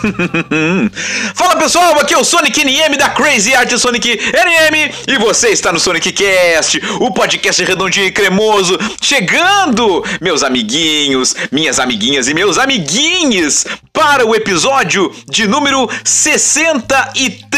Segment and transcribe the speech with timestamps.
[1.34, 5.72] Fala pessoal, aqui é o Sonic NM da Crazy Art Sonic NM e você está
[5.72, 12.56] no Sonic Cast, o podcast redondinho e cremoso, chegando, meus amiguinhos, minhas amiguinhas e meus
[12.58, 17.49] amiguinhos, para o episódio de número 63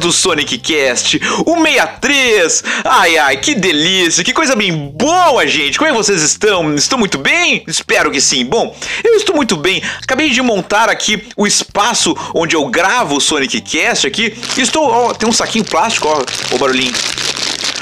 [0.00, 2.64] do Sonic Cast, o 63.
[2.82, 5.76] Ai ai, que delícia, que coisa bem boa, gente.
[5.76, 6.74] Como é que vocês estão?
[6.74, 7.62] Estão muito bem?
[7.66, 8.42] Espero que sim.
[8.42, 9.82] Bom, eu estou muito bem.
[10.02, 14.34] Acabei de montar aqui o espaço onde eu gravo o Sonic Cast aqui.
[14.56, 16.94] Estou, ó, tem um saquinho plástico, ó, o barulhinho.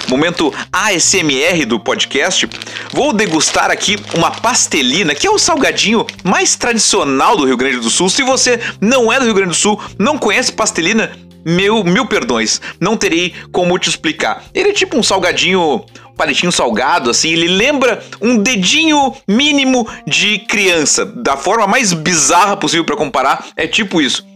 [0.09, 2.49] Momento ASMR do podcast.
[2.93, 7.89] Vou degustar aqui uma pastelina, que é o salgadinho mais tradicional do Rio Grande do
[7.89, 8.11] Sul.
[8.11, 11.13] Se você não é do Rio Grande do Sul, não conhece pastelina,
[11.49, 14.45] meu, mil perdões, não terei como te explicar.
[14.53, 15.77] Ele é tipo um salgadinho,
[16.11, 22.57] um palitinho salgado, assim, ele lembra um dedinho mínimo de criança, da forma mais bizarra
[22.57, 24.27] possível para comparar, é tipo isso.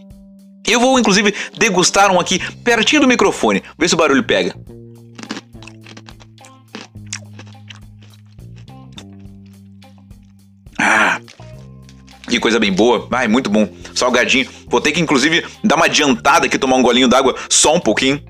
[0.65, 4.55] Eu vou inclusive degustar um aqui pertinho do microfone, ver se o barulho pega.
[10.79, 11.19] Ah,
[12.27, 13.07] que coisa bem boa.
[13.11, 13.69] Ai, muito bom.
[14.03, 14.49] Salgadinho.
[14.67, 18.21] Vou ter que, inclusive, dar uma adiantada aqui, tomar um golinho d'água só um pouquinho.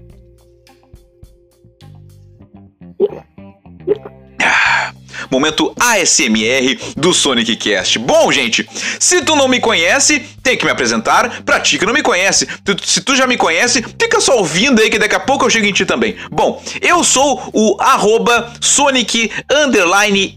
[5.33, 7.97] Momento ASMR do Sonic Cast.
[7.97, 8.67] Bom, gente,
[8.99, 12.45] se tu não me conhece, tem que me apresentar pra ti que não me conhece.
[12.63, 15.49] Tu- se tu já me conhece, fica só ouvindo aí que daqui a pouco eu
[15.49, 16.15] chego em ti também.
[16.31, 19.31] Bom, eu sou o arroba Sonic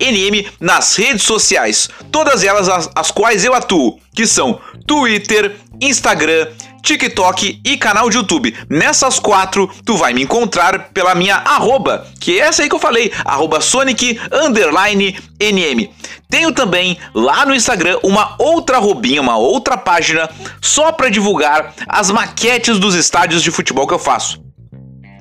[0.01, 1.89] NM nas redes sociais.
[2.11, 6.49] Todas elas as, as quais eu atuo, que são Twitter, Instagram,
[6.87, 8.55] TikTok e canal de YouTube.
[8.71, 12.79] Nessas quatro, tu vai me encontrar pela minha arroba, que é essa aí que eu
[12.79, 15.91] falei, arroba Sonic underline NM.
[16.31, 20.31] Tenho também lá no Instagram uma outra arrobinha, uma outra página
[20.63, 24.46] só para divulgar as maquetes dos estádios de futebol que eu faço.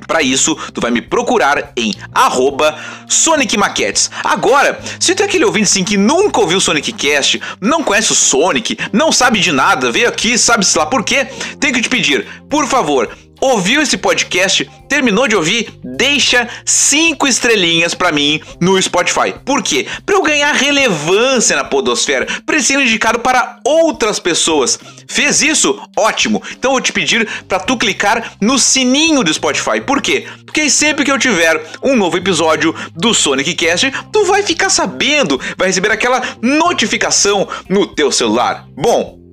[0.08, 2.78] Para isso, tu vai me procurar em arroba
[3.08, 4.10] Sonic Maquetes.
[4.24, 8.12] Agora, se tu é aquele ouvinte assim que nunca ouviu o Sonic Cast, não conhece
[8.12, 11.26] o Sonic, não sabe de nada, veio aqui, sabe-se lá por quê,
[11.60, 13.10] tenho que te pedir, por favor,
[13.42, 19.34] ouviu esse podcast, terminou de ouvir, deixa cinco estrelinhas pra mim no Spotify.
[19.44, 19.86] Por quê?
[20.06, 24.80] Pra eu ganhar relevância na podosfera, pra ser indicado para outras pessoas.
[25.08, 25.80] Fez isso?
[25.98, 26.42] Ótimo.
[26.52, 29.82] Então eu vou te pedir pra tu clicar no sininho do Spotify.
[29.82, 30.26] Por quê?
[30.46, 35.40] Porque sempre que eu tiver um novo episódio do Sonic Cast, tu vai ficar sabendo,
[35.58, 38.66] vai receber aquela notificação no teu celular.
[38.76, 39.25] Bom,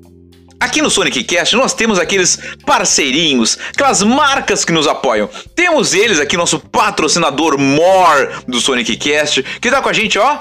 [0.62, 5.28] Aqui no Sonic Cast nós temos aqueles parceirinhos, aquelas marcas que nos apoiam.
[5.56, 10.38] Temos eles aqui, nosso patrocinador More do Sonic Cast, que tá com a gente, ó.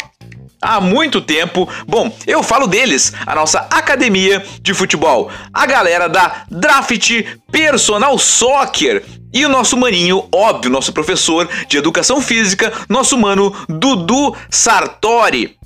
[0.61, 1.67] Há muito tempo.
[1.87, 9.03] Bom, eu falo deles, a nossa academia de futebol, a galera da Draft Personal Soccer
[9.33, 15.57] e o nosso maninho, óbvio, nosso professor de educação física, nosso mano Dudu Sartori.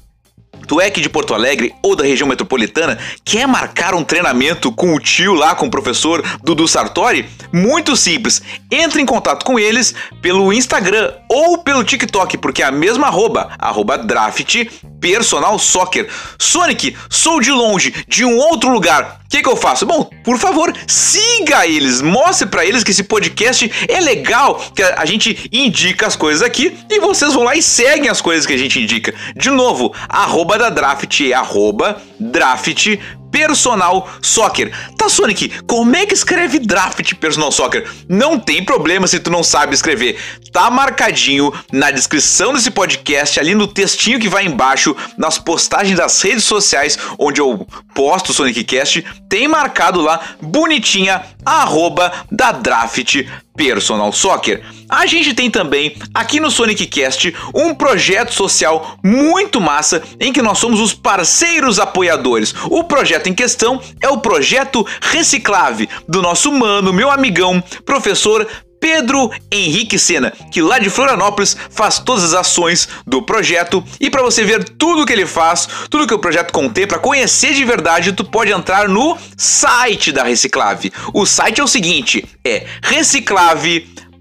[0.68, 4.94] Tu é aqui de Porto Alegre ou da região metropolitana, quer marcar um treinamento com
[4.96, 7.28] o tio lá, com o professor Dudu Sartori?
[7.52, 8.42] Muito simples.
[8.72, 13.50] Entre em contato com eles pelo Instagram ou pelo TikTok, porque é a mesma arroba,
[13.60, 14.66] arroba draft
[15.00, 16.10] personal soccer.
[16.40, 19.20] Sonic, sou de longe, de um outro lugar.
[19.36, 19.86] Que, que eu faço?
[19.86, 25.04] Bom, por favor, siga eles, mostre pra eles que esse podcast é legal, que a
[25.04, 28.58] gente indica as coisas aqui e vocês vão lá e seguem as coisas que a
[28.58, 29.14] gente indica.
[29.36, 32.98] De novo, arroba da Draft arroba Draft
[33.36, 34.72] Personal Soccer.
[34.98, 37.86] Tá, Sonic, como é que escreve draft Personal Soccer?
[38.08, 40.18] Não tem problema se tu não sabe escrever.
[40.54, 46.22] Tá marcadinho na descrição desse podcast, ali no textinho que vai embaixo, nas postagens das
[46.22, 53.18] redes sociais, onde eu posto o SonicCast, tem marcado lá, bonitinha, a arroba da Draft
[53.54, 54.64] Personal Soccer.
[54.90, 60.42] A gente tem também aqui no Sonic Cast um projeto social muito massa em que
[60.42, 62.54] nós somos os parceiros apoiadores.
[62.70, 68.48] O projeto em questão é o projeto Reciclave do nosso mano, meu amigão, professor
[68.80, 73.84] Pedro Henrique Sena, que lá de Florianópolis faz todas as ações do projeto.
[74.00, 77.66] E para você ver tudo que ele faz, tudo que o projeto contempla, conhecer de
[77.66, 80.94] verdade, tu pode entrar no site da Reciclave.
[81.14, 82.68] O site é o seguinte: é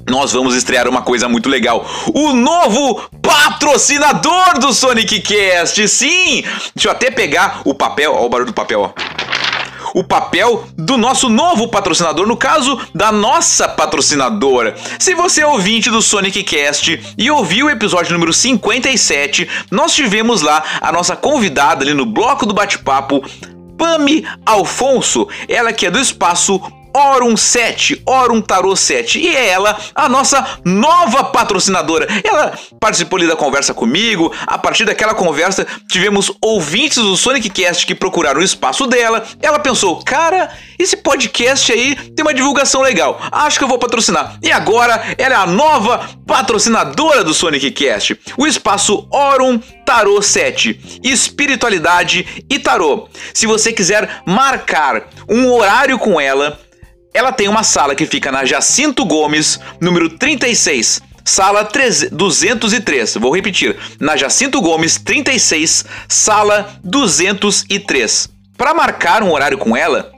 [0.09, 1.87] nós vamos estrear uma coisa muito legal.
[2.13, 5.89] O novo patrocinador do Sonic Cast.
[5.89, 6.43] Sim!
[6.75, 8.93] Deixa eu até pegar o papel, ó o barulho do papel, ó
[9.95, 14.75] o papel do nosso novo patrocinador, no caso da nossa patrocinadora.
[14.99, 20.43] Se você é ouvinte do Sonic Cast e ouviu o episódio número 57, nós tivemos
[20.43, 23.23] lá a nossa convidada ali no bloco do bate-papo,
[23.77, 26.61] Pami Alfonso, ela que é do espaço
[26.95, 29.19] Orum 7, Orum Tarot 7.
[29.19, 32.07] E é ela a nossa nova patrocinadora.
[32.25, 34.33] Ela participou ali da conversa comigo.
[34.47, 39.25] A partir daquela conversa, tivemos ouvintes do Sonic Cast que procuraram o espaço dela.
[39.43, 43.21] Ela pensou, cara, esse podcast aí tem uma divulgação legal.
[43.31, 44.39] Acho que eu vou patrocinar.
[44.43, 48.19] E agora ela é a nova patrocinadora do Sonic Cast.
[48.37, 53.11] O espaço Orum Tarot 7, Espiritualidade e Tarot.
[53.35, 56.59] Se você quiser marcar um horário com ela,
[57.13, 61.03] ela tem uma sala que fica na Jacinto Gomes, número 36.
[61.25, 61.69] Sala
[62.11, 63.15] 203.
[63.17, 63.77] Vou repetir.
[63.99, 68.29] Na Jacinto Gomes 36, sala 203.
[68.57, 70.11] Para marcar um horário com ela,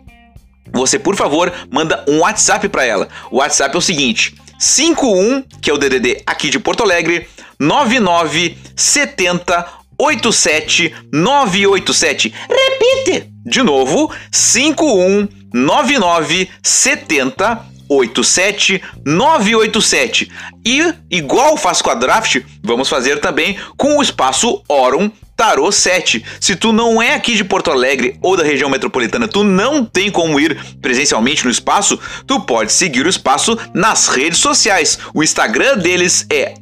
[0.72, 3.08] você por favor manda um WhatsApp para ela.
[3.30, 7.26] O WhatsApp é o seguinte: 51, que é o DDD aqui de Porto Alegre,
[7.58, 12.34] 9970 87 987.
[12.48, 13.30] Repite!
[13.44, 20.30] De novo, 51 99 70 87 987.
[20.64, 26.24] E, igual faz com a Draft, vamos fazer também com o espaço Orum Tarot 7.
[26.40, 30.10] Se tu não é aqui de Porto Alegre ou da região metropolitana, tu não tem
[30.10, 34.98] como ir presencialmente no espaço, tu pode seguir o espaço nas redes sociais.
[35.12, 36.54] O Instagram deles é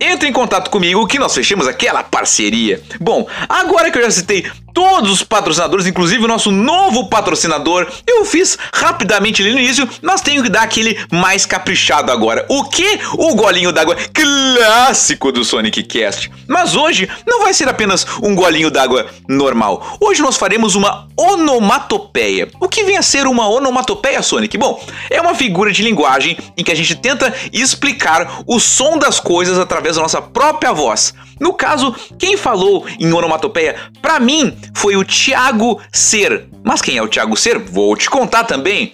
[0.00, 2.82] Entre em contato comigo que nós fechemos aquela parceria.
[2.98, 8.24] Bom, agora que eu já citei todos os patrocinadores, inclusive o nosso novo patrocinador, eu
[8.24, 12.44] fiz rapidamente ali no início, mas tenho que dar aquele mais caprichado agora.
[12.48, 13.00] O que?
[13.14, 16.30] O golinho d'água clássico do Sonic Cast.
[16.48, 19.98] Mas hoje não vai ser apenas um golinho d'água normal.
[20.00, 22.48] Hoje nós faremos uma onomatopeia.
[22.60, 24.56] O que vem a ser uma onomatopeia, Sonic?
[24.56, 29.20] Bom, é uma figura de linguagem em que a gente tenta explicar o som das
[29.20, 31.14] coisas através da nossa própria voz.
[31.40, 36.46] No caso, quem falou em onomatopeia, para mim, foi o Thiago Ser.
[36.62, 37.58] Mas quem é o Thiago Ser?
[37.58, 38.92] Vou te contar também.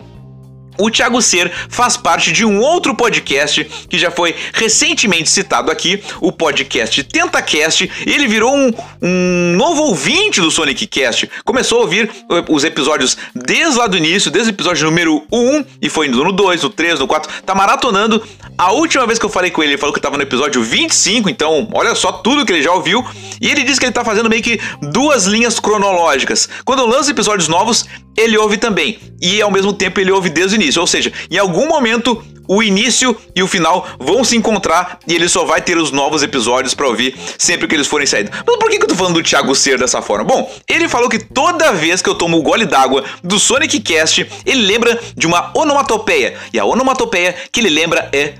[0.79, 6.03] O Thiago Ser faz parte de um outro podcast que já foi recentemente citado aqui,
[6.21, 7.91] o podcast TentaCast.
[8.07, 11.31] Ele virou um, um novo ouvinte do Sonic Cast.
[11.45, 15.65] Começou a ouvir eh, os episódios desde lá do início, desde o episódio número 1,
[15.83, 17.43] e foi indo no 2, no 3, no 4.
[17.45, 18.23] Tá maratonando.
[18.59, 21.29] A última vez que eu falei com ele, ele falou que tava no episódio 25,
[21.29, 23.05] então olha só tudo que ele já ouviu.
[23.41, 26.49] E ele disse que ele tá fazendo meio que duas linhas cronológicas.
[26.65, 27.85] Quando eu lanço episódios novos,
[28.17, 28.99] ele ouve também.
[29.21, 30.66] E ao mesmo tempo ele ouve desde o início.
[30.77, 35.29] Ou seja, em algum momento o início e o final vão se encontrar e ele
[35.29, 38.33] só vai ter os novos episódios para ouvir sempre que eles forem saídos.
[38.47, 40.25] Mas por que, que eu tô falando do Thiago Ser dessa forma?
[40.25, 44.27] Bom, ele falou que toda vez que eu tomo o gole d'água do Sonic Cast,
[44.45, 46.37] ele lembra de uma onomatopeia.
[46.53, 48.35] E a onomatopeia que ele lembra é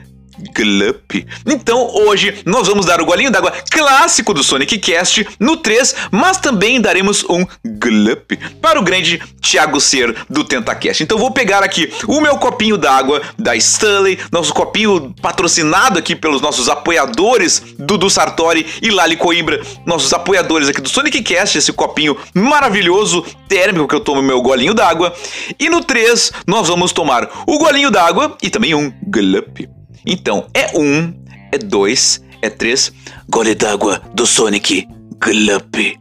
[0.55, 1.13] Glup.
[1.47, 6.39] Então hoje nós vamos dar o golinho d'água clássico do Sonic Cast no 3, mas
[6.39, 11.03] também daremos um Glup para o grande Thiago Ser do Tentacast.
[11.03, 16.41] Então vou pegar aqui o meu copinho d'água da Stanley, nosso copinho patrocinado aqui pelos
[16.41, 22.17] nossos apoiadores Dudu Sartori e Lali Coimbra, nossos apoiadores aqui do Sonic Cast, esse copinho
[22.35, 25.15] maravilhoso térmico que eu tomo meu golinho d'água.
[25.59, 29.76] E no 3 nós vamos tomar o golinho d'água e também um Glup.
[30.07, 31.13] Então, é um,
[31.51, 32.93] é dois, é três.
[33.29, 34.87] Gole d'água do Sonic
[35.19, 35.99] Glup.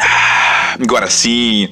[0.00, 1.68] Ah, agora sim.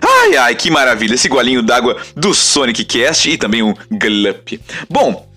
[0.00, 1.14] Ai, ai, que maravilha.
[1.14, 4.60] Esse golinho d'água do Sonic Cast e também um Glup.
[4.88, 5.29] Bom,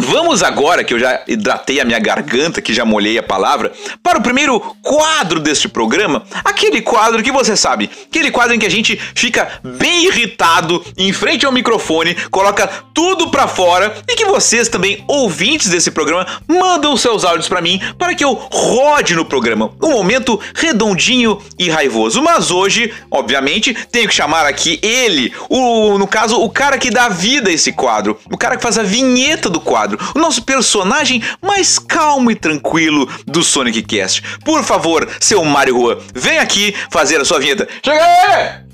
[0.00, 4.18] Vamos agora, que eu já hidratei a minha garganta, que já molhei a palavra, para
[4.18, 6.22] o primeiro quadro deste programa.
[6.44, 11.12] Aquele quadro que você sabe, aquele quadro em que a gente fica bem irritado em
[11.12, 16.96] frente ao microfone, coloca tudo para fora e que vocês também, ouvintes desse programa, mandam
[16.96, 19.72] seus áudios para mim para que eu rode no programa.
[19.82, 22.22] Um momento redondinho e raivoso.
[22.22, 27.08] Mas hoje, obviamente, tenho que chamar aqui ele, o, no caso, o cara que dá
[27.08, 30.42] vida a esse quadro, o cara que faz a vinheta do quadro quadro, o nosso
[30.42, 34.22] personagem mais calmo e tranquilo do Sonic Cast.
[34.44, 37.66] Por favor, seu Mario Rua, vem aqui fazer a sua vinheta.
[37.82, 38.68] Chega aí!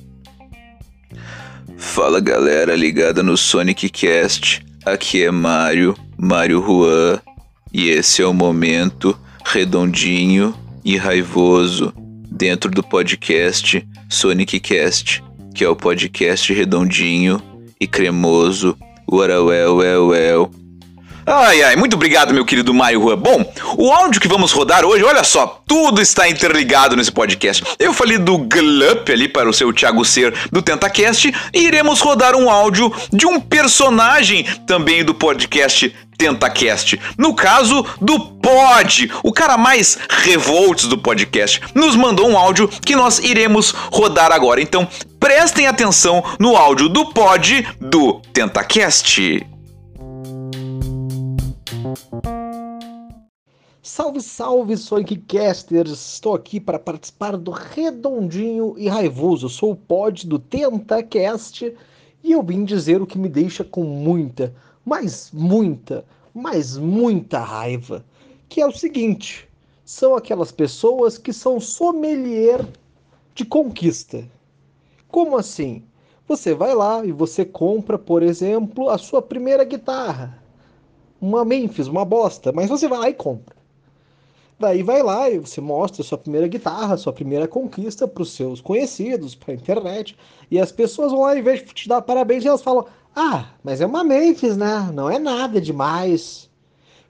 [1.77, 4.65] Fala galera ligada no Sonic Cast.
[4.85, 7.21] Aqui é Mario, Mario Juan,
[7.73, 10.55] e esse é o momento redondinho
[10.85, 11.93] e raivoso
[12.31, 15.23] dentro do podcast Sonic Cast,
[15.55, 17.41] que é o podcast redondinho
[17.81, 18.77] e cremoso.
[19.11, 20.64] Well, well, well.
[21.27, 23.17] Ai, ai, muito obrigado, meu querido Maio Rua.
[23.17, 27.65] Bom, o áudio que vamos rodar hoje, olha só, tudo está interligado nesse podcast.
[27.79, 32.37] Eu falei do Glup ali para o seu Thiago Ser do Tentacast e iremos rodar
[32.37, 37.01] um áudio de um personagem também do podcast TentaCast.
[37.17, 42.95] No caso do Pod, o cara mais revoltos do podcast, nos mandou um áudio que
[42.95, 44.61] nós iremos rodar agora.
[44.61, 44.87] Então
[45.19, 49.54] prestem atenção no áudio do Pod do TentaCast.
[53.87, 55.91] Salve, salve, Sonicasters!
[55.91, 59.47] Estou aqui para participar do Redondinho e Raivoso.
[59.51, 61.71] sou o pod do TentaCast
[62.23, 64.55] e eu vim dizer o que me deixa com muita,
[64.87, 68.03] mas muita, mas muita raiva.
[68.49, 69.47] Que é o seguinte:
[69.85, 72.67] são aquelas pessoas que são sommelier
[73.35, 74.27] de conquista.
[75.09, 75.85] Como assim?
[76.27, 80.43] Você vai lá e você compra, por exemplo, a sua primeira guitarra.
[81.21, 83.63] Uma Memphis, uma bosta, mas você vai lá e compra.
[84.65, 88.63] Daí vai lá e você mostra sua primeira guitarra, sua primeira conquista para os seus
[88.63, 90.17] conhecidos, para a internet.
[90.51, 93.83] E as pessoas vão lá, em vez de te dar parabéns, elas falam: Ah, mas
[93.83, 94.91] é uma Memphis, né?
[94.95, 96.49] Não é nada demais.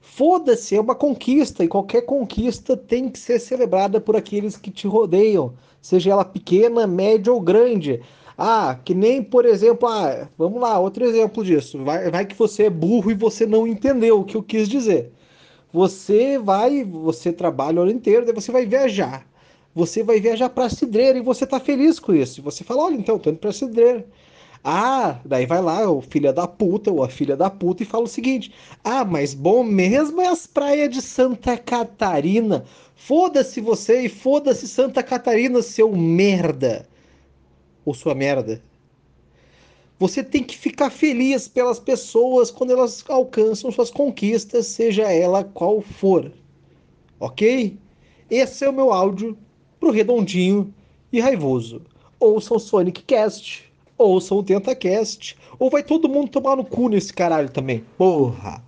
[0.01, 4.85] Foda-se, é uma conquista e qualquer conquista tem que ser celebrada por aqueles que te
[4.85, 8.01] rodeiam, seja ela pequena, média ou grande.
[8.37, 11.81] Ah, que nem, por exemplo, ah, vamos lá, outro exemplo disso.
[11.85, 15.13] Vai, vai que você é burro e você não entendeu o que eu quis dizer.
[15.75, 19.27] Você vai, você trabalha o ano inteiro, daí você vai viajar.
[19.75, 22.41] Você vai viajar para Cidreira e você tá feliz com isso.
[22.43, 24.07] Você fala, olha, então, tô indo pra Cidreira.
[24.63, 28.05] Ah, daí vai lá o filho da puta ou a filha da puta e fala
[28.05, 28.53] o seguinte:
[28.85, 32.63] Ah, mas bom mesmo é as praias de Santa Catarina.
[32.95, 36.87] Foda-se você e foda-se Santa Catarina, seu merda.
[37.83, 38.61] Ou sua merda.
[39.97, 45.79] Você tem que ficar feliz pelas pessoas quando elas alcançam suas conquistas, seja ela qual
[45.79, 46.29] for.
[47.17, 47.77] Ok?
[48.29, 49.37] Esse é o meu áudio
[49.79, 50.73] pro redondinho
[51.13, 51.81] e raivoso.
[52.19, 57.13] Ouçam o Sonic Cast, ouçam o TentaCast, ou vai todo mundo tomar no cu nesse
[57.13, 57.85] caralho também.
[57.97, 58.61] Porra!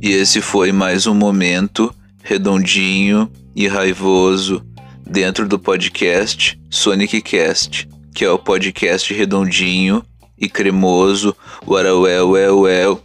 [0.00, 1.92] E esse foi mais um momento
[2.22, 4.64] redondinho e raivoso
[5.04, 10.00] dentro do podcast Sonic Cast, que é o podcast redondinho
[10.38, 11.34] e cremoso.
[11.66, 13.02] Well, well, well, well.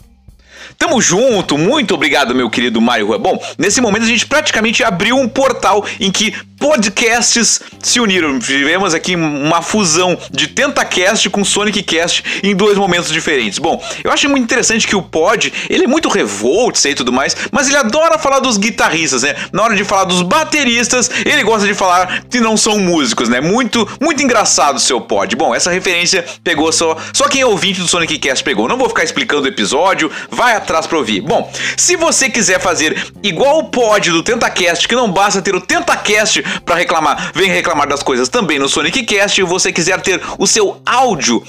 [0.77, 3.17] Tamo junto, muito obrigado, meu querido Mário Rua.
[3.17, 8.39] Bom, nesse momento a gente praticamente abriu um portal em que podcasts se uniram.
[8.39, 13.59] Tivemos aqui uma fusão de TentaCast com Sonic Cast em dois momentos diferentes.
[13.59, 17.35] Bom, eu acho muito interessante que o Pod, ele é muito revolt e tudo mais,
[17.51, 19.35] mas ele adora falar dos guitarristas, né?
[19.51, 23.41] Na hora de falar dos bateristas, ele gosta de falar que não são músicos, né?
[23.41, 25.35] Muito, muito engraçado o seu Pod.
[25.35, 28.67] Bom, essa referência pegou só, só quem é ouvinte do Sonic Cast pegou.
[28.67, 31.21] Não vou ficar explicando o episódio, vai atrás pra ouvir.
[31.21, 35.61] Bom, se você quiser fazer igual o Pod do TentaCast, que não basta ter o
[35.61, 39.39] TentaCast para reclamar, vem reclamar das coisas também no Sonic Cast.
[39.39, 41.43] E você quiser ter o seu áudio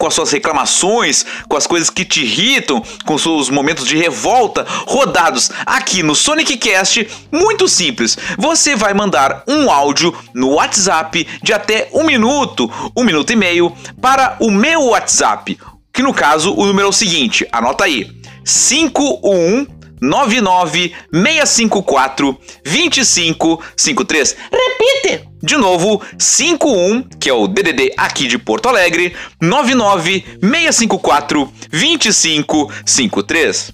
[0.00, 3.98] com as suas reclamações, com as coisas que te irritam, com os seus momentos de
[3.98, 8.16] revolta rodados aqui no Sonic Cast, muito simples.
[8.38, 13.76] Você vai mandar um áudio no WhatsApp de até um minuto, um minuto e meio,
[14.00, 15.58] para o meu WhatsApp,
[15.92, 18.10] que no caso o número é o seguinte, anota aí:
[18.50, 19.66] 51
[20.00, 24.36] 99654 2553.
[24.50, 25.28] Repite!
[25.42, 33.72] De novo, 51, que é o DDD aqui de Porto Alegre, 99654 2553.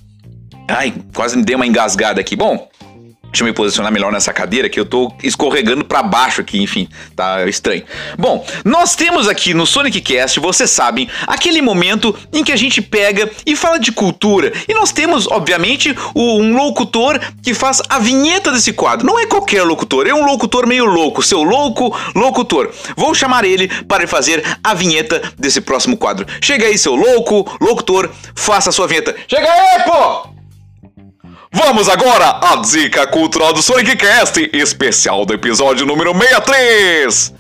[0.69, 2.35] Ai, quase me dei uma engasgada aqui.
[2.37, 2.69] Bom,
[3.31, 6.89] Deixa eu me posicionar melhor nessa cadeira que eu tô escorregando para baixo aqui, enfim,
[7.15, 7.83] tá estranho.
[8.19, 12.81] Bom, nós temos aqui no Sonic Cast, vocês sabem, aquele momento em que a gente
[12.81, 14.53] pega e fala de cultura.
[14.67, 19.07] E nós temos, obviamente, um locutor que faz a vinheta desse quadro.
[19.07, 22.71] Não é qualquer locutor, é um locutor meio louco, seu louco locutor.
[22.97, 26.27] Vou chamar ele para fazer a vinheta desse próximo quadro.
[26.41, 29.15] Chega aí, seu louco locutor, faça a sua vinheta.
[29.29, 30.36] Chega aí, pô!
[31.57, 37.33] Vamos agora à dica cultural do Sonic Cast, especial do episódio número 63.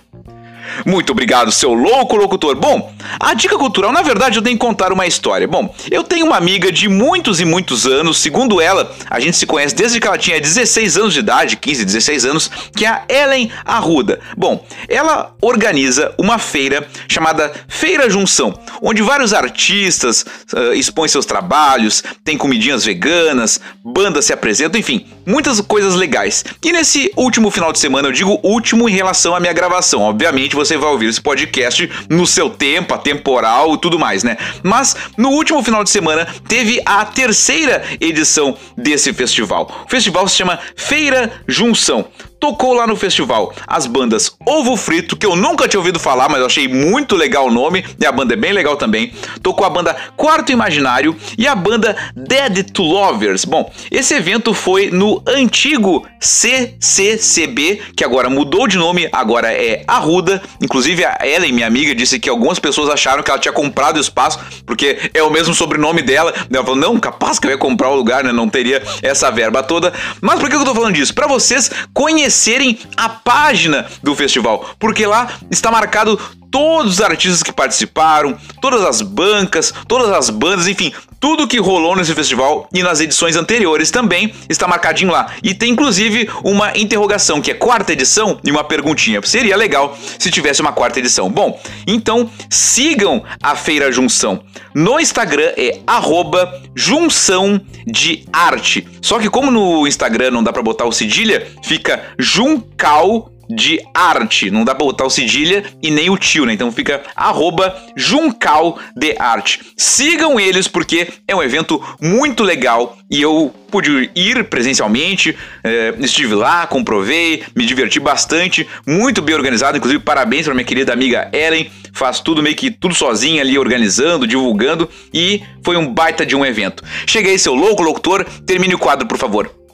[0.85, 2.56] Muito obrigado, seu louco locutor.
[2.56, 5.46] Bom, a dica cultural, na verdade, eu tenho que contar uma história.
[5.46, 9.46] Bom, eu tenho uma amiga de muitos e muitos anos, segundo ela, a gente se
[9.46, 13.04] conhece desde que ela tinha 16 anos de idade, 15, 16 anos, que é a
[13.08, 14.20] Ellen Arruda.
[14.37, 22.02] Bom, ela organiza uma feira chamada Feira Junção, onde vários artistas uh, expõem seus trabalhos,
[22.25, 26.44] tem comidinhas veganas, bandas se apresentam, enfim, muitas coisas legais.
[26.64, 30.55] E nesse último final de semana, eu digo último em relação à minha gravação, obviamente
[30.56, 34.36] você você vai ouvir esse podcast no seu tempo, atemporal e tudo mais, né?
[34.62, 39.84] Mas no último final de semana teve a terceira edição desse festival.
[39.86, 42.06] O festival se chama Feira Junção
[42.38, 46.40] tocou lá no festival as bandas Ovo Frito, que eu nunca tinha ouvido falar, mas
[46.40, 49.12] eu achei muito legal o nome, e a banda é bem legal também.
[49.42, 53.44] Tocou a banda Quarto Imaginário e a banda Dead to Lovers.
[53.44, 60.42] Bom, esse evento foi no antigo CCCB, que agora mudou de nome, agora é Arruda.
[60.62, 64.00] Inclusive a Ellen, minha amiga, disse que algumas pessoas acharam que ela tinha comprado o
[64.00, 66.32] espaço, porque é o mesmo sobrenome dela.
[66.52, 68.32] Ela falou, não, capaz que eu ia comprar o lugar, né?
[68.32, 69.92] Não teria essa verba toda.
[70.20, 71.14] Mas por que eu tô falando disso?
[71.14, 76.19] Para vocês conhecerem conhecerem a página do festival, porque lá está marcado
[76.50, 81.97] todos os artistas que participaram, todas as bancas, todas as bandas, enfim, tudo que rolou
[81.97, 85.32] nesse festival e nas edições anteriores também está marcadinho lá.
[85.43, 89.21] E tem inclusive uma interrogação, que é quarta edição, e uma perguntinha.
[89.23, 91.30] Seria legal se tivesse uma quarta edição.
[91.30, 94.43] Bom, então sigam a Feira Junção.
[94.75, 98.87] No Instagram é arroba junção de arte.
[99.00, 104.50] Só que como no Instagram não dá para botar o cedilha, fica juncal de arte.
[104.50, 106.52] Não dá pra botar o cedilha e nem o tio, né?
[106.52, 109.61] Então fica arroba Juncal de Arte.
[109.76, 116.35] Sigam eles porque é um evento muito legal e eu pude ir presencialmente, é, estive
[116.35, 121.71] lá, comprovei, me diverti bastante, muito bem organizado, inclusive parabéns para minha querida amiga Ellen,
[121.93, 126.45] faz tudo meio que tudo sozinha ali, organizando, divulgando e foi um baita de um
[126.45, 126.82] evento.
[127.06, 129.65] Cheguei, seu louco locutor, termine o quadro, por favor.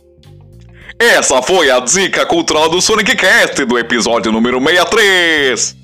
[1.05, 5.77] Essa foi a dica cultural do Sonic Cast do episódio número 63.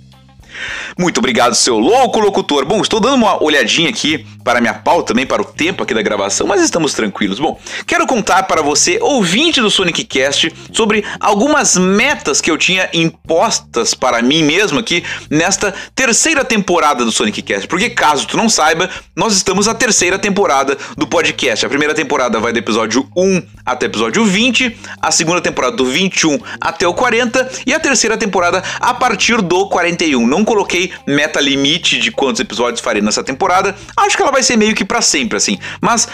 [0.97, 2.65] Muito obrigado, seu louco locutor.
[2.65, 6.01] Bom, estou dando uma olhadinha aqui para minha pauta, também para o tempo aqui da
[6.01, 7.39] gravação, mas estamos tranquilos.
[7.39, 12.89] Bom, quero contar para você, ouvinte do Sonic Cast, sobre algumas metas que eu tinha
[12.95, 17.69] impostas para mim mesmo aqui nesta terceira temporada do Sonic Cast.
[17.69, 21.67] Porque caso tu não saiba, nós estamos na terceira temporada do podcast.
[21.67, 25.85] A primeira temporada vai do episódio 1 até o episódio 20, a segunda temporada do
[25.85, 30.27] 21 até o 40 e a terceira temporada a partir do 41.
[30.27, 33.77] Não coloquei meta limite de quantos episódios farei nessa temporada.
[33.95, 35.59] Acho que ela vai ser meio que para sempre, assim.
[35.81, 36.09] Mas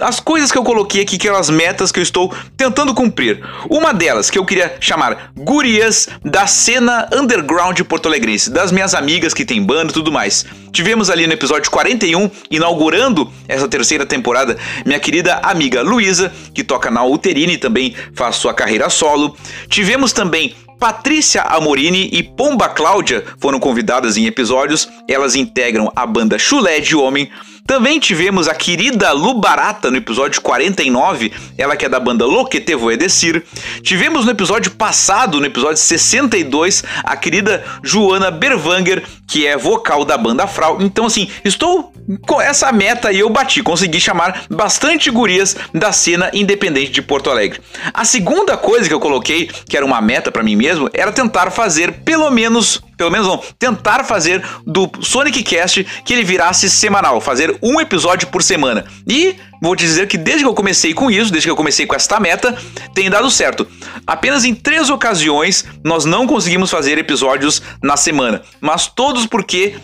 [0.00, 3.44] as coisas que eu coloquei aqui, aquelas metas que eu estou tentando cumprir.
[3.68, 9.44] Uma delas, que eu queria chamar Gurias da cena underground porto-alegrense, das minhas amigas que
[9.44, 10.44] tem banda e tudo mais.
[10.72, 16.90] Tivemos ali no episódio 41, inaugurando essa terceira temporada, minha querida amiga Luísa, que toca
[16.90, 19.36] na Uterine e também faz sua carreira solo.
[19.68, 24.88] Tivemos também Patrícia Amorini e Pomba Cláudia foram convidadas em episódios.
[25.08, 27.30] Elas integram a banda Chulé de Homem.
[27.66, 32.74] Também tivemos a querida Lu Barata no episódio 49, ela que é da banda Loquete
[32.74, 33.42] Voedecir.
[33.82, 40.18] Tivemos no episódio passado, no episódio 62, a querida Joana Berwanger, que é vocal da
[40.18, 40.76] banda Frau.
[40.82, 41.93] Então, assim, estou
[42.26, 47.60] com essa meta eu bati, consegui chamar bastante gurias da cena independente de Porto Alegre.
[47.92, 51.50] A segunda coisa que eu coloquei, que era uma meta para mim mesmo, era tentar
[51.50, 57.20] fazer pelo menos pelo menos não, tentar fazer do Sonic Cast que ele virasse semanal,
[57.20, 58.84] fazer um episódio por semana.
[59.08, 61.86] E vou te dizer que desde que eu comecei com isso, desde que eu comecei
[61.86, 62.56] com esta meta,
[62.94, 63.66] tem dado certo.
[64.06, 69.74] Apenas em três ocasiões nós não conseguimos fazer episódios na semana, mas todos porque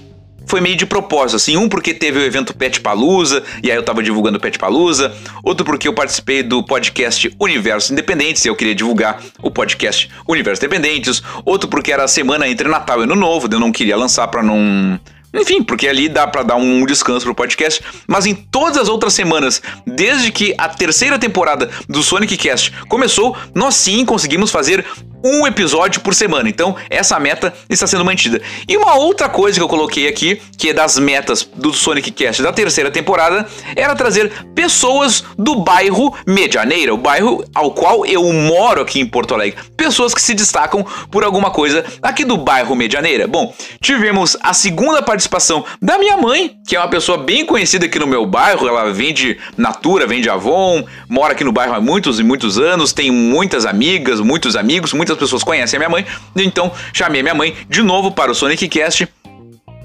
[0.46, 3.82] foi meio de propósito, assim, um porque teve o evento Pet Palusa, e aí eu
[3.82, 8.56] tava divulgando o Pet Palusa, outro porque eu participei do podcast Universo Independentes, e eu
[8.56, 13.14] queria divulgar o podcast Universo Independentes, outro porque era a semana entre Natal e Ano
[13.14, 14.98] Novo, eu não queria lançar para não
[15.32, 17.82] enfim, porque ali dá para dar um descanso pro podcast.
[18.06, 23.36] Mas em todas as outras semanas, desde que a terceira temporada do Sonic Cast começou,
[23.54, 24.84] nós sim conseguimos fazer
[25.22, 26.48] um episódio por semana.
[26.48, 28.40] Então, essa meta está sendo mantida.
[28.66, 32.42] E uma outra coisa que eu coloquei aqui, que é das metas do Sonic Cast
[32.42, 38.80] da terceira temporada, era trazer pessoas do bairro Medianeira, o bairro ao qual eu moro
[38.80, 39.58] aqui em Porto Alegre.
[39.76, 43.26] Pessoas que se destacam por alguma coisa aqui do bairro Medianeira.
[43.26, 45.19] Bom, tivemos a segunda participação
[45.80, 48.66] da minha mãe, que é uma pessoa bem conhecida aqui no meu bairro.
[48.66, 53.10] Ela vende Natura, vende Avon, mora aqui no bairro há muitos e muitos anos, tem
[53.10, 56.06] muitas amigas, muitos amigos, muitas pessoas conhecem a minha mãe.
[56.36, 59.08] Então, chamei minha mãe de novo para o Sonic Cast.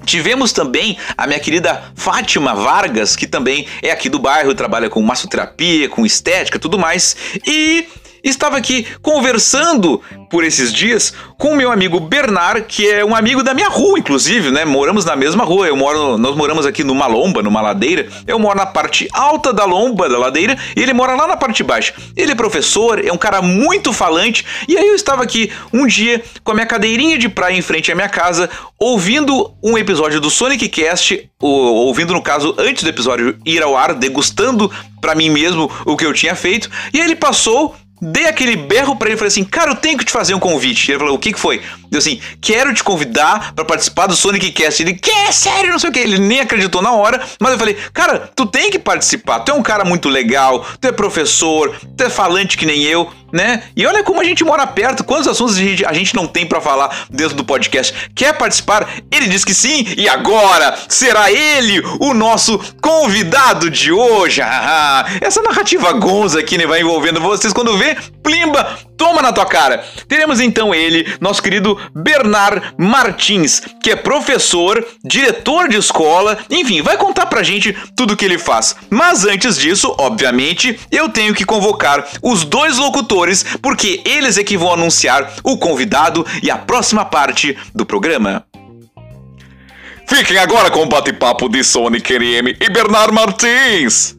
[0.06, 5.02] Tivemos também a minha querida Fátima Vargas, que também é aqui do bairro, trabalha com
[5.02, 7.16] massoterapia, com estética, tudo mais.
[7.46, 7.88] E
[8.30, 13.54] estava aqui conversando por esses dias com meu amigo Bernard, que é um amigo da
[13.54, 14.66] minha rua, inclusive, né?
[14.66, 15.68] Moramos na mesma rua.
[15.68, 18.08] Eu moro, nós moramos aqui numa lomba, numa ladeira.
[18.26, 21.64] Eu moro na parte alta da lomba da ladeira e ele mora lá na parte
[21.64, 21.94] baixa.
[22.16, 24.46] Ele é professor, é um cara muito falante.
[24.68, 27.92] E aí eu estava aqui um dia com a minha cadeirinha de praia em frente
[27.92, 33.38] à minha casa, ouvindo um episódio do Sonic Cast, ouvindo no caso antes do episódio
[33.46, 36.70] ir ao ar, degustando para mim mesmo o que eu tinha feito.
[36.94, 37.76] E aí ele passou
[38.08, 40.40] Dei aquele berro para ele e falei assim: Cara, eu tenho que te fazer um
[40.40, 40.92] convite.
[40.92, 41.62] Ele falou: O que, que foi?
[41.96, 44.82] Eu assim: Quero te convidar para participar do Sonic Cast.
[44.82, 45.32] Ele: Que?
[45.32, 45.72] Sério?
[45.72, 46.00] Não sei o que.
[46.00, 47.22] Ele nem acreditou na hora.
[47.40, 49.40] Mas eu falei: Cara, tu tem que participar.
[49.40, 50.66] Tu é um cara muito legal.
[50.80, 51.76] Tu é professor.
[51.98, 53.64] Tu é falante que nem eu né?
[53.76, 56.46] E olha como a gente mora perto, quantos assuntos a gente, a gente não tem
[56.46, 57.94] para falar dentro do podcast.
[58.16, 58.88] Quer participar?
[59.12, 64.42] Ele diz que sim, e agora será ele o nosso convidado de hoje.
[65.20, 69.84] Essa narrativa gonza aqui né, vai envolvendo vocês quando vê, plimba, toma na tua cara.
[70.08, 76.98] Teremos então ele, nosso querido Bernard Martins, que é professor, diretor de escola, enfim, vai
[76.98, 78.76] contar pra gente tudo o que ele faz.
[78.90, 84.58] Mas antes disso, obviamente, eu tenho que convocar os dois locutores, porque eles é que
[84.58, 88.46] vão anunciar o convidado e a próxima parte do programa.
[90.08, 94.15] Fiquem agora com o bate-papo de Sonic RM e Bernard Martins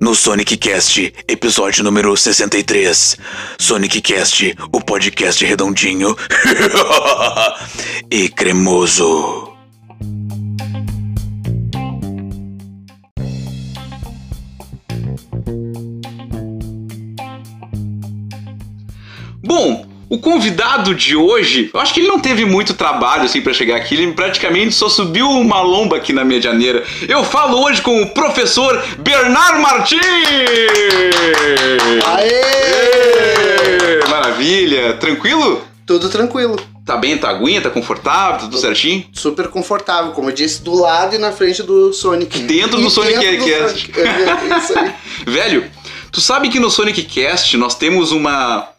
[0.00, 3.16] no Sonic Cast, episódio número 63.
[3.58, 6.16] Sonic Cast, o podcast redondinho
[8.10, 9.55] e cremoso.
[20.26, 23.94] Convidado de hoje, eu acho que ele não teve muito trabalho assim para chegar aqui,
[23.94, 26.82] ele praticamente só subiu uma lomba aqui na Medianeira.
[27.08, 30.00] Eu falo hoje com o professor Bernardo Martins!
[32.04, 32.40] Aê!
[34.02, 34.94] Ê, Maravilha!
[34.94, 35.62] Tranquilo?
[35.86, 36.56] Tudo tranquilo.
[36.84, 39.06] Tá bem, tá aguinha, tá confortável, tudo certinho?
[39.12, 42.40] Super confortável, como eu disse, do lado e na frente do Sonic.
[42.40, 43.92] Dentro do E do Cast.
[43.92, 44.00] Sonic.
[44.00, 44.92] É, isso aí.
[45.24, 45.70] Velho,
[46.10, 48.74] tu sabe que no Sonic Cast nós temos uma.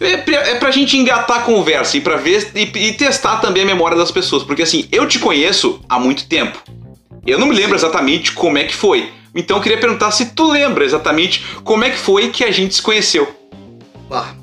[0.00, 3.62] É pra, é pra gente engatar a conversa e pra ver e, e testar também
[3.62, 4.42] a memória das pessoas.
[4.42, 6.58] Porque assim, eu te conheço há muito tempo.
[7.26, 9.12] Eu não me lembro exatamente como é que foi.
[9.34, 12.74] Então eu queria perguntar se tu lembra exatamente como é que foi que a gente
[12.74, 13.28] se conheceu.
[14.08, 14.34] Bah,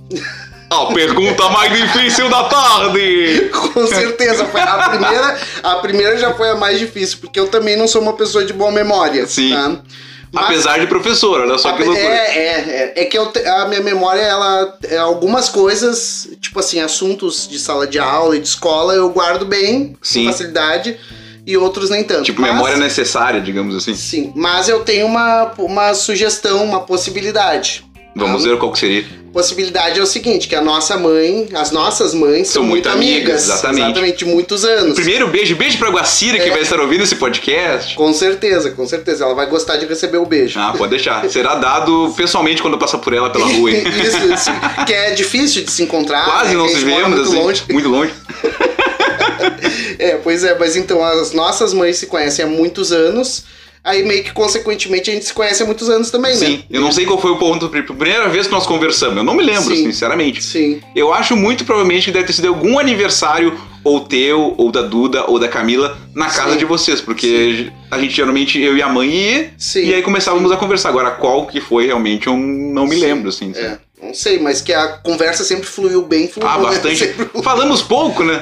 [0.69, 3.49] A pergunta mais difícil da tarde!
[3.73, 4.45] com certeza.
[4.45, 8.01] Foi a, primeira, a primeira já foi a mais difícil, porque eu também não sou
[8.01, 9.25] uma pessoa de boa memória.
[9.25, 9.49] Sim.
[9.49, 9.81] tá?
[10.31, 12.07] Mas- Apesar de professor, olha só que é, loucura.
[12.07, 12.93] é, é.
[12.97, 14.77] É que eu a minha memória, ela.
[14.83, 19.45] é, algumas coisas, tipo assim, assuntos de sala de aula e de escola, eu guardo
[19.45, 20.25] bem, Sim.
[20.25, 20.97] com facilidade,
[21.45, 22.23] e outros nem tanto.
[22.23, 23.95] Tipo, Mas- memória necessária, digamos assim.
[23.95, 27.85] Sim, mas eu tenho uma, uma sugestão, uma possibilidade.
[28.15, 29.05] Vamos Ah, ver qual que seria.
[29.37, 32.89] Possibilidade é o seguinte, que a nossa mãe, as nossas mães são, São muito muito
[32.89, 33.19] amigas.
[33.21, 33.85] amigas, exatamente.
[33.85, 34.95] Exatamente, de muitos anos.
[34.95, 36.51] Primeiro beijo, beijo pra Guacira, que É.
[36.51, 37.93] vai estar ouvindo esse podcast.
[37.95, 39.25] Com certeza, com certeza.
[39.25, 40.59] Ela vai gostar de receber o beijo.
[40.59, 41.23] Ah, pode deixar.
[41.29, 44.49] Será dado pessoalmente quando passar por ela pela rua, isso, isso.
[44.87, 46.25] Que é difícil de se encontrar.
[46.25, 47.39] Quase né, não que mora vemos, muito assim.
[47.39, 47.63] longe.
[47.69, 48.13] Muito longe.
[49.99, 53.43] É, pois é, mas então as nossas mães se conhecem há muitos anos.
[53.83, 56.63] Aí meio que consequentemente a gente se conhece há muitos anos também, Sim, né?
[56.69, 59.43] eu não sei qual foi o ponto, primeira vez que nós conversamos, eu não me
[59.43, 59.85] lembro, Sim.
[59.85, 60.43] sinceramente.
[60.43, 60.81] Sim.
[60.95, 65.23] Eu acho muito provavelmente que deve ter sido algum aniversário, ou teu, ou da Duda,
[65.29, 66.57] ou da Camila, na casa Sim.
[66.57, 69.85] de vocês, porque a gente geralmente, eu e a mãe ia, Sim.
[69.85, 70.89] e aí começávamos a conversar.
[70.89, 73.01] Agora, qual que foi realmente, eu não me Sim.
[73.01, 73.53] lembro, assim.
[73.55, 76.63] É, não sei, mas que a conversa sempre fluiu bem, fluiu Ah, né?
[76.65, 76.97] bastante.
[77.05, 78.39] Sempre- Falamos pouco, né?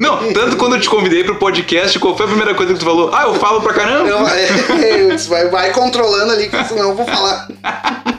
[0.00, 2.84] Não, tanto quando eu te convidei pro podcast, qual foi a primeira coisa que tu
[2.84, 3.10] falou?
[3.14, 4.08] Ah, eu falo pra caramba.
[4.08, 7.48] Eu, é, eu disse, vai, vai controlando ali, que senão eu vou falar.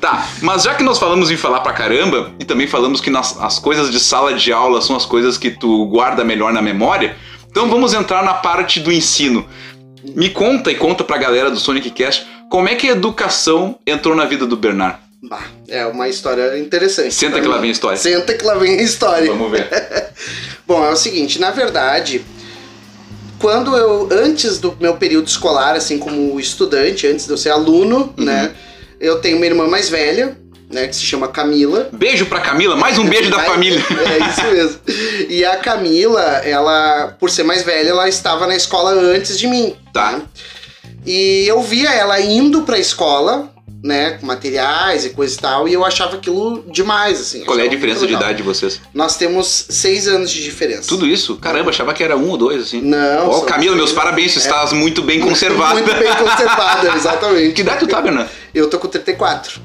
[0.00, 3.38] Tá, mas já que nós falamos em falar pra caramba, e também falamos que nas-
[3.40, 7.16] as coisas de sala de aula são as coisas que tu guarda melhor na memória,
[7.48, 9.46] então vamos entrar na parte do ensino.
[10.14, 14.14] Me conta e conta pra galera do Sonic Cast como é que a educação entrou
[14.16, 14.98] na vida do Bernard.
[15.22, 17.14] Bah, é uma história interessante.
[17.14, 17.96] Senta que lá vem a história.
[17.96, 19.28] Senta que lá vem a história.
[19.30, 19.68] Vamos ver.
[20.66, 22.24] Bom, é o seguinte, na verdade,
[23.38, 28.12] quando eu, antes do meu período escolar, assim como estudante, antes de eu ser aluno,
[28.18, 28.24] Uhum.
[28.24, 28.52] né,
[29.00, 30.36] eu tenho uma irmã mais velha,
[30.70, 31.88] né, que se chama Camila.
[31.92, 33.80] Beijo pra Camila, mais um beijo da família.
[33.80, 34.80] É isso mesmo.
[35.28, 39.76] E a Camila, ela, por ser mais velha, ela estava na escola antes de mim.
[39.92, 40.12] Tá.
[40.12, 40.22] né?
[41.04, 43.51] E eu via ela indo pra escola,
[43.82, 47.44] né, com materiais e coisa e tal, e eu achava aquilo demais, assim.
[47.44, 48.80] Qual é a diferença de idade de vocês?
[48.94, 50.88] Nós temos seis anos de diferença.
[50.88, 51.36] Tudo isso?
[51.36, 52.80] Caramba, achava que era um ou dois, assim.
[52.80, 53.28] Não.
[53.28, 55.74] Ó, são Camila, meus parabéns, tu estás muito bem conservada.
[55.74, 57.54] Muito bem conservada, exatamente.
[57.54, 58.30] Que idade tu tá, Bernard?
[58.54, 59.60] Eu tô com 34.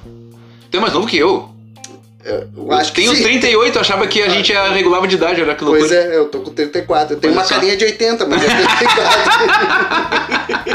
[0.72, 1.50] Tu é mais novo que eu.
[2.58, 3.24] Eu acho que Tenho sim.
[3.24, 5.88] 38, eu achava que a gente é regulava de idade, olha que loucura.
[5.88, 7.16] Pois é, eu tô com 34.
[7.16, 7.56] Eu tenho Olha uma só.
[7.56, 10.58] carinha de 80, mas é 34.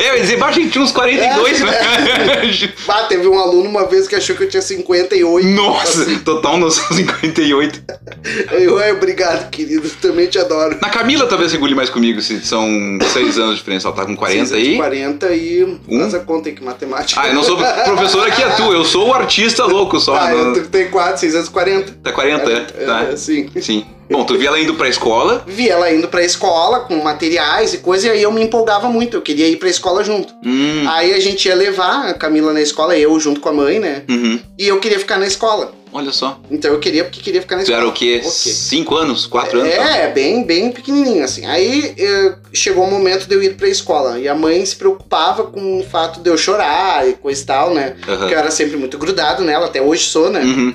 [0.00, 2.72] É, eu ia dizer, baixo, a gente tinha uns 42, É, né?
[2.88, 5.46] ah, teve um aluno uma vez que achou que eu tinha 58.
[5.48, 7.82] Nossa, Assim, total noção 58.
[8.52, 9.88] eu, obrigado, querido.
[10.00, 10.78] Também te adoro.
[10.80, 12.66] Na Camila talvez regule mais comigo, se são
[13.12, 13.88] 6 anos de diferença.
[13.88, 14.76] Ela tá com 40 Seis aí.
[14.76, 15.78] 40 e.
[15.98, 17.20] Faz a conta aí que matemática.
[17.20, 18.72] Ah, eu não sou professor aqui, é tu.
[18.72, 20.16] Eu sou o artista louco só.
[20.16, 21.92] Ah, não- eu 34, 6 anos 40.
[22.02, 22.60] Tá 40, é?
[22.60, 23.02] Tá.
[23.12, 23.48] É, sim.
[23.60, 23.86] Sim.
[24.10, 25.42] Bom, tu via ela indo pra escola.
[25.46, 29.16] Vi ela indo pra escola com materiais e coisa, e aí eu me empolgava muito.
[29.16, 30.32] Eu queria ir pra escola junto.
[30.44, 30.84] Hum.
[30.88, 34.02] Aí a gente ia levar a Camila na escola, eu junto com a mãe, né?
[34.08, 34.38] Uhum.
[34.58, 35.72] E eu queria ficar na escola.
[35.92, 36.38] Olha só.
[36.50, 37.80] Então eu queria porque queria ficar na Tu escola.
[37.80, 38.20] era o quê?
[38.20, 38.30] Ok.
[38.52, 39.26] 5 anos?
[39.26, 39.74] 4 anos?
[39.74, 39.96] tá?
[39.96, 41.46] É, bem, bem pequenininho, assim.
[41.46, 44.18] Aí eh, chegou o momento de eu ir pra escola.
[44.18, 47.72] E a mãe se preocupava com o fato de eu chorar e coisa e tal,
[47.72, 47.96] né?
[48.06, 48.18] Aham.
[48.18, 50.40] Porque eu era sempre muito grudado nela, até hoje sou, né?
[50.42, 50.74] Uhum.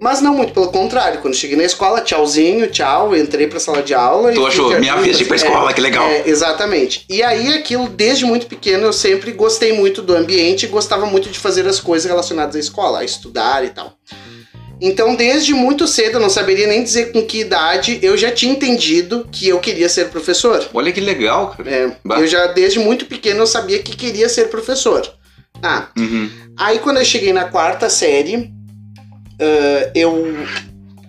[0.00, 1.20] Mas não muito, pelo contrário.
[1.20, 4.32] Quando cheguei na escola, tchauzinho, tchau, entrei pra sala de aula.
[4.32, 6.08] Tu e achou, minha vez de ir pra escola, é, que legal.
[6.08, 7.04] É, exatamente.
[7.08, 11.28] E aí, aquilo, desde muito pequeno, eu sempre gostei muito do ambiente e gostava muito
[11.28, 13.92] de fazer as coisas relacionadas à escola, a estudar e tal.
[14.80, 18.52] Então, desde muito cedo, eu não saberia nem dizer com que idade, eu já tinha
[18.52, 20.66] entendido que eu queria ser professor.
[20.72, 21.70] Olha que legal, cara.
[21.70, 25.06] É, eu já, desde muito pequeno, eu sabia que queria ser professor.
[25.62, 26.30] Ah, Uhum.
[26.56, 28.50] Aí quando eu cheguei na quarta série,
[29.40, 30.36] ah, eu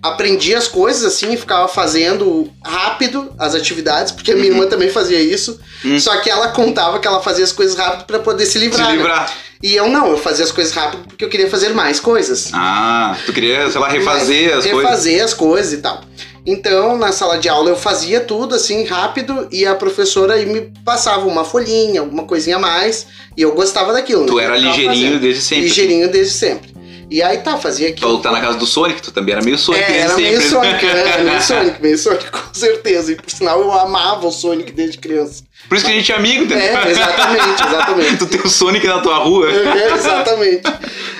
[0.02, 4.54] aprendi as coisas assim, ficava fazendo rápido as atividades, porque a minha Uhum.
[4.58, 5.60] irmã também fazia isso.
[5.84, 5.98] Hum.
[6.00, 8.88] Só que ela contava que ela fazia as coisas rápido pra poder se Se livrar.
[8.88, 8.96] né?
[8.96, 9.32] livrar.
[9.62, 12.50] E eu não, eu fazia as coisas rápido porque eu queria fazer mais coisas.
[12.52, 14.82] Ah, tu queria, sei lá, refazer as coisas.
[14.82, 16.00] refazer as coisas e tal.
[16.44, 20.72] Então, na sala de aula eu fazia tudo assim rápido e a professora aí me
[20.84, 24.26] passava uma folhinha, alguma coisinha a mais, e eu gostava daquilo.
[24.26, 24.42] Tu né?
[24.42, 25.20] era ligeirinho fazendo.
[25.20, 25.64] desde sempre.
[25.66, 26.71] Ligeirinho desde sempre.
[27.12, 28.16] E aí tá, fazia aquilo.
[28.16, 30.86] Tu tá na casa do Sonic, tu também era meio Sonic É, era meio Sonic,
[30.86, 31.08] né?
[31.08, 33.12] Era meio Sonic, meio Sonic, com certeza.
[33.12, 35.44] E por sinal eu amava o Sonic desde criança.
[35.68, 36.64] Por isso que a gente é amigo, entendeu?
[36.78, 38.16] É, exatamente, exatamente.
[38.16, 39.46] tu tem o Sonic na tua rua.
[39.50, 40.62] É, exatamente.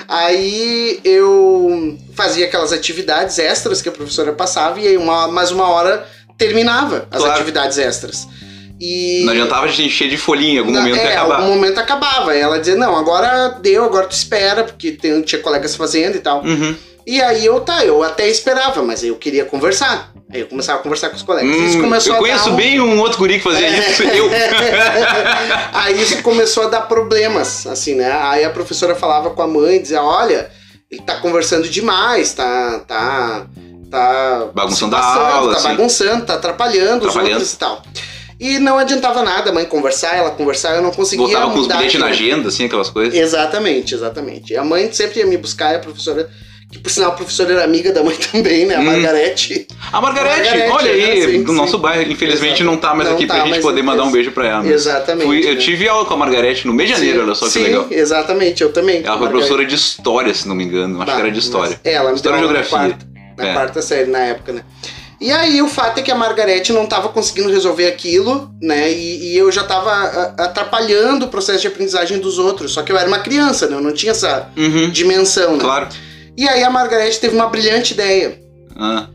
[0.07, 5.67] Aí eu fazia aquelas atividades extras que a professora passava e aí uma, mais uma
[5.69, 7.33] hora terminava as Claro.
[7.35, 8.27] atividades extras.
[8.79, 11.35] E Não adiantava a gente encher de folhinha, em algum momento é, ia acabar.
[11.39, 12.35] algum momento acabava.
[12.35, 16.43] Ela dizia, não, agora deu, agora tu espera, porque tem, tinha colegas fazendo e tal.
[16.43, 16.75] Uhum.
[17.05, 20.11] E aí eu, tá, eu até esperava, mas eu queria conversar.
[20.31, 21.53] Aí eu começava a conversar com os colegas.
[21.55, 24.03] Hum, isso começou eu conheço um- bem um outro guri que fazia isso.
[24.03, 24.29] Eu.
[25.73, 28.11] Aí isso começou a dar problemas, assim, né?
[28.11, 30.49] Aí a professora falava com a mãe, dizia, olha,
[30.89, 33.45] ele tá conversando demais, tá, tá,
[33.91, 35.67] tá Bagunçando a aula, tá assim.
[35.69, 37.31] bagunçando, tá atrapalhando, os Atrapalhando.
[37.35, 37.81] outros e tal.
[38.39, 41.67] E não adiantava nada a mãe conversar, ela conversar, eu não conseguia Voltava com os
[41.67, 43.13] bilhetes na agenda, assim, aquelas coisas.
[43.13, 44.53] Exatamente, exatamente.
[44.53, 46.29] E a mãe sempre ia me buscar, e a professora,
[46.71, 48.75] que por sinal a professora era amiga da mãe também, né?
[48.75, 48.83] A Hum.
[48.85, 49.67] Margarete.
[49.91, 51.31] A Margarete, Margarete, olha aí, né?
[51.31, 51.57] Sim, do sim.
[51.57, 52.11] nosso bairro.
[52.11, 52.63] Infelizmente Exato.
[52.63, 54.67] não tá mais Não aqui pra tá, gente mas poder mandar um beijo pra ela.
[54.67, 55.59] Exatamente, Fui- eu né?
[55.61, 57.87] tive aula com a Margarete no mês de janeiro, olha só que Sim, legal.
[57.91, 58.97] exatamente, eu também.
[58.97, 59.31] Ela foi Margarete.
[59.31, 60.97] professora de história, se não me engano.
[60.97, 61.79] Acho Bah, que era de história.
[61.83, 62.89] ela me História e aula na geografia.
[62.97, 63.53] quarta, na É.
[63.53, 64.63] quarta série na época, né?
[65.23, 68.91] E aí o fato é que a Margarete não tava conseguindo resolver aquilo, né?
[68.91, 72.73] E, e eu já tava a- atrapalhando o processo de aprendizagem dos outros.
[72.73, 73.75] Só que eu era uma criança, né?
[73.77, 75.59] Eu não tinha essa Uhum, dimensão, né?
[75.61, 75.87] claro.
[76.35, 78.37] E aí a Margarete teve uma brilhante ideia.
[78.75, 79.07] Ah,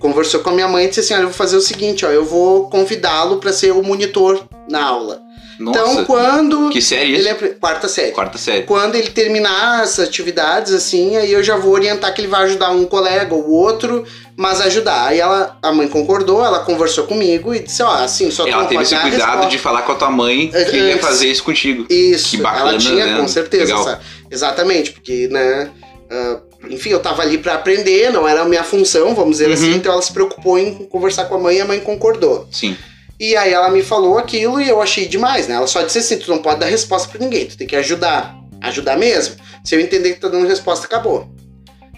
[0.00, 2.10] Conversou com a minha mãe e disse assim: Olha, eu vou fazer o seguinte, ó,
[2.10, 5.20] eu vou convidá-lo para ser o monitor na aula.
[5.62, 6.70] Nossa, então, quando.
[6.70, 7.44] que série Ele isso?
[7.44, 8.12] é quarta série.
[8.12, 8.62] Quarta série.
[8.64, 12.70] Quando ele terminar as atividades, assim, aí eu já vou orientar que ele vai ajudar
[12.70, 14.04] um colega ou outro,
[14.36, 15.06] mas ajudar.
[15.08, 18.82] Aí ela, a mãe concordou, ela conversou comigo e disse, ó, assim, só Ela teve
[18.82, 21.86] esse cuidado de falar com a tua mãe que É, ia é, fazer isso contigo.
[21.88, 23.20] Isso, Que bacana, ela tinha, né?
[23.20, 23.72] com certeza.
[23.72, 25.70] Essa- exatamente, porque, né,
[26.10, 26.38] ah,
[26.70, 29.54] enfim, eu tava ali pra aprender, não era a minha função, vamos dizer Uhum.
[29.54, 32.46] assim, então ela se preocupou em conversar com a mãe e a mãe concordou.
[32.50, 32.76] Sim.
[33.22, 35.54] E aí ela me falou aquilo e eu achei demais, né?
[35.54, 38.34] Ela só disse assim, tu não pode dar resposta pra ninguém, tu tem que ajudar.
[38.60, 39.36] Ajudar mesmo.
[39.62, 41.32] Se eu entender que tá dando resposta, acabou.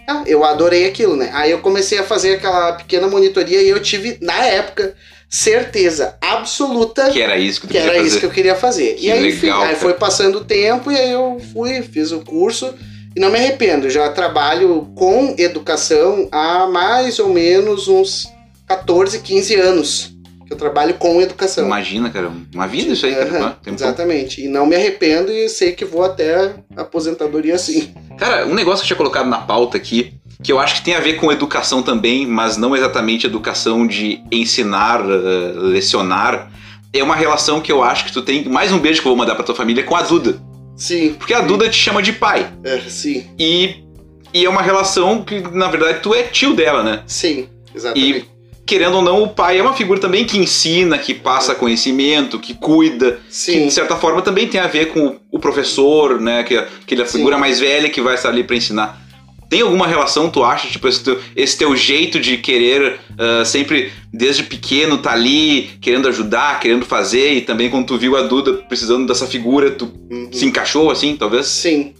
[0.06, 1.30] Ah, eu adorei aquilo, né?
[1.32, 4.94] Aí eu comecei a fazer aquela pequena monitoria e eu tive, na época,
[5.30, 8.06] certeza absoluta Que era isso que tu que era fazer.
[8.06, 8.92] isso que eu queria fazer.
[8.96, 9.80] Que e aí, enfim, legal, aí cara.
[9.80, 12.74] foi passando o tempo e aí eu fui, fiz o curso
[13.16, 13.88] e não me arrependo.
[13.88, 18.26] Já trabalho com educação há mais ou menos uns
[18.66, 20.13] 14, 15 anos
[20.54, 21.66] eu trabalho com educação.
[21.66, 22.30] Imagina, cara.
[22.54, 23.58] Uma vida isso aí, cara.
[23.66, 24.42] Um exatamente.
[24.42, 27.92] E não me arrependo e sei que vou até aposentadoria assim.
[28.18, 30.94] Cara, um negócio que eu tinha colocado na pauta aqui, que eu acho que tem
[30.94, 36.50] a ver com educação também, mas não exatamente educação de ensinar, eh, lecionar,
[36.92, 38.44] é uma relação que eu acho que tu tem.
[38.44, 40.40] Mais um beijo que eu vou mandar pra tua família com a Duda.
[40.76, 41.14] Sim.
[41.14, 42.52] Porque a Duda te chama de pai.
[42.62, 43.26] É, sim.
[43.38, 43.84] E,
[44.32, 47.02] e é uma relação que, na verdade, tu é tio dela, né?
[47.06, 47.48] Sim.
[47.74, 48.18] Exatamente.
[48.18, 48.33] E,
[48.66, 52.54] querendo ou não, o pai é uma figura também que ensina, que passa conhecimento, que
[52.54, 53.12] cuida.
[53.28, 53.66] Que, Sim.
[53.66, 56.42] de certa forma, também tem a ver com o- professor, né?
[56.42, 57.18] Que, que ele é a Sim.
[57.18, 59.02] figura mais velha que vai estar ali pra ensinar.
[59.50, 63.92] Tem alguma relação, tu acha, tipo, esse teu, esse teu jeito de querer ah, sempre,
[64.12, 68.54] desde pequeno, tá ali, querendo ajudar, querendo fazer, e também quando tu viu a Duda
[68.54, 70.30] precisando dessa figura, tu Uhum.
[70.32, 71.46] se encaixou assim, talvez?
[71.46, 71.92] Sim.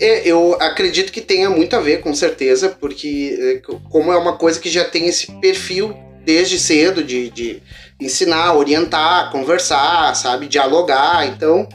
[0.00, 4.16] É, eu acredito que tenha muito a ver, com certeza, porque é, co- como é
[4.16, 7.62] uma coisa que já tem esse perfil desde cedo de, de
[8.00, 11.68] ensinar, orientar, conversar, sabe, dialogar, então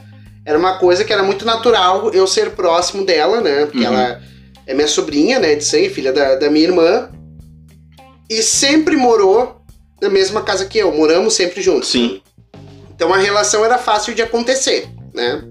[0.44, 3.84] era uma coisa que era muito natural eu ser próximo dela, né, porque Uhum.
[3.94, 4.20] ela
[4.66, 7.08] é minha sobrinha, né, de sangue, filha da, da minha irmã,
[8.28, 9.60] e sempre morou
[10.02, 11.90] na mesma casa que eu, moramos sempre juntos.
[11.90, 12.20] Sim.
[12.94, 15.42] Então a relação era fácil de acontecer, né?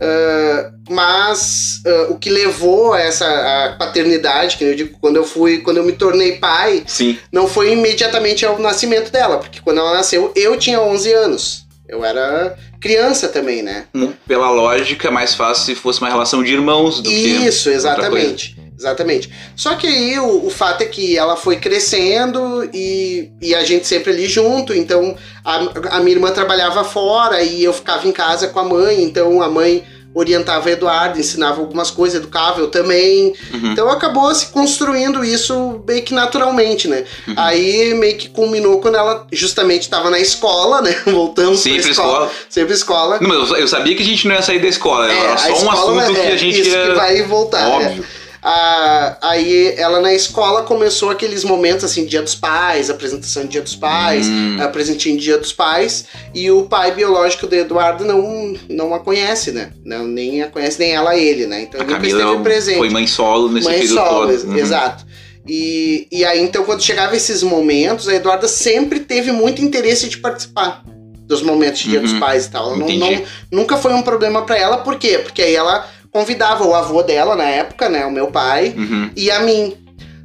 [0.00, 5.24] Ah, mas ah, o que levou a essa a paternidade, que eu digo, quando eu
[5.24, 7.18] fui, quando eu me tornei pai, Sim.
[7.30, 11.70] não foi imediatamente ao nascimento dela, porque quando ela nasceu eu tinha 11 anos.
[11.88, 13.86] Eu era criança também, né?
[13.92, 17.46] Um, Pela lógica, é mais fácil se fosse uma relação de irmãos do que.
[17.46, 18.56] Isso, outra exatamente.
[18.80, 19.30] Exatamente.
[19.54, 23.86] Só que aí o, o fato é que ela foi crescendo e, e a gente
[23.86, 24.72] sempre ali junto.
[24.74, 25.14] Então
[25.44, 29.02] a, a minha irmã trabalhava fora e eu ficava em casa com a mãe.
[29.02, 33.32] Então a mãe orientava a Eduardo, ensinava algumas coisas, educava eu também.
[33.52, 33.72] Uhum.
[33.72, 37.04] Então acabou se construindo isso meio que naturalmente, né?
[37.28, 37.34] Uhum.
[37.36, 40.96] Aí meio que culminou quando ela justamente estava na escola, né?
[41.06, 42.12] Voltamos pra Sempre escola.
[42.12, 42.30] escola.
[42.48, 43.18] Sempre escola.
[43.20, 45.48] Não, mas eu, sabia que a gente não ia sair da escola, É, era só
[45.48, 46.86] um escola assunto é, que a gente isso ia.
[46.86, 47.78] que vai voltar.
[47.78, 48.02] né?
[48.42, 53.60] Ah, aí ela na escola começou aqueles momentos assim, Dia dos Pais, apresentação de Dia
[53.62, 54.56] dos Pais, Hum.
[54.60, 58.98] ah, presentinho de Dia dos Pais, e o pai biológico do Eduardo não, não a
[59.00, 59.72] conhece, né?
[59.84, 61.62] Não, nem a conhece, nem ela ele, né?
[61.62, 62.78] Então A ele nunca Camila esteve presente.
[62.78, 64.48] foi mãe solo nesse Mãe período solo, todo.
[64.48, 64.56] Uhum.
[64.56, 65.04] exato.
[65.46, 70.18] E, e aí, então, quando chegava esses momentos, a Eduarda sempre teve muito interesse de
[70.18, 70.82] participar
[71.26, 72.04] dos momentos de Dia Uhum.
[72.06, 72.68] dos Pais e tal.
[72.68, 73.22] Ela não- não-
[73.52, 75.18] nunca foi um problema pra ela, por quê?
[75.18, 79.10] Porque aí ela convidava o avô dela na época, né, o meu pai, Uhum.
[79.16, 79.76] e a mim.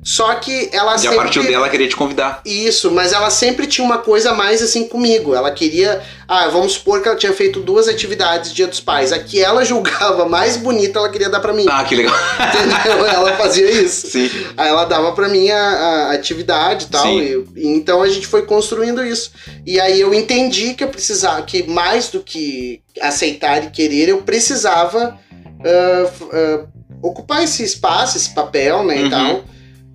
[0.08, 1.18] Só que ela E a sempre.
[1.18, 2.40] partir dela queria te convidar.
[2.46, 5.34] Isso, mas ela sempre tinha uma coisa a mais assim comigo.
[5.34, 6.00] Ela queria.
[6.28, 9.12] Ah, vamos supor que ela tinha feito duas atividades Dia dos Pais.
[9.12, 11.66] A que ela julgava mais bonita, ela queria dar pra mim.
[11.68, 12.14] Ah, que legal.
[12.40, 13.04] Entendeu?
[13.04, 14.06] Ela fazia isso.
[14.12, 14.30] Sim.
[14.56, 17.02] Aí ela dava pra mim a, a atividade e tal.
[17.02, 17.20] Sim.
[17.56, 19.32] E, e então a gente foi construindo isso.
[19.66, 24.20] E aí eu entendi que eu precisava, que mais do que aceitar e querer, eu
[24.22, 25.18] precisava
[25.66, 26.66] ah,
[27.02, 29.08] ocupar esse espaço, esse papel, né, Uhum.
[29.08, 29.44] e tal.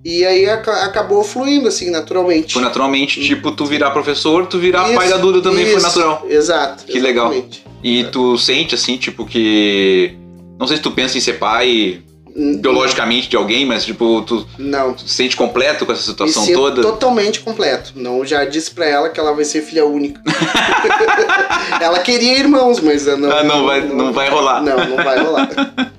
[0.03, 2.53] E aí aca- acabou fluindo, assim, naturalmente.
[2.53, 5.85] Foi naturalmente, tipo, tu virar professor, tu virar pai Isso, da Duda também foi isso,
[5.85, 6.25] natural.
[6.27, 6.85] Exato.
[6.85, 7.31] Que legal.
[7.83, 10.15] E tu sente, assim, tipo, que.
[10.59, 12.01] Não sei se tu pensa em ser pai
[12.35, 14.93] Biologicamente de alguém, mas, tipo, tu Não.
[14.93, 16.81] tu sente completo com essa situação toda.
[16.81, 17.93] totalmente completo.
[17.95, 20.21] Não, já disse pra ela que ela vai ser filha única.
[21.81, 23.31] ela queria irmãos, mas não.
[23.31, 24.61] Ah, não vai- não vai rolar.
[24.61, 25.49] Não, não vai rolar.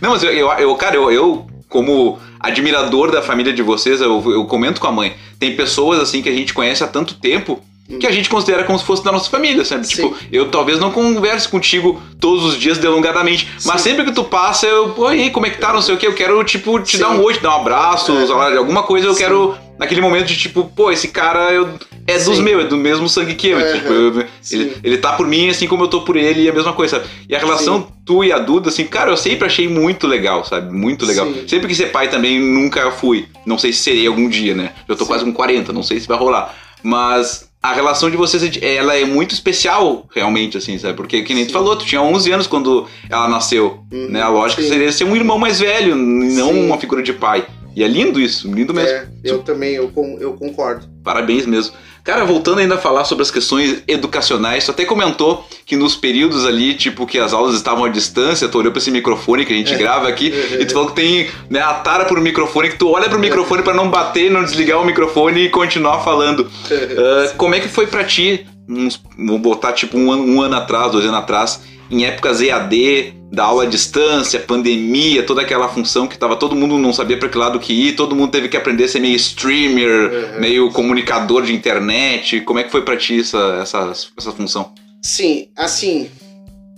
[0.00, 4.22] Não, mas eu, eu, eu- cara, eu, eu, como admirador da família de vocês, eu,
[4.30, 5.14] eu comento com a mãe.
[5.38, 7.60] Tem pessoas, assim, que a gente conhece há tanto tempo
[8.00, 9.82] que a gente considera como se fosse da nossa família, sabe?
[9.82, 9.84] Hum.
[9.84, 9.94] Sim.
[9.96, 13.90] Tipo, eu talvez não converse contigo todos os dias delongadamente, mas Sim.
[13.90, 16.14] sempre que tu passa, eu, aí, como é que tá, não sei o que, eu
[16.14, 17.02] quero, tipo, te Sim.
[17.02, 18.56] dar um oi, te dar um abraço, É.
[18.56, 21.68] alguma coisa, eu quero, naquele momento de, tipo, pô, esse cara eu,
[22.06, 24.60] é dos meus, é do mesmo sangue que eu, tipo, eu- Sim.
[24.60, 26.96] ele, ele tá por mim assim como eu tô por ele e a mesma coisa,
[26.98, 27.08] sabe?
[27.28, 30.72] E a relação tu e a Duda, assim, cara, eu sempre achei muito legal, sabe?
[30.72, 31.26] Muito legal.
[31.46, 33.26] Sempre quis ser pai também, nunca fui.
[33.46, 34.72] Não sei se serei algum dia, né?
[34.88, 36.54] Eu tô quase com 40, não sei se vai rolar.
[36.82, 40.92] Mas a relação de vocês, ela é muito especial, realmente, assim, sabe?
[40.92, 41.52] Porque, que nem tu Sim.
[41.54, 44.20] falou, tu tinha 11 anos quando ela nasceu, Uhum, né?
[44.20, 44.68] A lógica sim.
[44.68, 46.66] seria ser um irmão mais velho, não Sim.
[46.66, 47.46] uma figura de pai.
[47.76, 48.88] E é lindo isso, lindo mesmo.
[48.90, 50.86] É, eu também, eu, eu concordo.
[51.02, 51.74] Parabéns mesmo.
[52.04, 56.44] Cara, voltando ainda a falar sobre as questões educacionais, tu até comentou que nos períodos
[56.44, 59.56] ali, tipo, que as aulas estavam à distância, tu olhou pra esse microfone que a
[59.56, 60.26] gente grava aqui,
[60.60, 63.62] e tu falou que tem né, a tara pro microfone, que tu olha pro microfone
[63.62, 66.48] pra não bater, não desligar o microfone e continuar falando.
[66.96, 70.56] Ah, como é que foi pra ti, uns, vou botar tipo um, ano- um ano
[70.56, 71.60] atrás, dois anos atrás,
[71.90, 76.78] em épocas EAD, da aula à distância, pandemia, toda aquela função que tava todo mundo
[76.78, 79.16] não sabia pra que lado que ir, todo mundo teve que aprender a ser meio
[79.16, 80.40] streamer, Uhum.
[80.40, 82.40] meio comunicador de internet.
[82.42, 84.72] Como é que foi pra ti essa, essa, essa função?
[85.02, 86.08] Sim, assim,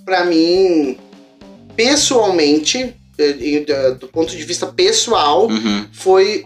[0.05, 0.97] pra mim,
[1.77, 5.85] pessoalmente, eh, e da- do ponto de vista pessoal, Uhum.
[5.93, 6.45] foi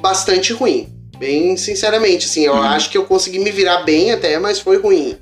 [0.00, 0.88] bastante ruim.
[1.18, 2.62] Bem sinceramente, assim, eu Uhum.
[2.62, 5.14] acho que eu consegui me virar bem até, mas foi ruim.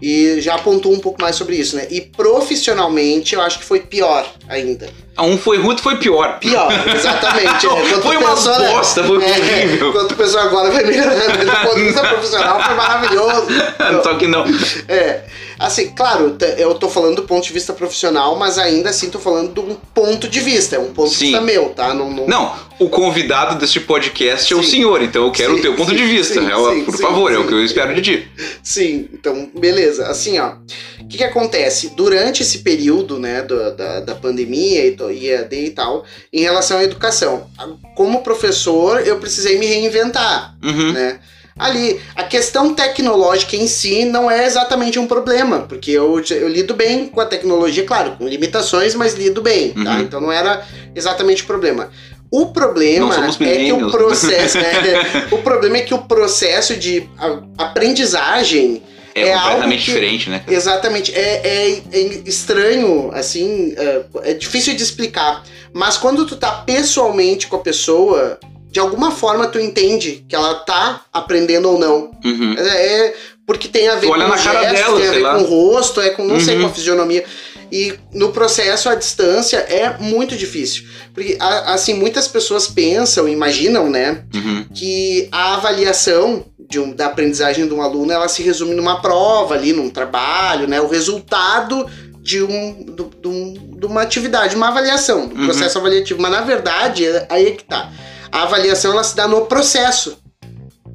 [0.00, 1.86] E já apontou um pouco mais sobre isso, né?
[1.90, 4.88] E profissionalmente eu acho que foi pior ainda.
[5.16, 6.38] Ah, Um foi ruim, foi pior.
[6.38, 7.66] Pior, exatamente.
[7.66, 7.82] né?
[7.96, 8.68] Tu Foi uma pensou, né?
[8.70, 9.92] bosta, foi É, horrível.
[9.92, 13.46] Quando tu pensou agora vai melhorar, mas do ponto de vista profissional foi maravilhoso.
[14.04, 14.44] Só que não.
[14.88, 15.24] É,
[15.58, 19.52] assim, claro, eu tô falando do ponto de vista profissional, mas ainda assim tô falando
[19.54, 21.26] de um ponto de vista, é um ponto de Sim.
[21.26, 21.94] vista meu, tá?
[21.94, 24.70] Não, não, Não, o convidado deste podcast é o Sim.
[24.70, 26.34] senhor, então eu quero Sim, o teu ponto sim, de vista.
[26.40, 27.48] sim, Ela- sim, por sim, favor, é o sim.
[27.48, 28.28] que eu espero de ti.
[28.62, 30.06] Sim, então, beleza.
[30.08, 30.52] Assim, ó,
[31.00, 31.88] o que que acontece?
[31.96, 36.84] Durante esse período, né, do- da, da pandemia e IAD e tal, em relação à
[36.84, 37.46] educação,
[37.94, 40.92] como professor, eu precisei me reinventar, Uhum.
[40.92, 41.18] né?
[41.58, 46.74] Ali, a questão tecnológica em si não é exatamente um problema, porque eu, eu lido
[46.74, 49.94] bem com a tecnologia, claro, com limitações, mas lido bem, tá?
[49.94, 50.00] Uhum.
[50.00, 50.62] Então não era
[50.94, 51.88] exatamente o problema.
[52.30, 54.58] O problema é que o processo.
[54.60, 57.08] é, o problema é que o processo de
[57.56, 58.82] aprendizagem
[59.16, 60.38] É, É completamente que- diferente, né?
[60.40, 60.52] cara?
[60.56, 61.12] Exatamente.
[61.14, 65.42] É, é- é estranho, assim, é, é difícil de explicar.
[65.72, 68.38] Mas quando tu tá pessoalmente com a pessoa,
[68.70, 72.10] de alguma forma tu entende que ela tá aprendendo ou não.
[72.24, 72.54] Uhum.
[72.58, 73.14] É, é
[73.46, 75.34] porque tem a ver Tu com cara gestos, dela, tem a sei ver lá.
[75.36, 76.62] com o rosto, é com, não sei, Uhum.
[76.62, 77.24] com a fisionomia.
[77.72, 80.84] E no processo, à distância, é muito difícil.
[81.12, 84.22] Porque, assim, muitas pessoas pensam, imaginam, né?
[84.34, 84.66] Uhum.
[84.74, 86.44] que a avaliação
[86.78, 90.80] um- da aprendizagem de um aluno ela se resume numa prova ali, num trabalho, né?
[90.80, 91.86] O resultado
[92.20, 95.44] de, um, do- um- de uma atividade, uma avaliação, do Uhum.
[95.46, 96.20] processo avaliativo.
[96.20, 97.92] Mas na verdade, é- aí é que tá.
[98.32, 100.18] A avaliação ela se dá no processo.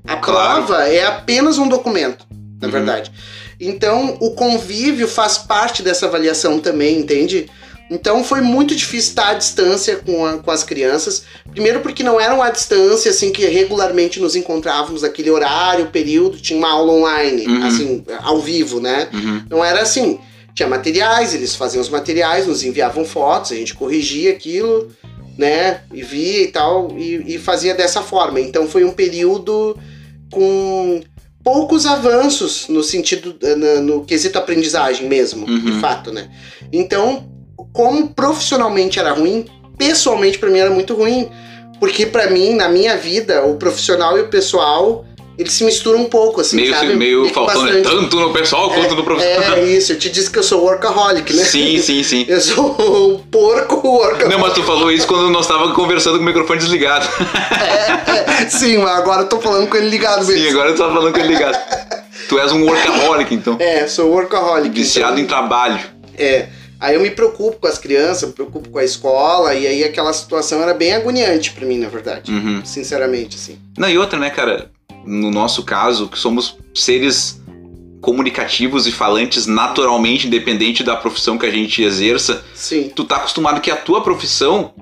[0.07, 0.65] A Claro.
[0.65, 2.25] prova é apenas um documento,
[2.59, 2.71] na Uhum.
[2.71, 3.11] verdade.
[3.59, 7.49] Então, o convívio faz parte dessa avaliação também, entende?
[7.93, 11.23] Então foi muito difícil estar à distância com, a- com as crianças.
[11.51, 16.57] Primeiro porque não eram à distância, assim, que regularmente nos encontrávamos naquele horário, período, tinha
[16.57, 17.65] uma aula online, Uhum.
[17.67, 19.09] assim, ao vivo, né?
[19.13, 19.43] Uhum.
[19.49, 20.19] Não era assim.
[20.55, 24.89] Tinha materiais, eles faziam os materiais, nos enviavam fotos, a gente corrigia aquilo,
[25.37, 25.81] né?
[25.93, 28.39] E via e tal, e, e fazia dessa forma.
[28.39, 29.77] Então foi um período
[30.31, 31.01] com
[31.43, 35.59] poucos avanços no sentido, eh, na- no quesito aprendizagem mesmo, Uhum.
[35.59, 36.29] de fato, né?
[36.71, 37.27] Então,
[37.73, 39.45] como profissionalmente era ruim,
[39.77, 41.29] pessoalmente pra mim era muito ruim,
[41.79, 45.03] Porque pra mim, na minha vida, o profissional e o pessoal,
[45.35, 46.93] eles se misturam um pouco, assim, meio sabe?
[46.95, 47.81] meio Fica faltando, né?
[47.81, 47.95] bastante.
[47.95, 49.57] Tanto no pessoal quanto no profissional.
[49.57, 51.43] É isso, eu te disse que eu sou workaholic, né?
[51.43, 52.25] Sim, sim, sim.
[52.29, 54.29] Eu sou um porco workaholic.
[54.29, 57.07] Não, mas tu falou isso quando nós tava conversando com o microfone desligado.
[57.59, 60.39] É, é, sim, mas agora eu tô falando com ele ligado mesmo.
[60.43, 61.57] Sim, agora tu tava falando com ele ligado.
[62.29, 63.57] Tu és um workaholic, então.
[63.59, 64.69] É, sou workaholic.
[64.79, 65.79] Viciado então- em trabalho.
[66.15, 66.45] É.
[66.81, 70.11] Aí eu me preocupo com as crianças, me preocupo com a escola, e aí aquela
[70.11, 72.31] situação era bem agoniante pra mim, na verdade.
[72.31, 72.65] Uhum.
[72.65, 73.59] Sinceramente, assim.
[73.77, 74.71] Não, e outra, né, cara?
[75.05, 77.39] No nosso caso, que somos seres
[78.01, 82.91] comunicativos e falantes naturalmente, independente da profissão que a gente exerça, Sim.
[82.95, 84.73] tu tá acostumado que a tua profissão,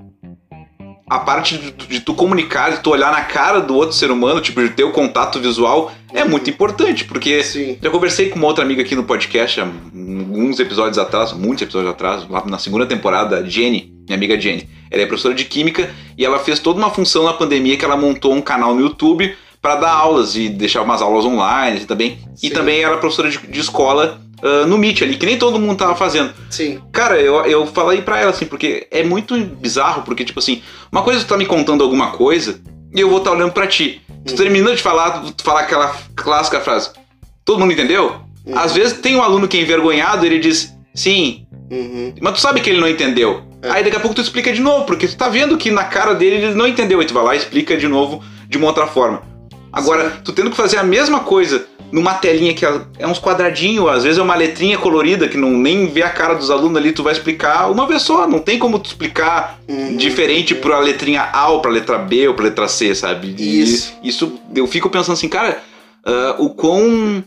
[1.10, 4.40] a parte de, de tu comunicar, de tu olhar na cara do outro ser humano,
[4.40, 7.76] tipo, de ter o contato visual, é muito importante, porque Sim.
[7.82, 11.90] já conversei com uma outra amiga aqui no podcast há alguns episódios atrás, muitos episódios
[11.90, 14.68] atrás, lá na segunda temporada, Jenny, minha amiga Jenny.
[14.88, 17.96] Ela é professora de química e ela fez toda uma função na pandemia que ela
[17.96, 22.18] montou um canal no YouTube para dar aulas e deixar umas aulas online também.
[22.40, 22.54] E Sim.
[22.54, 25.94] também era professora de, de escola ah, no Meet ali, que nem todo mundo tava
[25.94, 26.32] fazendo.
[26.50, 26.80] Sim.
[26.92, 31.02] Cara, eu, eu falei pra ela assim, porque é muito bizarro, porque, tipo assim, uma
[31.02, 32.60] coisa é tu tá me contando alguma coisa
[32.94, 34.00] e eu vou estar olhando pra ti.
[34.26, 34.36] Tu Hum.
[34.36, 36.90] termina de falar, tu falar aquela clássica frase,
[37.44, 38.16] todo mundo entendeu?
[38.46, 38.52] Hum.
[38.56, 42.12] Às vezes tem um aluno que é envergonhado, ele diz, sim, Uhum.
[42.20, 43.42] mas tu sabe que ele não entendeu.
[43.62, 43.70] É.
[43.70, 46.14] Aí daqui a pouco tu explica de novo, porque tu tá vendo que na cara
[46.14, 48.86] dele ele não entendeu, e tu vai lá e explica de novo de uma outra
[48.86, 49.22] forma.
[49.72, 54.04] Agora, tu tendo que fazer a mesma coisa numa telinha que é- uns quadradinhos, às
[54.04, 57.02] vezes é uma letrinha colorida que não nem vê a cara dos alunos ali, tu
[57.02, 59.96] vai explicar uma vez só, não tem como tu explicar Uhum.
[59.96, 63.34] diferente pra lettrinha A ou pra letra B ou pra letra C, sabe?
[63.38, 63.92] E Isso.
[64.02, 65.62] isso eu fico pensando assim, cara,
[66.04, 67.22] ah, o quão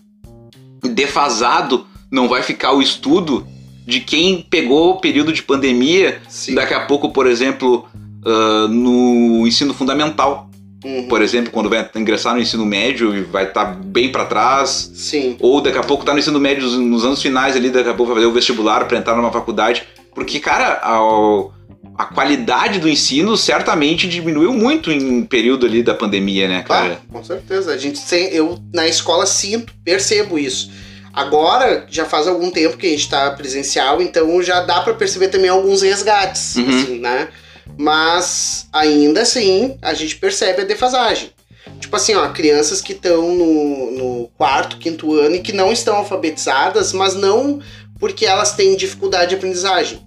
[0.83, 3.45] defasado não vai ficar o estudo
[3.85, 6.55] de quem pegou o período de pandemia, Sim.
[6.55, 7.85] daqui a pouco, por exemplo,
[8.25, 10.49] ah, no ensino fundamental.
[10.83, 11.07] Uhum.
[11.07, 15.37] Por exemplo, quando vai ingressar no ensino médio e vai estar bem pra trás, Sim.
[15.39, 17.93] ou daqui a pouco tá no ensino médio nos- nos anos finais ali, daqui a
[17.93, 19.83] pouco vai fazer o vestibular pra entrar numa faculdade.
[20.13, 20.99] Porque, cara, a,
[21.97, 26.99] a qualidade do ensino certamente diminuiu muito em período ali da pandemia, né, cara?
[27.01, 27.71] Ah, com certeza.
[27.73, 27.99] A gente
[28.31, 30.69] eu na escola sinto, percebo isso.
[31.13, 35.27] Agora já faz algum tempo que a gente tá presencial, então já dá pra perceber
[35.27, 36.69] também alguns resgates, Uhum.
[36.69, 37.27] assim, né?
[37.77, 41.31] Mas ainda assim a gente percebe a defasagem.
[41.79, 45.97] Tipo assim, ó, crianças que estão no, no quarto, quinto ano e que não estão
[45.97, 47.61] alfabetizadas, mas não
[47.99, 50.01] porque elas têm dificuldade de aprendizagem,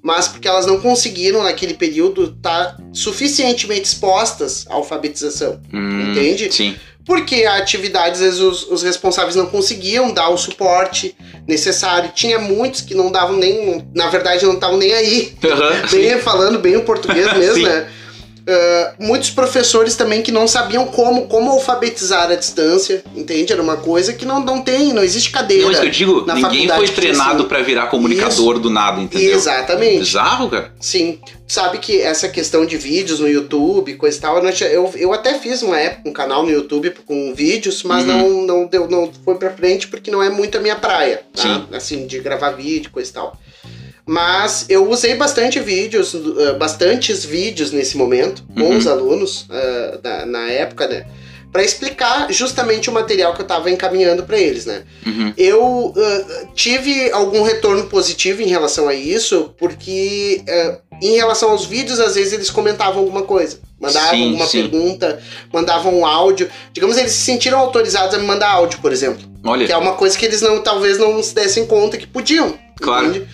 [0.00, 5.60] mas porque elas não conseguiram naquele período estar suficientemente expostas à alfabetização.
[5.72, 6.52] Hum, Entende?
[6.52, 6.76] Sim.
[7.04, 12.12] Porque a atividade, às vezes, os, os responsáveis não conseguiam dar o suporte necessário.
[12.14, 13.86] Tinha muitos que não davam nem.
[13.94, 15.34] Na verdade, não estavam nem aí.
[15.88, 15.96] Sim.
[15.96, 17.64] Bem, falando bem o português mesmo, Sim.
[17.64, 17.88] né?
[18.46, 23.52] Ah, muitos professores também que não sabiam como, como alfabetizar à distância, entende?
[23.52, 25.64] Era uma coisa que não, não tem, não existe cadeira.
[25.64, 27.48] Não, isso que eu digo, ninguém foi treinado assim.
[27.48, 29.34] pra virar comunicador do nada, entendeu?
[29.34, 29.98] Exatamente.
[29.98, 30.72] Bizarro, cara.
[30.80, 35.12] Sim, sabe que essa questão de vídeos no YouTube, coisa e tal, eu, eu, eu
[35.12, 38.06] até fiz uma época um canal no YouTube com vídeos, mas Uhum.
[38.46, 41.42] não, não, deu, não foi pra frente porque não é muito a minha praia, tá?
[41.42, 41.64] Sim.
[41.72, 43.36] Assim, de gravar vídeo, coisa e tal.
[44.06, 48.76] Mas eu usei bastante vídeos, uh, bastantes vídeos nesse momento, com Uhum.
[48.76, 51.06] os alunos uh, da- na época, né?
[51.52, 54.82] Pra explicar justamente o material que eu tava encaminhando pra eles, né?
[55.06, 55.34] Uhum.
[55.36, 55.62] Eu
[55.94, 55.94] uh,
[56.54, 60.42] tive algum retorno positivo em relação a isso, porque
[61.02, 63.60] em relação aos vídeos, às vezes eles comentavam alguma coisa.
[63.78, 64.60] Mandavam Sim, alguma sim.
[64.62, 65.20] pergunta,
[65.52, 66.48] mandavam um áudio.
[66.72, 69.22] Digamos, eles se sentiram autorizados a me mandar áudio, por exemplo.
[69.44, 72.56] Olha, Que é uma coisa que eles não, talvez não se dessem conta que podiam.
[72.80, 73.08] Claro.
[73.08, 73.28] entende?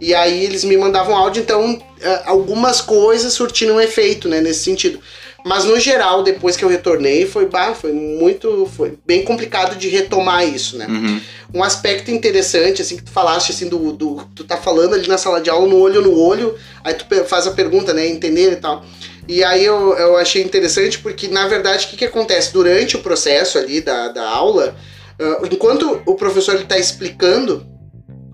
[0.00, 1.80] E aí eles me mandavam áudio, então uh,
[2.24, 5.00] algumas coisas surtiram um efeito, né, nesse sentido.
[5.44, 8.68] Mas no geral, depois que eu retornei, foi, bah, foi muito.
[8.76, 10.86] Foi bem complicado de retomar isso, né?
[10.86, 11.20] Uhum.
[11.54, 14.28] um aspecto interessante, assim, que tu falaste, assim, do, do.
[14.34, 17.46] Tu tá falando ali na sala de aula, no olho no olho, aí tu faz
[17.46, 18.06] a pergunta, né?
[18.06, 18.84] Entender e tal.
[19.28, 22.52] E aí eu, eu achei interessante porque, na verdade, o que, que acontece?
[22.52, 24.74] Durante o processo ali da, da aula,
[25.20, 27.66] ah, enquanto o professor ele tá explicando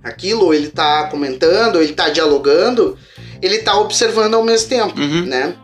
[0.05, 2.97] aquilo, ou ele tá comentando, ou ele tá dialogando,
[3.41, 5.25] ele tá observando ao mesmo tempo Uhum.
[5.25, 5.55] né?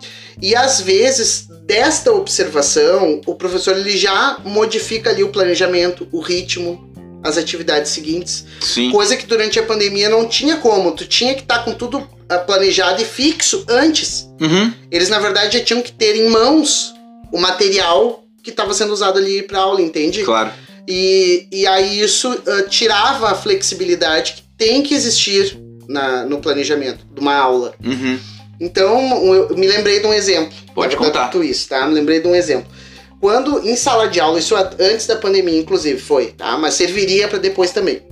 [0.42, 6.90] E às vezes, desta observação, o professor ele já modifica ali o planejamento, o ritmo,
[7.22, 8.46] as atividades seguintes.
[8.60, 8.90] Sim.
[8.90, 10.92] Coisa que durante a pandemia não tinha como.
[10.92, 14.26] Tu tinha que estar com tudo ah, planejado e fixo antes.
[14.40, 14.72] Uhum.
[14.90, 16.94] Eles, na verdade, já tinham que ter em mãos
[17.30, 20.22] o material que estava sendo usado ali para aula, entende?
[20.24, 20.50] Claro.
[20.92, 25.56] E, e aí isso ah, tirava a flexibilidade que tem que existir
[25.88, 27.74] na, no planejamento de uma aula.
[27.84, 28.18] Uhum.
[28.60, 30.52] Então, eu me lembrei de um exemplo.
[30.74, 31.28] Pode contar.
[31.28, 31.86] tudo isso, tá?
[31.86, 32.66] Me lembrei de um exemplo.
[33.20, 36.58] Quando em sala de aula, isso antes da pandemia, inclusive, foi, tá?
[36.58, 38.02] Mas serviria para depois também.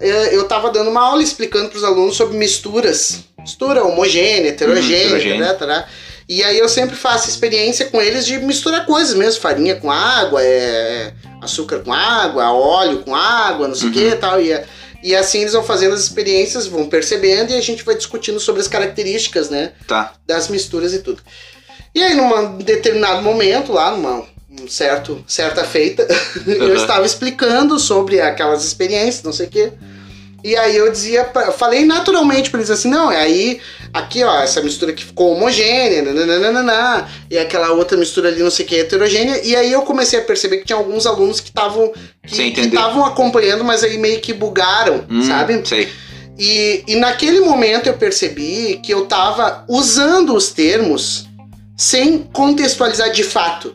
[0.00, 3.24] É, Eu tava dando uma aula explicando para os alunos sobre misturas.
[3.40, 5.38] Mistura homogênea, heterogênea, Uhum, heterogênea.
[5.46, 5.88] né, tará.
[6.28, 10.42] E aí eu sempre faço experiência com eles de misturar coisas mesmo, farinha com água,
[10.42, 11.12] é,
[11.42, 14.10] açúcar com água, óleo com água, não sei o que Uhum.
[14.10, 14.40] e tal.
[14.40, 14.64] E, é-
[15.02, 18.62] e assim eles vão fazendo as experiências, vão percebendo e a gente vai discutindo sobre
[18.62, 19.72] as características, né?
[19.86, 20.14] Tá.
[20.26, 21.20] das misturas e tudo.
[21.94, 26.06] E aí, num determinado momento, lá, numa um certo, certa feita,
[26.46, 26.74] eu Uhum.
[26.74, 29.72] estava explicando sobre aquelas experiências, não sei o quê.
[30.44, 33.60] E aí eu dizia, pra- falei naturalmente para eles assim, não, é aí,
[33.94, 38.66] aqui ó, essa mistura que ficou homogênea, nananana, e aquela outra mistura ali, não sei
[38.66, 39.40] o que, heterogênea.
[39.42, 41.90] E aí eu comecei a perceber que tinha alguns alunos que estavam
[42.26, 45.62] que estavam acompanhando, mas aí meio que bugaram, Hum, sabe?
[45.66, 45.88] Sei.
[46.38, 51.26] E, e naquele momento eu percebi que eu tava usando os termos
[51.76, 53.74] sem contextualizar de fato.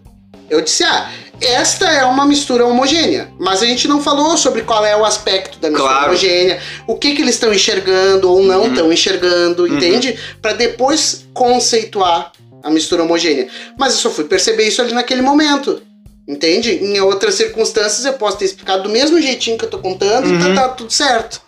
[0.49, 1.09] Eu disse, ah,
[1.42, 5.60] esta é uma mistura homogênea, mas a gente não falou sobre qual é o aspecto
[5.60, 6.08] da mistura Claro.
[6.08, 8.68] homogênea, o que, que eles estão enxergando ou não Uhum.
[8.70, 9.76] estão enxergando, Uhum.
[9.78, 10.18] entende?
[10.42, 12.32] Para depois conceituar
[12.64, 13.48] a mistura homogênea.
[13.78, 15.82] Mas eu só fui perceber isso ali naquele momento.
[16.28, 16.72] Entende?
[16.84, 20.34] Em outras circunstâncias eu posso ter explicado do mesmo jeitinho que eu tô contando e
[20.34, 20.56] Uhum.
[20.56, 21.42] tá, tá tudo certo.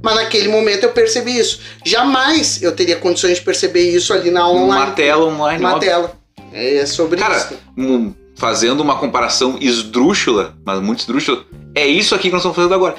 [0.00, 1.60] Mas naquele momento eu percebi isso.
[1.84, 4.84] Jamais eu teria condições de perceber isso ali na aula online.
[4.86, 5.60] Uma tela online.
[5.64, 6.12] Uma tela.
[6.52, 7.58] É sobre Cara, isso.
[7.76, 8.12] um-
[8.42, 11.44] fazendo uma comparação esdrúxula, mas muito esdrúxula,
[11.76, 12.96] é isso aqui que nós estamos fazendo agora.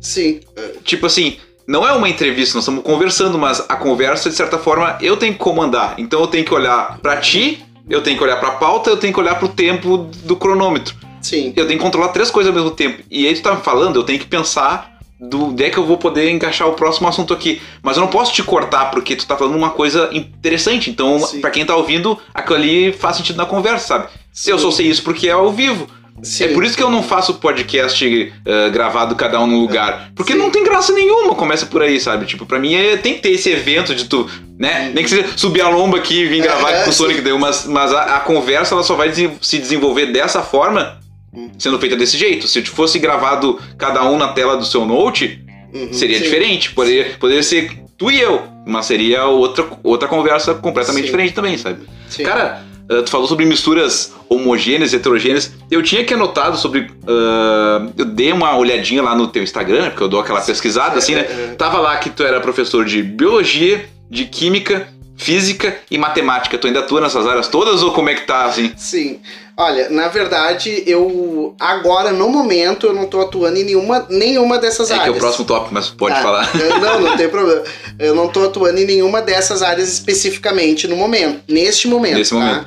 [0.00, 0.38] Sim.
[0.84, 4.96] Tipo assim, não é uma entrevista, nós estamos conversando, mas a conversa, de certa forma,
[5.02, 5.96] eu tenho que comandar.
[5.98, 7.60] Então eu tenho que olhar pra ti,
[7.90, 10.94] eu tenho que olhar pra pauta, eu tenho que olhar pro tempo do cronômetro.
[11.20, 11.52] Sim.
[11.56, 13.02] Eu tenho que controlar três coisas ao mesmo tempo.
[13.10, 15.84] E aí tu tá me falando, eu tenho que pensar do onde é que eu
[15.84, 17.60] vou poder encaixar o próximo assunto aqui.
[17.82, 20.88] Mas eu não posso te cortar porque tu tá falando uma coisa interessante.
[20.88, 24.08] Então, pra quem tá ouvindo, aquilo ali faz sentido na conversa, sabe?
[24.42, 24.50] Sim.
[24.52, 25.88] Eu só sei isso porque é ao vivo.
[26.22, 26.44] Sim.
[26.44, 30.10] É por isso que eu não faço podcast eh, gravado cada um no lugar.
[30.14, 30.38] Porque Sim.
[30.38, 32.26] não tem graça nenhuma, começa por aí, sabe?
[32.26, 34.28] Tipo, pra mim é, tem que ter esse evento de tu,
[34.58, 34.90] né?
[34.94, 36.92] Nem que seja subir a lomba aqui e vir gravar É, com o.
[36.92, 40.98] Sonic, daí, mas, mas a, a conversa ela só vai se desenvolver dessa forma,
[41.34, 41.50] Hum.
[41.58, 42.46] sendo feita desse jeito.
[42.48, 46.70] Se fosse gravado cada um na tela do seu note, Uhum, seria diferente.
[46.72, 51.80] Poderia, poderia ser tu e eu, mas seria outra, outra conversa completamente diferente também, sabe?
[52.24, 55.52] Cara, uh, tu falou sobre misturas homogêneas e heterogêneas.
[55.70, 56.80] Eu tinha que anotado sobre.
[56.80, 61.14] uh, eu dei uma olhadinha lá no teu Instagram, porque eu dou aquela pesquisada assim,
[61.14, 61.20] né?
[61.22, 61.54] É, é.
[61.54, 66.56] Tava lá que tu era professor de biologia, de química, física e matemática.
[66.56, 68.72] Tu ainda atua nessas áreas todas ou como é que tá assim?
[68.76, 69.20] Sim.
[69.60, 74.88] Olha, na verdade, eu agora, no momento, eu não tô atuando em nenhuma, nenhuma dessas
[74.88, 75.16] É que é áreas.
[75.16, 76.50] o próximo tópico, mas pode Ah, falar.
[76.54, 77.64] eu- Não, não tem problema.
[77.98, 82.18] Eu não tô atuando em nenhuma dessas áreas especificamente no momento, neste momento.
[82.18, 82.36] Nesse tá?
[82.36, 82.66] momento.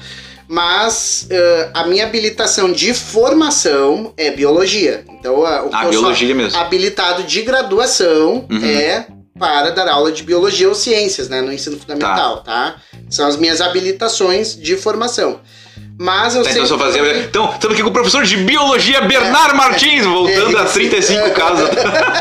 [0.50, 5.06] Mas eh, a minha habilitação de formação é biologia.
[5.18, 6.60] Então, a- o que Ah, eu sou biologia mesmo.
[6.60, 8.66] habilitado de graduação Uhum.
[8.66, 9.08] é
[9.40, 12.76] para dar aula de biologia ou ciências, né, no ensino fundamental, tá?
[13.10, 15.40] São as minhas habilitações de formação.
[16.04, 17.26] Mas eu sempre então, só fazer...
[17.26, 21.30] então, estamos aqui com o professor de biologia, Bernardo Martins, voltando É, a 35 é.
[21.30, 21.70] casos.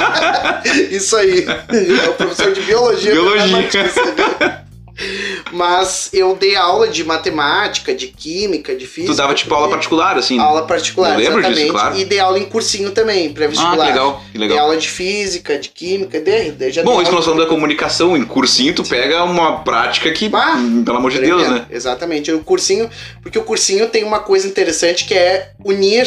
[0.91, 1.47] Isso aí.
[1.49, 3.13] É o professor de biologia.
[3.13, 3.47] Biologia.
[3.47, 4.60] Bernardo Martins.
[5.53, 9.13] Mas eu dei aula de matemática, de química, de física.
[9.13, 10.39] Tu dava tipo aula particular, assim.
[10.39, 11.71] Aula particular, Eu lembro disso, exatamente.
[11.73, 11.97] claro.
[11.99, 13.77] E dei aula em cursinho também, Ah, pré-vestibular.
[13.87, 14.65] que legal, que Dei legal.
[14.67, 17.49] aula de física, de química, dei, dei, já Bom, dei isso que nós falamos da
[17.51, 21.67] comunicação, em cursinho tu pega uma prática que, Ah, hum, pelo amor de Deus, né?
[21.71, 22.31] Exatamente.
[22.33, 22.89] O cursinho,
[23.23, 26.07] porque o cursinho tem uma coisa interessante que é unir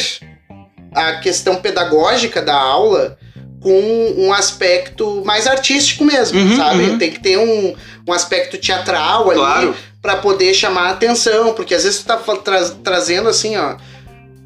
[0.96, 3.18] a questão pedagógica da aula
[3.64, 6.84] com um aspecto mais artístico mesmo, Uhum, sabe?
[6.84, 6.98] uhum.
[7.00, 7.74] Tem que ter um,
[8.08, 9.76] um aspecto teatral ali Claro.
[10.02, 13.78] pra poder chamar a atenção, porque às vezes tu tá tra- trazendo assim, ó,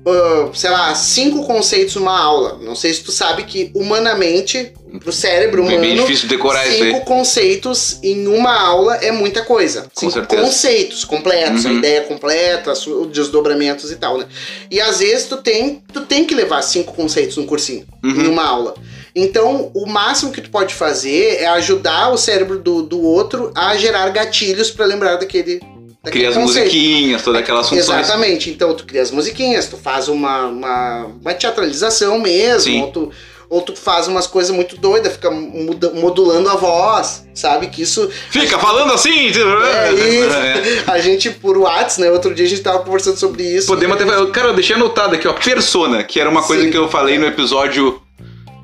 [0.10, 2.60] ah, sei lá, cinco conceitos numa aula.
[2.62, 4.72] Não sei se tu sabe que humanamente,
[5.04, 7.02] pro cérebro É humano, bem difícil decorar isso cinco aí.
[7.06, 9.82] conceitos em uma aula é muita coisa.
[9.94, 10.42] Com Cinco certeza.
[10.42, 11.78] conceitos completos, a Uhum.
[11.80, 14.26] ideia completa, os desdobramentos e tal, né?
[14.72, 18.22] E às vezes tu tem, tu tem que levar cinco conceitos no cursinho, Uhum.
[18.22, 18.76] em uma aula.
[19.20, 23.76] Então, o máximo que tu pode fazer é ajudar o cérebro do, do outro a
[23.76, 25.60] gerar gatilhos pra lembrar daquele,
[26.04, 26.66] daquele Cria as conceito.
[26.66, 27.88] musiquinhas, todas aquelas funções.
[28.06, 28.50] Exatamente.
[28.52, 32.82] Então tu cria as musiquinhas, tu faz uma, uma, uma teatralização mesmo, Sim.
[32.82, 33.12] ou tu,
[33.50, 37.68] ou tu faz umas coisas muito doidas, fica muda- modulando a voz, sabe?
[37.68, 38.10] Que isso.
[38.30, 39.32] Fica falando assim!
[39.32, 39.94] É É.
[39.94, 40.92] isso.
[40.92, 42.12] A gente, por Whats, né?
[42.12, 43.66] Outro dia a gente tava conversando sobre isso.
[43.68, 44.06] Podemos até.
[44.32, 45.34] Cara, eu deixei anotado aqui, ó.
[45.34, 46.72] Persona, que era uma coisa Sim.
[46.72, 48.02] que eu falei no episódio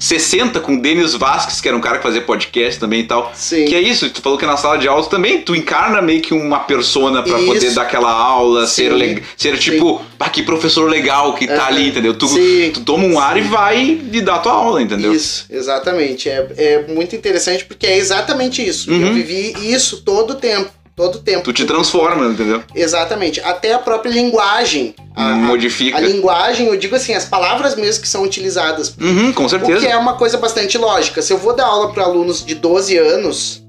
[0.04, 3.32] 60 com o Denis Vasquez, que era um cara que fazia podcast também e tal.
[3.34, 3.64] Sim.
[3.64, 6.34] Que é isso, tu falou que na sala de aula também tu encarna meio que
[6.34, 7.46] uma persona pra Isso.
[7.48, 8.74] poder dar aquela aula, Sim.
[8.74, 11.66] ser, le- ser tipo, ah, que professor legal que tá Aham.
[11.68, 12.14] ali, entendeu?
[12.16, 12.72] Tu, Sim.
[12.74, 15.14] tu toma um ar e vai e dá a tua aula, entendeu?
[15.14, 16.28] Isso, exatamente.
[16.30, 18.92] É, é muito interessante porque é exatamente isso.
[18.92, 19.08] Uhum.
[19.08, 20.70] Eu vivi isso todo o tempo.
[20.96, 21.42] Todo tempo.
[21.44, 22.62] Tu te transforma, entendeu?
[22.76, 23.42] Exatamente.
[23.42, 24.94] Até a própria linguagem.
[25.16, 25.98] A, a- Modifica.
[25.98, 28.94] A, linguagem, eu digo assim, as palavras mesmo que são utilizadas.
[29.02, 29.80] Uhum, com O certeza.
[29.80, 31.22] que é uma coisa bastante lógica.
[31.22, 33.64] Se eu vou dar aula para alunos de 12 anos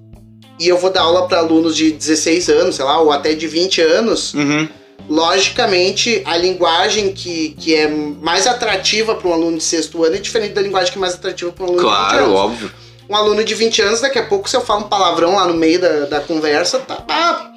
[0.60, 3.46] e eu vou dar aula para alunos de 16 anos, sei lá, ou até de
[3.48, 4.68] 20 anos, Uhum.
[5.08, 10.18] logicamente a linguagem que, que é mais atrativa para um aluno de sexto ano é
[10.18, 12.36] diferente da linguagem que é mais atrativa para um aluno de 20 Claro, anos.
[12.38, 12.70] óbvio.
[13.08, 15.54] Um aluno de 20 anos, daqui a pouco, se eu falo um palavrão lá no
[15.54, 17.50] meio da, da conversa, tá ah,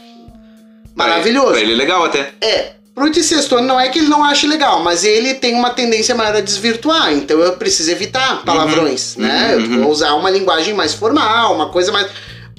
[0.95, 1.51] maravilhoso.
[1.51, 2.33] Pra ele é legal até.
[2.41, 5.53] É, pro de sexto ano não é que ele não ache legal, mas ele tem
[5.53, 9.55] uma tendência maior a desvirtuar, então eu preciso evitar palavrões, né?
[9.55, 9.83] uhum, eu uhum.
[9.83, 12.07] vou usar uma linguagem mais formal, uma coisa mais.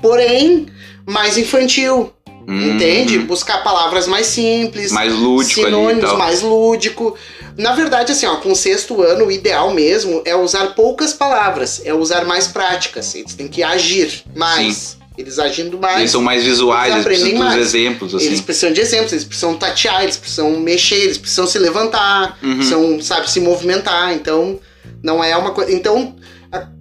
[0.00, 0.66] Porém,
[1.04, 2.12] mais infantil,
[2.50, 3.18] Hum, entende?
[3.18, 7.14] Buscar palavras mais simples, Mais lúdico sinônimos, mais lúdico.
[7.58, 11.82] Na verdade, assim, ó, com o sexto ano, o ideal mesmo é usar poucas palavras,
[11.84, 13.14] é usar mais práticas.
[13.14, 14.96] Eles têm que agir mais.
[15.18, 15.98] Eles agindo mais.
[15.98, 17.66] Eles são mais visuais, Eles eles precisam aprendem dos mais.
[17.74, 18.24] exemplos, assim.
[18.26, 22.54] Eles precisam de exemplos, eles precisam tatear, eles precisam mexer, eles precisam se levantar, Uhum.
[22.54, 24.14] precisam, sabe, se movimentar.
[24.14, 24.58] Então,
[25.02, 25.72] não é uma coisa.
[25.72, 26.14] Então,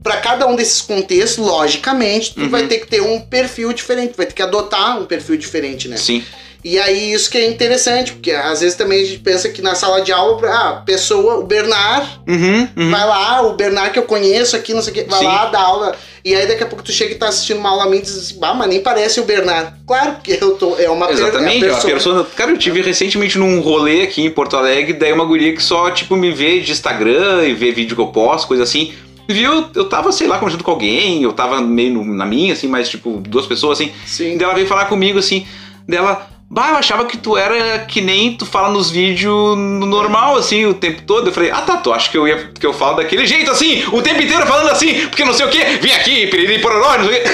[0.04, 2.50] para cada um desses contextos, logicamente, tu Uhum.
[2.50, 5.98] vai ter que ter um perfil diferente, vai ter que adotar um perfil diferente, né?
[5.98, 6.24] Sim.
[6.64, 9.74] E aí, isso que é interessante, porque às vezes também a gente pensa que na
[9.76, 12.90] sala de aula, ah, a pessoa, o Bernard, Uhum, uhum.
[12.92, 15.26] vai lá, o Bernard que eu conheço aqui, não sei o que, vai Sim.
[15.26, 15.96] lá dar aula.
[16.26, 18.18] E aí daqui a pouco tu chega e tá assistindo uma aula minha e diz
[18.18, 19.76] assim, ah, mas nem parece o Bernard.
[19.86, 22.26] Claro, porque eu tô, é uma per- Exatamente, é é uma persona.
[22.36, 25.90] Cara, eu tive recentemente num rolê aqui em Porto Alegre, daí uma guria que só,
[25.92, 28.94] tipo, me vê de Instagram e vê vídeo que eu posto, coisa assim.
[29.28, 32.68] Viu, eu tava, sei lá, conversando com alguém, eu tava meio no- na minha, assim,
[32.68, 33.92] mas, tipo, duas pessoas, assim.
[34.06, 34.38] Sim.
[34.38, 35.46] Daí ela veio falar comigo, assim,
[35.88, 36.28] dela.
[36.50, 40.66] Bah, eu achava que tu era que nem tu fala nos vídeos no normal, assim,
[40.66, 41.28] o tempo todo.
[41.28, 43.84] Eu falei, ah tá, tu acha que eu, ia, que eu falo daquele jeito, assim,
[43.92, 47.10] o tempo inteiro falando assim, porque não sei o quê, vim aqui, piriri, pororó, não
[47.10, 47.30] sei o quê.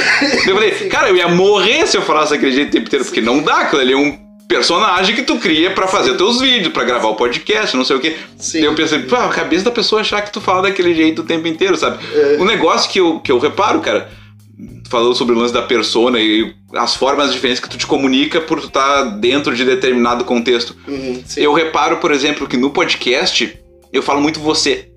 [0.49, 3.21] Eu falei, cara, eu ia morrer se eu falasse daquele jeito o tempo inteiro, porque
[3.21, 4.17] não dá, aquilo ali é um
[4.53, 7.99] personagem que tu cria pra fazer teus vídeos, pra gravar o podcast, não sei o
[7.99, 8.15] quê.
[8.37, 8.59] Sim.
[8.59, 11.47] Eu pensei, pô, a cabeça da pessoa achar que tu fala daquele jeito o tempo
[11.47, 11.97] inteiro, sabe?
[12.13, 12.37] É.
[12.39, 14.09] O negócio que eu, que eu reparo, cara,
[14.89, 18.59] falou sobre o lance da persona e as formas diferentes que tu te comunica por
[18.61, 20.75] tu estar dentro de determinado contexto.
[20.87, 21.23] Uhum.
[21.35, 23.57] Eu reparo, por exemplo, que no podcast
[23.91, 24.89] eu falo muito você.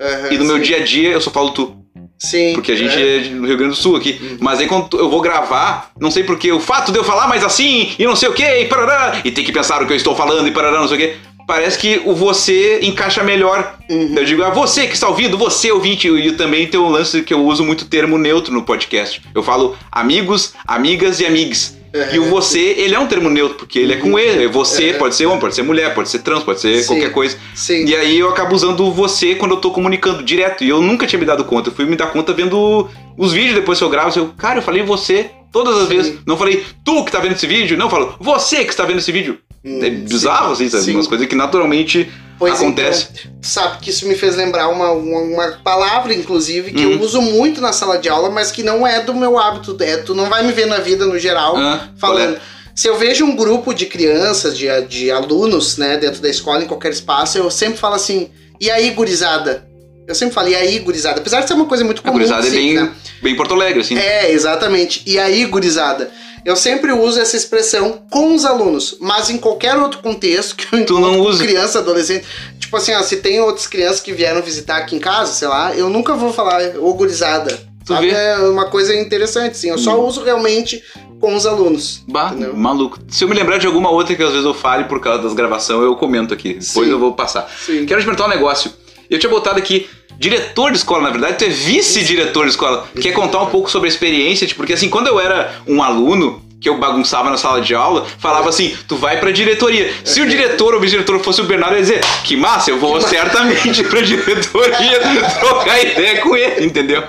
[0.00, 0.62] Aham, E no meu sim.
[0.62, 1.77] dia a dia eu só falo tu.
[2.18, 2.52] Sim.
[2.54, 3.18] Porque a gente é.
[3.18, 4.38] é do Rio Grande do Sul aqui.
[4.40, 7.44] Mas aí quando eu vou gravar, não sei porquê, o fato de eu falar mais
[7.44, 9.96] assim, e não sei o que, e parará, e tem que pensar o que eu
[9.96, 11.16] estou falando, e parará, não sei o que.
[11.46, 13.78] Parece que o você encaixa melhor.
[13.88, 14.14] Uhum.
[14.18, 16.06] Eu digo, ah, você que está ouvindo, você ouvinte.
[16.06, 19.22] E também tem um lance que eu uso muito termo neutro no podcast.
[19.34, 21.77] Eu falo amigos, amigas e amigos.
[21.94, 22.14] Uhum.
[22.14, 24.46] E o você, ele é um termo neutro, porque ele é com ele.
[24.48, 24.98] Você Uhum.
[24.98, 26.86] pode ser homem, pode ser mulher, pode ser trans, pode ser Sim.
[26.86, 27.36] qualquer coisa.
[27.54, 27.84] Sim.
[27.86, 30.62] E aí eu acabo usando o você quando eu tô comunicando direto.
[30.64, 31.70] E eu nunca tinha me dado conta.
[31.70, 34.18] Eu fui me dar conta vendo os vídeos depois que eu gravo.
[34.18, 35.96] Eu, cara, eu falei você todas as Sim.
[35.96, 36.18] vezes.
[36.26, 37.76] Não falei tu que tá vendo esse vídeo.
[37.76, 39.38] Não, eu falo você que está vendo esse vídeo.
[39.64, 40.84] É bizarro, assim, sabe?
[40.84, 40.94] sim.
[40.94, 43.08] Umas coisas que naturalmente Pois acontecem.
[43.12, 46.92] então, sabe que isso me fez lembrar uma, uma, uma palavra, inclusive, que Uhum.
[46.92, 49.76] eu uso muito na sala de aula, mas que não é do meu hábito.
[49.80, 52.36] É, tu não vai me ver na vida no geral Ah, falando.
[52.36, 52.40] é?
[52.74, 56.66] Se eu vejo um grupo de crianças, de, de alunos, né, dentro da escola, em
[56.66, 58.30] qualquer espaço, eu sempre falo assim,
[58.60, 59.66] e aí, gurizada?
[60.06, 61.18] Eu sempre falo, e aí, gurizada?
[61.20, 62.14] Apesar de ser uma coisa muito A comum.
[62.14, 62.92] gurizada é sim, bem, né?
[63.20, 63.98] bem Porto Alegre, assim.
[63.98, 65.02] É, exatamente.
[65.04, 66.08] E aí, gurizada?
[66.48, 70.86] Eu sempre uso essa expressão com os alunos, mas em qualquer outro contexto que eu
[70.86, 71.44] Tu não usa.
[71.44, 72.24] criança, adolescente.
[72.58, 75.74] Tipo assim, ó, se tem outras crianças que vieram visitar aqui em casa, sei lá,
[75.76, 77.54] eu nunca vou falar ô gurizada.
[77.84, 78.06] Tu Sabe?
[78.06, 78.14] vê?
[78.14, 78.16] Hum.
[78.16, 79.68] É uma coisa interessante, assim.
[79.68, 80.82] Eu só uso realmente
[81.20, 82.02] com os alunos.
[82.08, 82.56] Bah, entendeu?
[82.56, 82.98] maluco.
[83.10, 85.34] Se eu me lembrar de alguma outra que às vezes eu fale por causa das
[85.34, 86.54] gravações, eu comento aqui.
[86.54, 86.92] Depois Sim.
[86.92, 87.46] eu vou passar.
[87.60, 87.84] Sim.
[87.84, 88.72] Quero te perguntar um negócio.
[89.10, 89.86] Eu tinha botado aqui
[90.18, 92.88] diretor de escola, na verdade, tu é vice-diretor de escola.
[93.00, 94.46] Quer contar um pouco sobre a experiência?
[94.46, 98.04] Tipo, Porque assim, quando eu era um aluno que eu bagunçava na sala de aula,
[98.18, 99.92] falava assim, tu vai pra diretoria.
[100.04, 103.00] Se o diretor ou o vice-diretor fosse o Bernardo, ia dizer, que massa, eu vou
[103.00, 105.00] certamente pra diretoria
[105.38, 107.04] trocar ideia com ele, entendeu?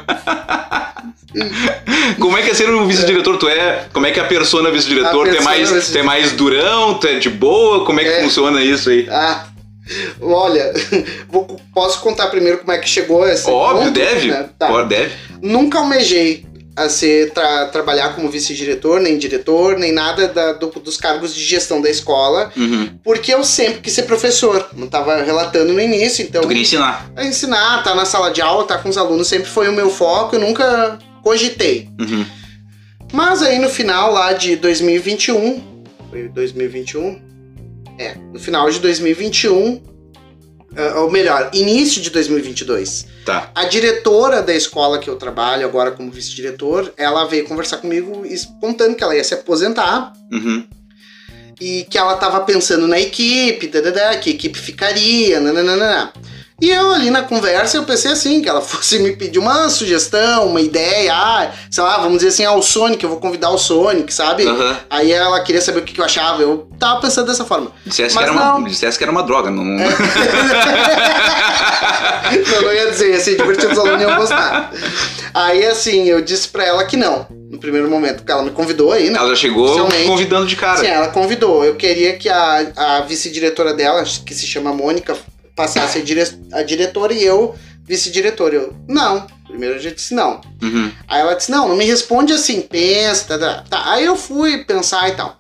[2.19, 3.37] Como é que é ser um vice-diretor?
[3.37, 3.85] Tu é.
[3.93, 5.27] Como é que é a persona vice-diretor?
[5.29, 6.95] Tu é mais, tu é mais durão?
[6.95, 7.85] Tu é de boa?
[7.85, 8.23] Como é que É.
[8.23, 9.07] funciona isso aí?
[9.09, 9.45] Ah,
[10.21, 10.73] olha,
[11.29, 14.27] vou- posso contar primeiro como é que chegou esse Óbvio, deve.
[14.29, 14.49] né?
[14.57, 14.67] Tá.
[14.67, 15.13] Pô, deve.
[15.41, 20.95] Nunca almejei a ser tra- trabalhar como vice-diretor, nem diretor, nem nada da- do- dos
[20.95, 22.97] cargos de gestão da escola, Uhum.
[23.03, 24.69] porque eu sempre quis ser professor.
[24.77, 27.11] Não tava relatando no início, então Tu queria ensinar.
[27.21, 30.35] ensinar, tá na sala de aula, tá com os alunos, sempre foi o meu foco,
[30.35, 31.89] eu nunca cogitei.
[31.99, 32.25] Uhum.
[33.11, 35.61] Mas aí no final lá de 2021,
[36.09, 37.19] foi 2021?
[37.99, 39.83] É, no final de 2021,
[40.77, 43.51] ah, ou melhor, início de 2022, Tá.
[43.53, 48.23] a diretora da escola que eu trabalho agora como vice-diretor, ela veio conversar comigo
[48.61, 50.65] contando que ela ia se aposentar Uhum.
[51.59, 56.13] e que ela tava pensando na equipe, dadadá, que equipe ficaria, nananana.
[56.61, 60.47] E eu ali na conversa eu pensei assim, que ela fosse me pedir uma sugestão,
[60.47, 63.57] uma ideia, ah, sei lá, vamos dizer assim, ah, o Sonic, eu vou convidar o
[63.57, 64.45] Sonic, sabe?
[64.45, 64.77] Aham.
[64.89, 67.71] Aí ela queria saber o que, eu achava, eu tava pensando dessa forma.
[67.85, 68.63] Dissesse, Mas que era uma, não.
[68.63, 69.49] dissesse que era uma droga.
[69.49, 69.63] Não...
[69.63, 69.81] não,
[72.61, 74.71] não ia dizer, ia ser divertido, os alunos iam gostar.
[75.33, 78.91] Aí assim, eu disse pra ela que não, no primeiro momento, porque ela me convidou
[78.91, 79.17] aí, né?
[79.17, 80.77] Ela já chegou convidando de cara.
[80.77, 81.63] Sim, ela convidou.
[81.63, 85.15] Eu queria que a, a vice-diretora dela, que se chama Mônica,
[85.59, 87.53] passasse a, dire- a diretora e eu,
[87.83, 88.53] vice-diretor.
[88.53, 89.27] Eu, não.
[89.45, 90.39] Primeiro eu já disse não.
[90.61, 90.89] Uhum.
[91.07, 93.91] Aí ela disse, não, não me responde assim, pensa, tá, tá, tá.
[93.91, 95.37] Aí eu fui pensar e tal.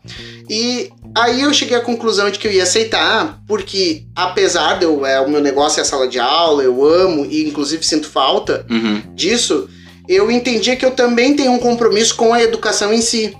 [0.49, 5.05] E aí eu cheguei à conclusão de que eu ia aceitar, porque apesar de eu,
[5.05, 8.65] é, o meu negócio é a sala de aula, eu amo e inclusive sinto falta
[8.69, 9.01] Uhum.
[9.13, 9.69] disso,
[10.07, 13.37] eu entendia que eu também tenho um compromisso com a educação em si.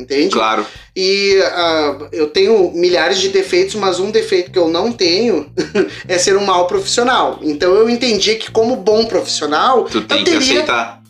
[0.00, 0.30] Entende?
[0.30, 0.64] Claro.
[0.96, 5.50] E ah, eu tenho milhares de defeitos, mas um defeito que eu não tenho
[6.08, 7.38] é ser um mau profissional.
[7.42, 10.38] Então eu entendi que, como bom profissional, Tu tem eu que teria.
[10.54, 11.00] aceitar.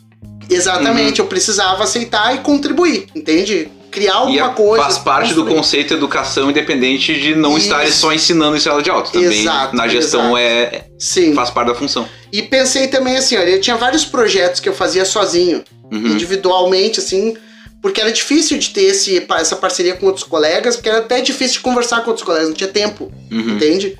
[0.49, 3.69] Exatamente, eu precisava aceitar e contribuir, entende?
[3.89, 4.83] Criar E alguma é- coisa.
[4.83, 7.67] faz parte do conceito educação independente de não Isso.
[7.67, 9.03] estar só ensinando em sala de aula.
[9.03, 11.33] Também Exato, na gestão é Sim.
[11.33, 12.07] faz parte da função.
[12.31, 16.07] E pensei também assim, olha, eu tinha vários projetos que eu fazia sozinho, Uhum.
[16.07, 17.35] individualmente, assim,
[17.81, 21.53] porque era difícil de ter esse, essa parceria com outros colegas, porque era até difícil
[21.55, 23.11] de conversar com outros colegas, não tinha tempo.
[23.31, 23.55] Uhum.
[23.55, 23.97] entende?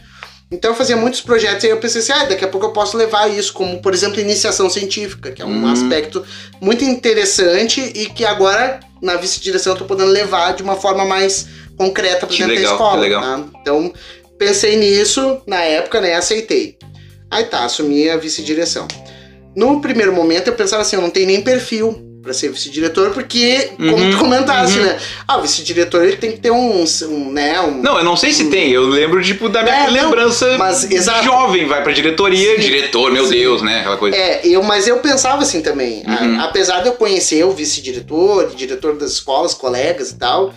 [0.52, 2.72] Então eu fazia muitos projetos e aí eu pensei assim, ah, daqui a pouco eu
[2.74, 5.72] posso levar isso, como por exemplo iniciação científica, que é um Hum.
[5.72, 6.24] aspecto
[6.60, 11.48] muito interessante e que agora na vice-direção eu tô podendo levar de uma forma mais
[11.78, 13.02] concreta para dentro legal, da escola.
[13.02, 13.22] legal.
[13.22, 13.46] tá?
[13.62, 13.94] Então
[14.38, 16.16] pensei nisso na época, né?
[16.16, 16.78] Aceitei.
[17.30, 18.88] Aí tá, assumi a vice-direção.
[19.56, 23.72] No primeiro momento eu pensava assim, eu não tenho nem perfil para ser vice-diretor, porque,
[23.78, 24.86] como Uhum, tu comentaste, uhum.
[24.86, 24.98] né?
[25.28, 28.32] Ah, o vice-diretor ele tem que ter um, um né, um, Não, eu não sei
[28.32, 28.70] se tem.
[28.70, 31.24] Eu lembro, tipo, da minha É, não, lembrança mas, exato.
[31.24, 31.66] jovem.
[31.66, 32.56] Vai pra diretoria.
[32.56, 32.62] Sim.
[32.62, 33.32] Diretor, meu Sim.
[33.32, 33.80] Deus, né?
[33.80, 34.16] Aquela coisa.
[34.16, 36.04] É, eu, mas eu pensava assim também.
[36.06, 36.40] A- Uhum.
[36.42, 40.54] apesar de eu conhecer o vice-diretor, diretor das escolas, colegas e tal,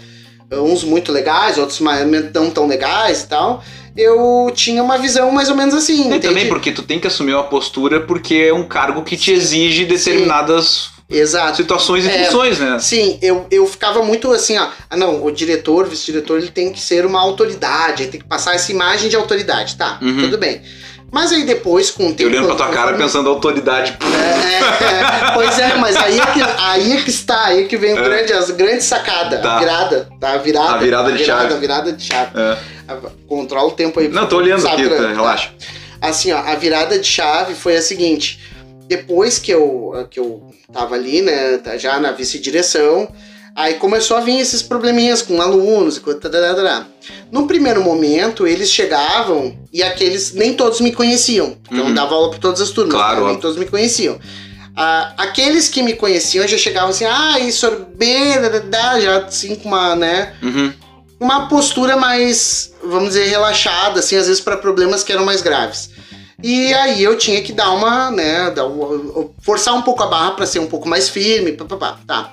[0.53, 3.65] uns muito legais, outros mais, não tão legais e tal,
[3.97, 5.95] eu tinha uma visão mais ou menos assim.
[6.05, 6.29] E entende?
[6.29, 9.85] também porque tu tem que assumir uma postura porque é um cargo que te exige
[9.87, 11.57] determinadas Exato.
[11.59, 12.25] situações e É.
[12.25, 12.79] funções, né?
[12.79, 14.69] Sim, eu, eu ficava muito assim, ó.
[14.89, 18.27] Ah, não, o diretor, o vice-diretor, ele tem que ser uma autoridade, ele tem que
[18.27, 19.77] passar essa imagem de autoridade.
[19.77, 20.21] Tá, Uhum.
[20.23, 20.63] tudo bem.
[21.13, 22.23] Mas aí depois, com o tempo.
[22.23, 23.97] Eu olhando pra tua cara pensando autoridade.
[24.03, 27.77] É, é, pois é, mas aí é que, aí é que está, aí é que
[27.77, 28.03] vem o É.
[28.03, 29.41] grande, as grandes sacadas.
[29.41, 29.55] Tá.
[29.55, 30.33] A virada, tá?
[30.33, 30.71] A virada.
[30.73, 31.55] A virada de virada, chave.
[31.55, 32.31] A virada de chave.
[32.35, 32.59] É.
[33.29, 34.09] Controla o tempo aí.
[34.09, 35.51] Não, tô olhando aqui, tá, relaxa.
[36.01, 38.41] Assim, ó, a virada de chave foi a seguinte.
[38.89, 43.09] Depois que eu, que eu tava ali, né, tá já na vice-direção,
[43.57, 46.21] aí começou a vir esses probleminhas com alunos e coisa.
[46.21, 46.87] tarará.
[47.33, 51.57] No primeiro momento, eles chegavam e aqueles nem todos me conheciam.
[51.63, 51.95] Porque eu Uhum.
[51.95, 54.19] dava aula para todas as turmas, Claro, né, nem todos me conheciam.
[54.77, 59.95] Ah, aqueles que me conheciam já chegavam assim, ah, sorbet, dadadá", já assim com uma,
[59.95, 60.73] né, Uhum.
[61.21, 65.91] uma postura mais, vamos dizer, relaxada, assim, às vezes para problemas que eram mais graves.
[66.43, 70.33] E aí eu tinha que dar uma, né, dar um- forçar um pouco a barra
[70.33, 72.33] para ser um pouco mais firme, papapá, tá.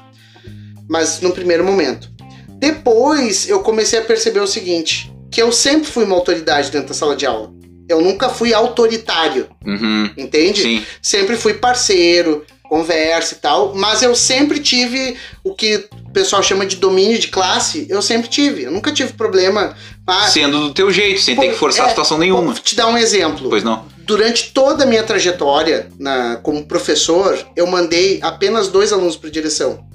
[0.89, 2.09] Mas no primeiro momento.
[2.49, 6.93] Depois eu comecei a perceber o seguinte, que eu sempre fui uma autoridade dentro da
[6.93, 7.51] sala de aula.
[7.89, 10.09] Eu nunca fui autoritário, Uhum.
[10.17, 10.61] entende?
[10.61, 10.85] Sim.
[11.01, 16.65] sempre fui parceiro, conversa e tal, mas eu sempre tive o que o pessoal chama
[16.65, 18.63] de domínio de classe, eu sempre tive.
[18.63, 19.75] Eu nunca tive problema.
[20.29, 22.53] Sendo do teu jeito, sem ter Pô, que forçar é, situação vou nenhuma.
[22.53, 23.49] te dar um exemplo.
[23.49, 23.85] Pois não.
[23.97, 29.85] Durante toda a minha trajetória na, como professor, eu mandei apenas dois alunos para direção.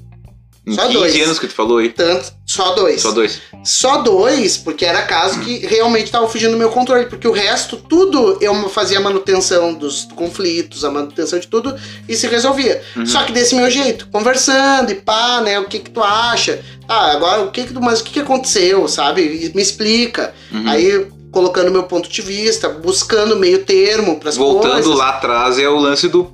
[0.66, 1.22] Em Só 15 dois.
[1.22, 1.90] anos que tu falou aí.
[1.90, 3.00] Tanto, só dois.
[3.00, 3.40] Só dois.
[3.64, 7.76] Só dois, porque era caso que realmente estava fugindo do meu controle, porque o resto,
[7.76, 11.76] tudo eu fazia a manutenção dos conflitos, a manutenção de tudo
[12.08, 12.82] e se resolvia.
[12.96, 13.06] Uhum.
[13.06, 15.58] Só que desse meu jeito, conversando e pá, né?
[15.60, 16.60] O que que tu acha?
[16.88, 19.52] Ah, agora o que que tu, mas o que que aconteceu, sabe?
[19.54, 20.34] Me explica.
[20.50, 20.68] Uhum.
[20.68, 24.96] Aí colocando meu ponto de vista, buscando meio termo para as Voltando coisas.
[24.96, 26.32] lá atrás é o lance do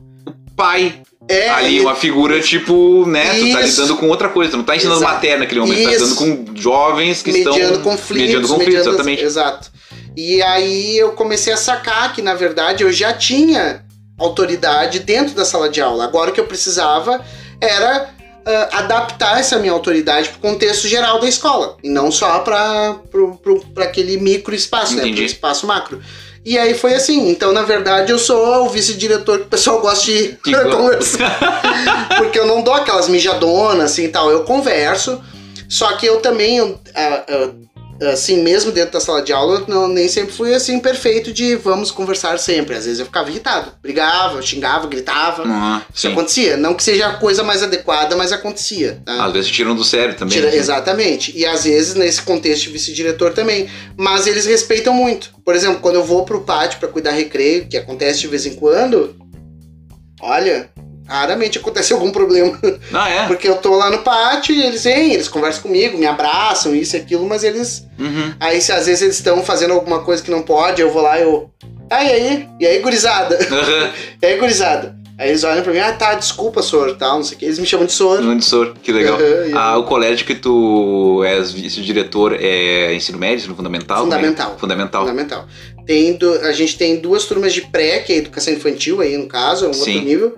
[0.57, 3.25] pai É, ali uma figura tipo, né?
[3.39, 3.81] Tu tá Isso.
[3.81, 5.15] lidando com outra coisa, tu não tá ensinando Exato.
[5.15, 6.05] matéria naquele momento, tá Isso.
[6.05, 6.17] lidando
[6.47, 8.23] com jovens que mediando estão conflitos.
[8.23, 9.23] mediando conflitos, mediando- exatamente.
[9.25, 9.71] Exato.
[10.17, 13.85] E aí eu comecei a sacar que, na verdade, eu já tinha
[14.19, 16.05] autoridade dentro da sala de aula.
[16.05, 17.25] Agora o que eu precisava
[17.61, 18.11] era
[18.45, 21.77] ah, adaptar essa minha autoridade para o contexto geral da escola.
[21.83, 22.97] E não só para
[23.79, 25.03] aquele micro espaço, né?
[25.03, 25.17] Entendi.
[25.23, 26.03] Para espaço macro.
[26.45, 27.31] E aí foi assim.
[27.31, 30.39] Então, na verdade, eu sou o vice-diretor que o pessoal gosta de
[30.71, 31.63] conversar.
[32.19, 34.31] Porque eu não dou aquelas mijadonas assim e tal.
[34.31, 35.23] Eu converso.
[35.69, 37.51] Só que eu também, eu, ah, ah,
[38.11, 41.55] assim, mesmo dentro da sala de aula, eu não, nem sempre fui assim perfeito de
[41.57, 42.75] vamos conversar sempre.
[42.77, 45.43] Às vezes eu ficava irritado, brigava, xingava, gritava.
[45.47, 46.13] Ah, Isso sim.
[46.13, 46.57] acontecia.
[46.57, 49.01] Não que seja a coisa mais adequada, mas acontecia.
[49.05, 49.25] tá?
[49.25, 50.37] Às vezes tiram do sério também.
[50.39, 50.57] Tira- né?
[50.57, 51.37] exatamente.
[51.37, 53.69] E às vezes nesse contexto de vice-diretor também.
[53.97, 55.31] Mas eles respeitam muito.
[55.45, 58.55] Por exemplo, quando eu vou pro pátio pra cuidar recreio, que acontece de vez em
[58.55, 59.15] quando,
[60.21, 60.71] olha,
[61.07, 62.59] raramente acontece algum problema.
[62.93, 63.27] Ah, é?
[63.27, 66.97] Porque eu tô lá no pátio e eles vêm, eles conversam comigo, me abraçam, isso
[66.97, 67.87] e aquilo, mas eles.
[67.99, 68.35] Uhum.
[68.39, 71.19] Aí se às vezes eles estão fazendo alguma coisa que não pode, eu vou lá
[71.19, 71.51] e eu.
[71.91, 72.49] Ah, e aí?
[72.61, 73.37] E aí, gurizada?
[73.51, 73.91] Aham.
[74.23, 74.97] E aí, gurizada?
[75.19, 77.45] Aí eles olham pra mim, ah tá, desculpa, senhor, tal, não sei o que.
[77.45, 78.21] Eles me chamam de senhor.
[78.23, 79.19] Não de soro, que legal.
[79.21, 84.05] E- Ah, o colégio que tu és vice-diretor é ensino médio, ensino fundamental?
[84.05, 84.47] Fundamental.
[84.47, 84.59] também?
[84.61, 85.01] Fundamental.
[85.03, 85.47] Fundamental.
[85.87, 89.27] Tem du- a gente tem duas turmas de pré, que é educação infantil aí no
[89.27, 89.81] caso, é um Sim.
[89.93, 90.37] outro nível.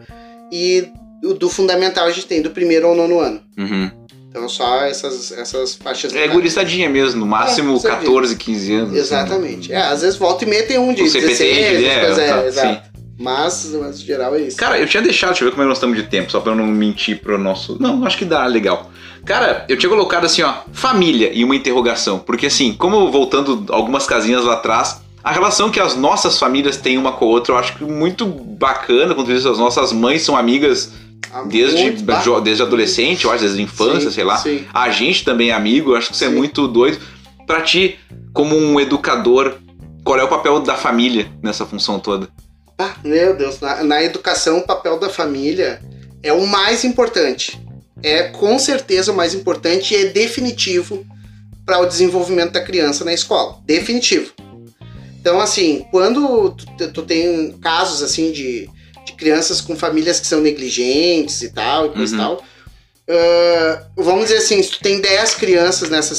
[0.57, 0.87] E
[1.21, 3.41] do, do fundamental a gente tem do primeiro ao nono ano.
[3.59, 3.91] Uhum.
[4.29, 6.35] Então só essas, essas faixas É etárias.
[6.35, 7.97] gurizadinha mesmo, no máximo É, você vê.
[7.97, 8.97] 14, 15 anos.
[8.97, 9.73] Exatamente.
[9.73, 9.83] assim.
[9.83, 12.29] É, às vezes volta e meia tem um de O CPT, 16, é, coisa, é,
[12.29, 12.95] tá, exato.
[13.19, 14.57] Mas, mas em geral é isso.
[14.57, 16.41] Cara, eu tinha deixado, deixa eu ver como é que nós estamos de tempo, só
[16.41, 17.77] pra eu não mentir pro nosso.
[17.81, 18.91] Não, acho que dá legal.
[19.25, 22.19] Cara, eu tinha colocado assim, ó, família e uma interrogação.
[22.19, 26.99] Porque assim, como voltando algumas casinhas lá atrás, a relação que as nossas famílias têm
[26.99, 30.93] uma com a outra, eu acho que muito bacana, quando as nossas mães são amigas
[31.47, 31.93] desde,
[32.43, 34.37] desde adolescente, eu acho, desde a infância, Sim, sei lá.
[34.37, 34.66] Sim.
[34.75, 36.35] A gente também é amigo, eu acho que isso é Sim.
[36.35, 36.99] muito doido.
[37.47, 37.99] Pra ti,
[38.35, 39.55] como um educador,
[40.05, 42.29] qual é o papel da família nessa função toda?
[42.79, 45.81] Ah, meu Deus, na, na educação o papel da família
[46.22, 47.59] é o mais importante.
[48.03, 51.03] É com certeza o mais importante e é definitivo
[51.64, 53.57] para o desenvolvimento da criança na escola.
[53.64, 54.33] Definitivo.
[55.25, 58.68] Então, assim, quando tu, tu tem casos assim de,
[59.07, 62.20] de crianças com famílias que são negligentes e tal, e coisa Uhum.
[62.20, 62.43] tal.
[63.09, 66.14] ah, vamos dizer assim, se tu tem 10 crianças nessa,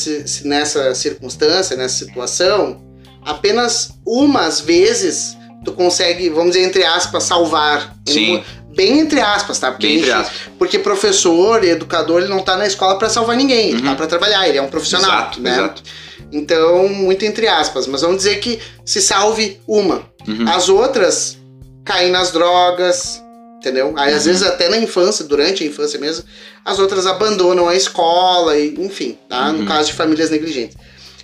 [0.48, 2.82] nessa circunstância, nessa situação,
[3.24, 7.96] apenas umas vezes tu consegue, vamos dizer, entre aspas, salvar.
[8.08, 8.44] Sim.
[8.76, 9.72] Bem entre aspas, tá?
[9.72, 10.38] Porque, Bem entre aspas.
[10.58, 13.86] porque professor educador, ele não tá na escola para salvar ninguém, ele Uhum.
[13.86, 15.52] tá para trabalhar, ele é um profissional, Exato, né?
[15.54, 15.84] exato.
[16.32, 20.04] Então, muito entre aspas, mas vamos dizer que se salve uma.
[20.28, 20.48] Uhum.
[20.50, 21.38] As outras
[21.86, 23.22] caem nas drogas,
[23.58, 23.94] entendeu?
[23.96, 24.32] Aí às Uhum.
[24.34, 26.24] vezes até na infância, durante a infância mesmo,
[26.64, 29.48] as outras abandonam a escola, e, enfim, tá?
[29.50, 29.60] Uhum.
[29.60, 30.76] No caso de famílias negligentes.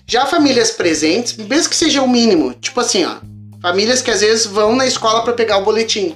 [0.07, 3.15] Já famílias presentes, mesmo que seja o mínimo, tipo assim, ó,
[3.61, 6.15] famílias que às vezes vão na escola para pegar o boletim.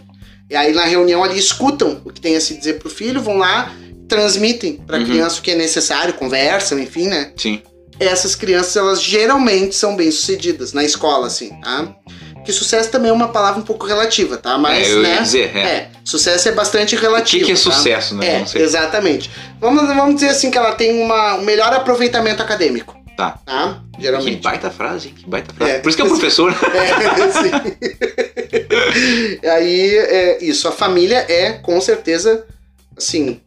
[0.50, 3.38] E aí na reunião ali escutam o que tem a se dizer pro filho, vão
[3.38, 3.72] lá,
[4.08, 5.06] transmitem pra Uhum.
[5.06, 7.32] criança o que é necessário, conversam, enfim, né?
[7.36, 7.62] Sim.
[8.00, 11.96] Essas crianças, elas geralmente são bem-sucedidas na escola, assim, tá?
[12.46, 14.58] Que sucesso também é uma palavra um pouco relativa, tá?
[14.58, 15.16] Mas, é, eu né?
[15.16, 15.62] ia dizer, é.
[15.62, 17.46] É, sucesso é bastante O relativo.
[17.46, 17.72] que, que é tá?
[17.72, 18.46] sucesso, né?
[18.54, 19.32] É, exatamente.
[19.60, 22.96] Vamos, vamos dizer assim que ela tem uma, um melhor aproveitamento acadêmico.
[23.18, 23.40] Tá.
[23.46, 23.82] Tá?
[23.96, 24.42] Que Geralmente.
[24.42, 25.72] baita frase, que baita frase.
[25.72, 25.80] É.
[25.80, 26.54] Por isso que é professor.
[26.76, 27.52] É, sim.
[29.50, 32.46] Aí, é, isso, a família é, com certeza,
[32.96, 33.40] assim,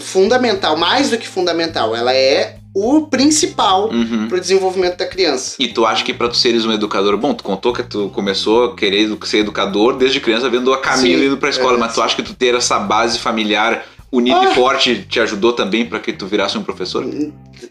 [0.00, 1.94] fundamental, mais do que fundamental.
[1.94, 4.28] Ela é o principal Uhum.
[4.28, 5.56] para o desenvolvimento da criança.
[5.58, 8.64] E tu acha que pra tu seres um educador, bom, tu contou que tu começou
[8.64, 11.92] a querer ser educador desde criança, vendo a Camila Sim, indo pra escola, é, mas
[11.94, 14.44] tu acha que tu ter essa base familiar unida Ah.
[14.52, 17.04] e forte te ajudou também pra que tu virasse um professor?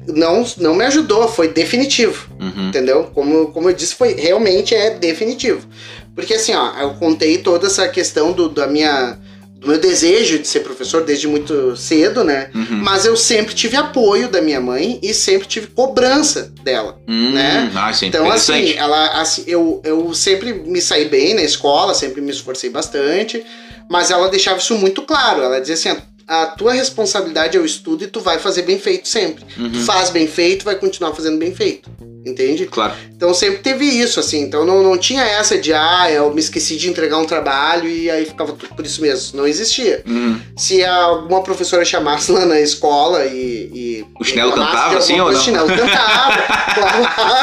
[0.07, 2.27] Não, não me ajudou, foi definitivo.
[2.39, 2.67] Uhum.
[2.69, 3.09] Entendeu?
[3.13, 5.67] Como, como eu disse, foi realmente é definitivo.
[6.15, 9.17] Porque assim, ó, eu contei toda essa questão do, da minha,
[9.61, 12.49] do meu desejo de ser professor desde muito cedo, né?
[12.53, 12.81] Uhum.
[12.81, 16.99] Mas eu sempre tive apoio da minha mãe e sempre tive cobrança dela.
[17.07, 17.71] Hum, né?
[17.75, 22.21] Ah, sim, Então, assim, ela, assim eu, eu sempre me saí bem na escola, sempre
[22.21, 23.45] me esforcei bastante,
[23.87, 25.43] mas ela deixava isso muito claro.
[25.43, 29.07] Ela dizia assim: a tua responsabilidade é o estudo e tu vai fazer bem feito
[29.07, 29.45] sempre.
[29.59, 29.71] Uhum.
[29.71, 31.87] Tu faz bem feito, vai continuar fazendo bem feito.
[32.25, 32.65] Entende?
[32.65, 32.93] Claro.
[33.15, 34.41] Então sempre teve isso, assim.
[34.41, 38.09] Então não, não tinha essa de, ah, eu me esqueci de entregar um trabalho e
[38.09, 39.37] aí ficava tudo por isso mesmo.
[39.37, 40.03] Não existia.
[40.07, 40.39] Uhum.
[40.57, 43.71] Se alguma professora chamasse lá na escola e.
[43.73, 45.39] e O chinelo cantava, assim, ou não?
[45.39, 46.61] O chinelo cantava.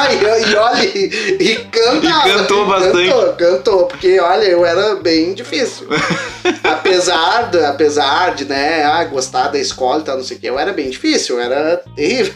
[0.09, 2.29] E, e olha, e, e cantava.
[2.29, 3.09] E cantou bastante.
[3.09, 5.87] Cantou, cantou, porque olha, eu era bem difícil.
[6.63, 10.47] apesar, de, apesar de, né, ah, gostar da escola e tal, não sei o que,
[10.47, 12.33] eu era bem difícil, eu era terrível.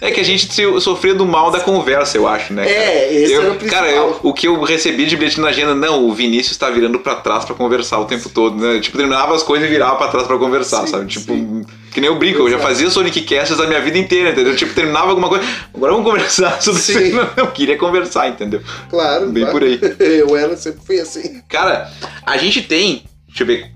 [0.00, 0.46] É que a gente
[0.80, 2.64] sofria do mal da conversa, eu acho, né?
[2.64, 2.76] cara?
[2.76, 3.80] É, esse eu, era o principal.
[3.82, 6.98] Cara, eu- o que eu recebi de bilhete na agenda, não, o Vinícius tá virando
[6.98, 8.78] pra trás pra conversar o tempo todo, né?
[8.80, 11.06] Tipo, terminava as coisas e virava pra trás pra conversar, Sim, sabe?
[11.06, 11.64] Tipo, sim.
[11.94, 12.68] que nem eu brinco, eu já Exato.
[12.68, 14.54] fazia Sonic Casts a minha vida inteira, entendeu?
[14.54, 15.44] Tipo, terminava alguma coisa,
[15.74, 17.02] agora vamos conversar sobre Sim.
[17.06, 17.16] isso.
[17.16, 18.60] Não, eu queria conversar, entendeu?
[18.90, 19.28] Claro.
[19.28, 19.58] Bem claro.
[19.58, 19.80] por aí.
[20.18, 21.40] Eu era, sempre fui assim.
[21.48, 21.90] Cara,
[22.24, 23.02] a gente tem.
[23.28, 23.75] Deixa eu ver.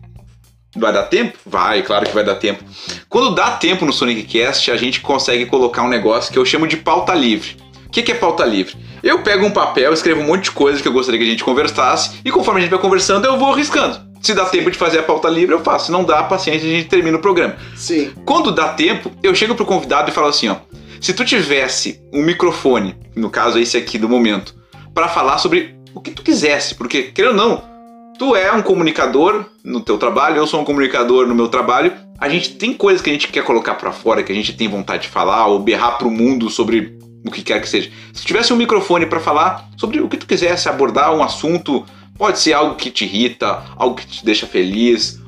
[0.76, 1.36] Vai dar tempo?
[1.44, 2.62] Vai, claro que vai dar tempo.
[3.08, 6.66] Quando dá tempo no Sonic Cast, a gente consegue colocar um negócio que eu chamo
[6.66, 7.56] de pauta livre.
[7.86, 8.76] O que, que é pauta livre?
[9.02, 11.42] Eu pego um papel, escrevo um monte de coisa que eu gostaria que a gente
[11.42, 14.00] conversasse, e conforme a gente vai conversando, eu vou riscando.
[14.22, 15.86] Se dá tempo de fazer a pauta livre, eu faço.
[15.86, 17.56] Se não dá, paciência, a gente termina o programa.
[17.74, 18.12] Sim.
[18.24, 20.56] Quando dá tempo, eu chego pro convidado e falo assim, ó.
[21.00, 24.54] Se tu tivesse um microfone, no caso esse aqui do momento,
[24.94, 27.69] pra falar sobre o que tu quisesse, porque, querendo ou não,
[28.20, 32.28] tu é um comunicador no teu trabalho, eu sou um comunicador no meu trabalho, a
[32.28, 35.04] gente tem coisas que a gente quer colocar pra fora, que a gente tem vontade
[35.04, 37.90] de falar, ou berrar pro mundo sobre o que quer que seja.
[38.12, 41.86] Se tivesse um microfone pra falar sobre o que tu quisesse abordar um assunto,
[42.18, 45.18] pode ser algo que te irrita, algo que te deixa feliz,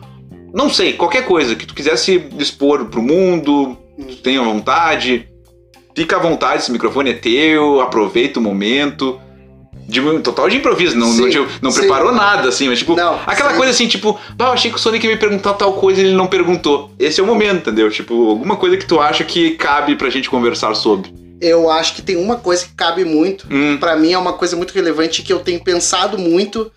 [0.53, 5.27] não sei, qualquer coisa que tu quisesse expor pro mundo, tu tenha vontade,
[5.97, 9.19] fica à vontade, esse microfone é teu, aproveita o momento.
[9.93, 11.81] De, total de improviso, não, não, Sim, tipo, não sim.
[11.81, 13.57] preparou nada, assim, mas tipo, Não, aquela sim.
[13.57, 16.05] coisa assim, tipo, bah, eu achei que o Sonic ia me perguntar tal coisa e
[16.07, 16.91] ele não perguntou.
[16.99, 17.91] Esse é o momento, entendeu?
[17.91, 21.13] Tipo, alguma coisa que tu acha que cabe pra gente conversar sobre.
[21.41, 23.47] Eu acho que tem uma coisa que cabe muito.
[23.51, 26.71] Hum, Pra mim é uma coisa muito relevante que eu tenho pensado muito.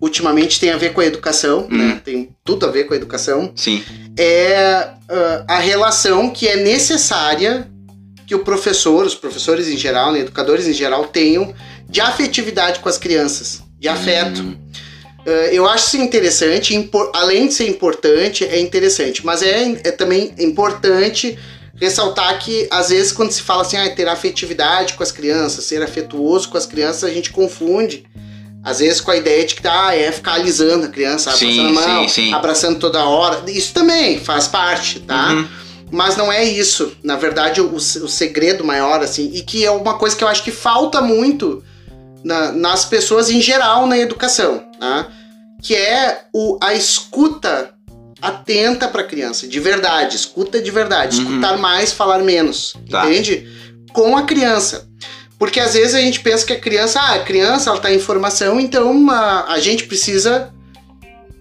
[0.00, 1.76] Ultimamente tem a ver com a educação, Hum.
[1.76, 2.00] né?
[2.04, 3.52] Tem tudo a ver com a educação.
[3.56, 3.82] sim.
[4.18, 7.66] é ah, a relação que é necessária
[8.34, 11.54] que o professor, os professores em geral, né, educadores em geral, tenham
[11.88, 14.56] de afetividade com as crianças, de afeto.
[15.26, 19.90] Ah, eu acho isso interessante, impor- além de ser importante, é interessante, mas é, é
[19.90, 21.38] também importante
[21.80, 25.82] ressaltar que às vezes quando se fala assim, ah, ter afetividade com as crianças, ser
[25.82, 28.04] afetuoso com as crianças, a gente confunde.
[28.62, 31.68] Às vezes com a ideia de que tá, é ficar alisando a criança, Sim, abraçando
[31.68, 32.32] a mão, sim, sim.
[32.32, 33.42] abraçando toda hora.
[33.50, 35.32] Isso também faz parte, tá?
[35.34, 35.48] uhum,
[35.94, 36.92] Mas não é isso.
[37.02, 40.42] Na verdade, o, o segredo maior, assim, e que é uma coisa que eu acho
[40.42, 41.62] que falta muito
[42.24, 45.08] na- nas pessoas em geral na educação, tá?
[45.62, 47.70] Que é o, a escuta
[48.20, 51.24] atenta para a criança, de verdade, escuta de verdade, Uhum.
[51.30, 53.04] escutar mais, falar menos, Tá.
[53.06, 53.46] entende?
[53.92, 54.88] Com a criança.
[55.38, 57.98] Porque às vezes a gente pensa que a criança, ah, a criança ela tá em
[57.98, 60.53] formação, então a, a gente precisa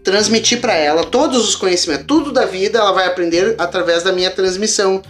[0.04, 4.30] transmitir para ela todos os conhecimentos, tudo da vida ela vai aprender através da minha
[4.30, 5.02] transmissão.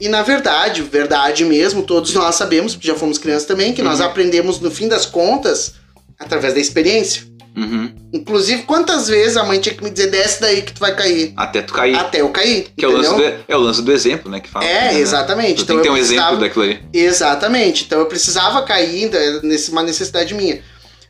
[0.00, 3.98] E na verdade, verdade mesmo, todos nós sabemos, porque já fomos crianças também, que nós
[3.98, 4.06] Uhum.
[4.06, 5.74] aprendemos no fim das contas
[6.18, 7.22] através da experiência.
[7.56, 7.92] uhum.
[8.12, 11.32] Inclusive, quantas vezes a mãe tinha que me dizer, desce daí que tu vai cair.
[11.36, 11.96] Até tu cair.
[11.96, 12.68] Até eu cair.
[12.76, 14.38] que é o, lance do, é o lance do exemplo, né?
[14.38, 14.64] Que fala.
[14.64, 15.00] É, né?
[15.00, 15.64] exatamente.
[15.64, 16.80] Tu tem que ter eu um exemplo precisava- daquilo ali.
[16.92, 17.84] Exatamente.
[17.84, 20.60] Então eu precisava cair ainda nesse uma necessidade minha.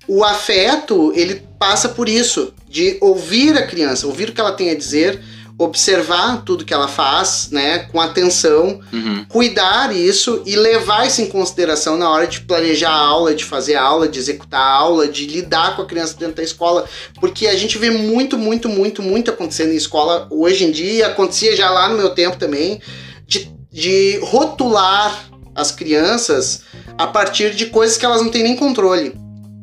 [0.09, 4.71] O afeto, ele passa por isso, de ouvir a criança, ouvir o que ela tem
[4.71, 5.23] a dizer,
[5.59, 9.25] observar tudo que ela faz, né, com atenção, Uhum.
[9.29, 13.75] cuidar isso e levar isso em consideração na hora de planejar a aula, de fazer
[13.75, 16.85] a aula, de executar a aula, de lidar com a criança dentro da escola,
[17.21, 21.57] porque a gente vê muito, muito, muito, muito acontecendo em escola hoje em dia, acontecia
[21.57, 22.81] já lá no meu tempo também,
[23.27, 26.63] de, de rotular as crianças
[26.97, 29.13] a partir de coisas que elas não têm nem controle.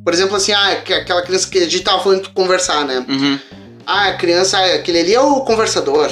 [0.06, 3.04] Por exemplo, assim, ah, que- aquela criança que a gente tava falando de conversar, né?
[3.10, 3.40] Uhum.
[3.88, 6.12] Ah, a criança, ah, aquele ali é o conversador.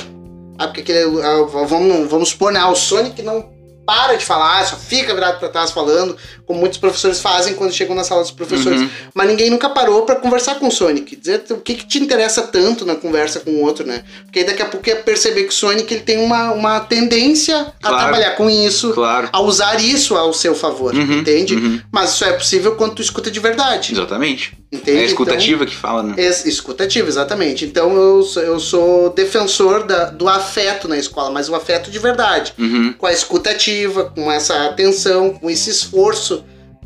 [0.57, 1.21] Ah, porque aquele.
[1.21, 2.63] ah, vamos, vamos supor, né?
[2.65, 3.52] O Sonic não
[3.86, 6.15] para de falar, só fica virado pra trás falando,
[6.45, 8.81] como muitos professores fazem quando chegam na sala dos professores.
[8.81, 8.89] Uhum.
[9.13, 11.15] Mas ninguém nunca parou pra conversar com o Sonic.
[11.15, 14.03] Dizer o que, que te interessa tanto na conversa com o outro, né?
[14.23, 17.95] Porque daqui a pouco ia perceber que o Sonic ele tem uma, uma tendência Claro.
[17.97, 19.29] a trabalhar com isso, Claro.
[19.31, 21.55] a usar isso ao seu favor, Uhum, entende?
[21.55, 21.81] uhum.
[21.91, 23.93] Mas isso é possível quando tu escuta de verdade.
[23.93, 24.57] Exatamente.
[24.71, 24.89] Entende?
[24.89, 26.15] É a Então- escutativa que fala, né?
[26.17, 27.63] Ex- Escutativa, exatamente.
[27.65, 31.99] Então eu, sou- eu sou defensor da- do afeto na escola, mas o afeto de
[31.99, 32.53] verdade.
[32.57, 32.93] Uhum.
[32.97, 33.72] Com a escutativa,
[34.15, 36.43] com essa atenção, com esse esforço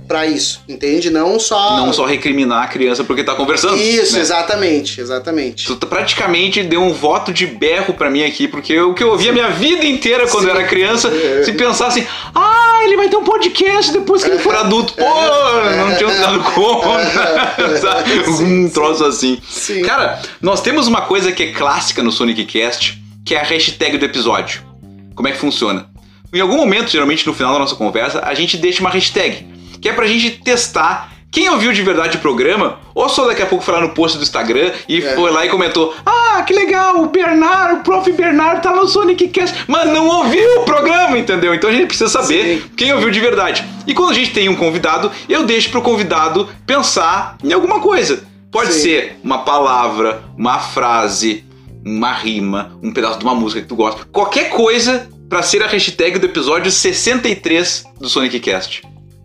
[0.08, 1.10] pra isso, entende?
[1.10, 1.78] Não só.
[1.78, 3.76] Não só recriminar a criança porque tá conversando.
[3.78, 4.22] Isso, né?
[4.22, 5.66] exatamente, exatamente.
[5.66, 9.10] Tu tá- praticamente deu um voto de berro pra mim aqui, porque o que eu
[9.10, 10.50] ouvia a minha vida inteira quando Sim.
[10.52, 11.44] eu era criança, É.
[11.44, 14.94] se pensar assim, ah, ele vai ter um podcast depois que ele for adulto.
[14.94, 16.98] Pô, não tinha dado conta.
[17.82, 18.30] Sabe?
[18.44, 19.38] um troço assim.
[19.50, 19.82] Sim.
[19.82, 23.98] Cara, nós temos uma coisa que é clássica no Sonic Cast, que é a hashtag
[23.98, 24.62] do episódio.
[25.16, 25.90] Como é que funciona?
[26.34, 29.48] Em algum momento, geralmente no final da nossa conversa, a gente deixa uma hashtag,
[29.82, 33.46] que é pra gente testar quem ouviu de verdade o programa, ou só daqui a
[33.46, 35.14] pouco foi lá no post do Instagram e É.
[35.16, 38.12] foi lá e comentou: Ah, que legal, o Bernardo, o prof.
[38.12, 41.54] Bernardo tá no Sonic Cast, mas não ouviu o programa, entendeu?
[41.54, 42.70] Então a gente precisa saber Sim.
[42.78, 43.64] quem ouviu de verdade.
[43.86, 48.24] E quando a gente tem um convidado, eu deixo pro convidado pensar em alguma coisa.
[48.52, 48.80] Pode Sim.
[48.80, 51.44] ser uma palavra, uma frase,
[51.86, 54.06] uma rima, um pedaço de uma música que tu gosta.
[54.12, 58.82] Qualquer coisa pra ser a hashtag do episódio 63 do Sonic Cast.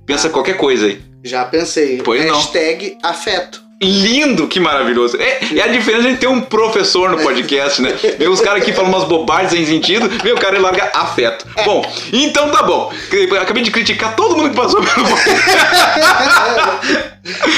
[0.07, 1.01] Pensa qualquer coisa aí.
[1.25, 2.03] Já pensei.
[2.03, 2.35] Pois não.
[2.35, 3.62] Hashtag afeto.
[3.83, 5.17] Lindo, que maravilhoso.
[5.21, 7.93] É, é a diferença de ter um professor no podcast, né?
[8.17, 11.45] Vem os caras que falam umas bobagens sem sentido, vem o cara e larga afeto.
[11.65, 12.93] Bom, então tá bom.
[13.41, 15.07] Acabei de criticar todo mundo que passou pelo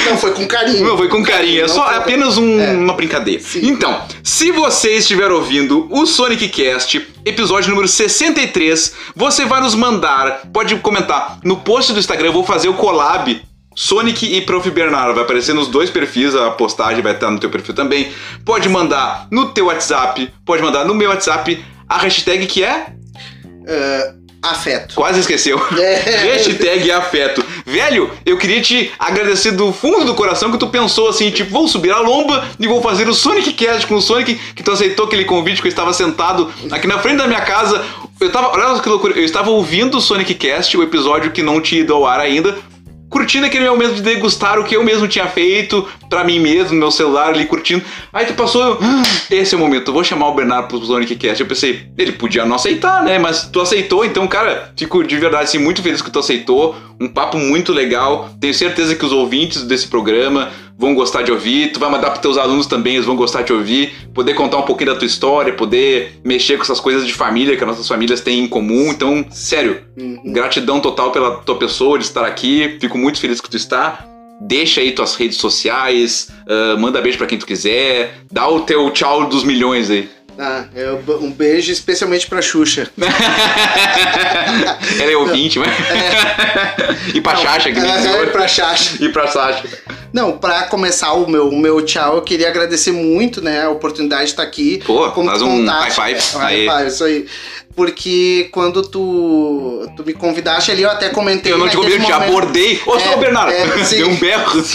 [0.09, 0.83] Não, foi com carinho.
[0.85, 2.71] Não, foi com carinho, é só é apenas um- É.
[2.73, 3.41] uma brincadeira.
[3.41, 3.67] Sim.
[3.67, 10.41] Então, se você estiver ouvindo o Sonic Cast, episódio número 63, você vai nos mandar,
[10.53, 13.41] pode comentar no post do Instagram, eu vou fazer o collab
[13.75, 14.69] Sonic e Prof.
[14.71, 18.11] Bernardo, vai aparecer nos dois perfis, a postagem vai estar no teu perfil também.
[18.45, 22.87] Pode mandar no teu WhatsApp, pode mandar no meu WhatsApp a hashtag que é
[23.67, 24.13] Ah,
[24.51, 24.95] afeto.
[24.95, 25.59] Quase esqueceu.
[25.77, 25.95] É.
[26.35, 27.43] Hashtag afeto.
[27.65, 31.67] Velho, eu queria te agradecer do fundo do coração que tu pensou assim, tipo, vou
[31.67, 35.07] subir a lomba e vou fazer o Sonic Cast com o Sonic, que tu aceitou
[35.07, 37.83] aquele convite que eu estava sentado aqui na frente da minha casa.
[38.19, 41.59] Eu tava, olha que loucura, eu estava ouvindo o Sonic Cast, o episódio que não
[41.59, 42.55] tinha ido ao ar ainda,
[43.09, 46.79] curtindo aquele momento de degustar o que eu mesmo tinha feito pra mim mesmo, no
[46.79, 47.83] meu celular ali curtindo.
[48.11, 51.15] Aí tu passou, "Ah, esse é o momento, eu vou chamar o Bernardo pro Sonic
[51.15, 51.41] Cast.
[51.41, 53.17] Eu pensei, ele podia não aceitar, né?
[53.19, 56.75] Mas tu aceitou, então, cara, fico de verdade assim, muito feliz que tu aceitou.
[56.99, 58.29] Um papo muito legal.
[58.39, 61.71] Tenho certeza que os ouvintes desse programa vão gostar de ouvir.
[61.71, 63.93] Tu vai mandar pros teus alunos também, eles vão gostar de ouvir.
[64.13, 67.63] Poder contar um pouquinho da tua história, poder mexer com essas coisas de família que
[67.63, 68.89] as nossas famílias têm em comum.
[68.89, 70.21] Então, sério, Uhum.
[70.25, 72.77] Gratidão total pela tua pessoa de estar aqui.
[72.81, 74.05] Fico muito feliz que tu está.
[74.41, 78.91] Deixa aí tuas redes sociais, ah, manda beijo pra quem tu quiser, dá o teu
[78.91, 80.09] tchau dos milhões aí.
[80.37, 82.89] Ah, eu- um beijo especialmente pra Xuxa.
[84.99, 85.69] Ela é ouvinte, mas.
[87.13, 88.27] e pra Xaxa, que nem É, senhor.
[88.27, 88.97] pra Xaxa.
[89.03, 89.63] E pra Sasha.
[90.13, 94.25] Não, pra começar o meu, o meu tchau, eu queria agradecer muito, né, a oportunidade
[94.25, 94.81] de estar aqui.
[94.85, 96.19] Pô, Como faz um high five.
[96.37, 96.69] High Aí.
[96.69, 97.25] five, isso aí.
[97.75, 101.51] Porque quando tu, tu me convidaste ali, eu até comentei.
[101.51, 102.81] Eu não te naquele convido, te abordei.
[102.85, 103.51] Ô, É, seu Bernardo!
[103.51, 103.97] é, sim.
[103.97, 104.63] Deu um berro.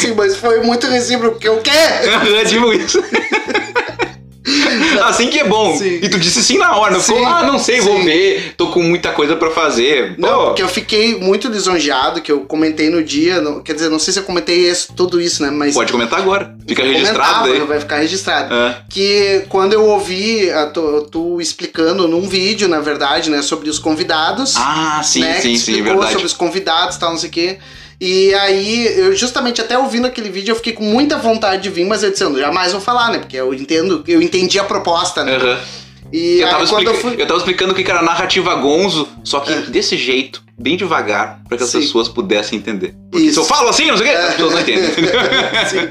[0.00, 2.10] Sim, mas foi muito recíproco, porque eu quero.
[2.36, 3.02] É tipo isso.
[5.04, 5.76] Assim que é bom.
[5.76, 5.98] Sim.
[6.02, 8.04] E tu disse sim na hora, não ficou, Sim, ah, não sei, vou sim.
[8.04, 10.14] ver, tô com muita coisa pra fazer.
[10.18, 13.40] Não, Pô, porque eu fiquei muito lisonjeado, que eu comentei no dia.
[13.40, 15.50] não- quer dizer, não sei se eu comentei isso, tudo isso, né?
[15.50, 15.74] Mas.
[15.74, 16.54] pode comentar agora.
[16.66, 17.60] Fica Vou registrado aí.
[17.60, 18.52] Vai ficar registrado.
[18.54, 18.76] É.
[18.88, 23.78] Que quando eu ouvi a tu, tu explicando num vídeo, na verdade, né, sobre os
[23.78, 24.54] convidados.
[24.56, 26.12] Ah, sim, né, que sim, sim, explicou verdade.
[26.12, 27.58] sobre os convidados e tal, não sei o quê.
[28.00, 31.84] E aí, eu justamente até ouvindo aquele vídeo, eu fiquei com muita vontade de vir,
[31.84, 33.18] mas eu disse, eu jamais vou falar, né?
[33.18, 35.36] Porque eu entendo, eu entendi a proposta, né?
[35.36, 35.58] Aham.
[36.12, 37.14] E Eu, aí tava eu fui.
[37.18, 39.56] eu tava explicando o que era narrativa gonzo, só que É.
[39.62, 41.80] desse jeito, bem devagar, pra que as Sim.
[41.80, 42.94] pessoas pudessem entender.
[43.10, 43.34] Porque Isso.
[43.34, 44.90] se eu falo assim, não sei o quê, as pessoas não entendem.
[45.70, 45.88] Sim.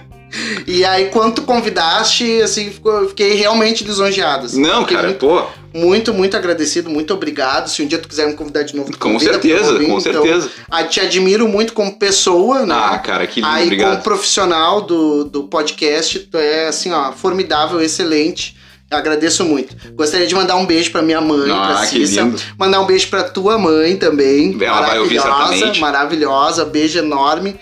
[0.67, 2.71] E aí, quando tu convidaste, assim,
[3.07, 4.45] fiquei realmente lisonjeado.
[4.45, 4.61] assim.
[4.61, 5.43] Não, Fiquei cara, muito, pô,
[5.73, 7.67] muito, muito agradecido, muito obrigado.
[7.69, 9.87] Se um dia tu quiser me convidar de novo, tu com convida, certeza, vir.
[9.87, 10.49] com Então, certeza.
[10.69, 12.75] ah, te admiro muito como pessoa, né?
[12.77, 14.03] Ah, cara, que lindo, Aí, como obrigado.
[14.03, 18.55] profissional do, do podcast, tu é assim, ó, formidável, excelente.
[18.91, 19.75] Eu agradeço muito.
[19.93, 22.27] Gostaria de mandar um beijo pra minha mãe, Ah, pra Cissa.
[22.57, 24.57] Mandar um beijo pra tua mãe também.
[24.59, 25.79] Ela vai ouvir maravilhosa, certamente.
[25.79, 26.65] maravilhosa.
[26.65, 27.55] Beijo enorme.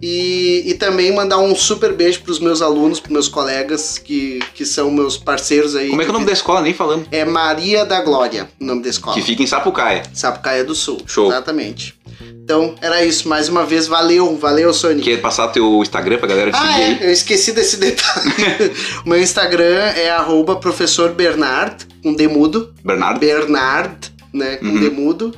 [0.00, 4.64] E, e também mandar um super beijo pros meus alunos, pros meus colegas, que, que
[4.64, 5.88] são meus parceiros aí.
[5.90, 6.60] Como é que é o nome da escola?
[6.62, 7.08] Nem falamos.
[7.10, 9.14] É Maria da Glória, o nome da escola.
[9.16, 10.04] Que fica em Sapucaia.
[10.14, 11.00] Sapucaia do Sul.
[11.04, 11.26] Show.
[11.26, 11.96] Exatamente.
[12.44, 13.28] Então, era isso.
[13.28, 15.02] Mais uma vez, valeu, valeu, Sonic.
[15.02, 16.98] Quer passar teu Instagram pra galera te Ah, seguir aí?
[17.02, 18.32] é, eu esqueci desse detalhe.
[19.04, 19.64] o meu Instagram
[19.96, 22.72] é arroba professor Bernard, com demudo.
[22.84, 23.18] Bernardo?
[23.20, 24.80] Bernard, né, com Uhum.
[24.80, 25.34] demudo.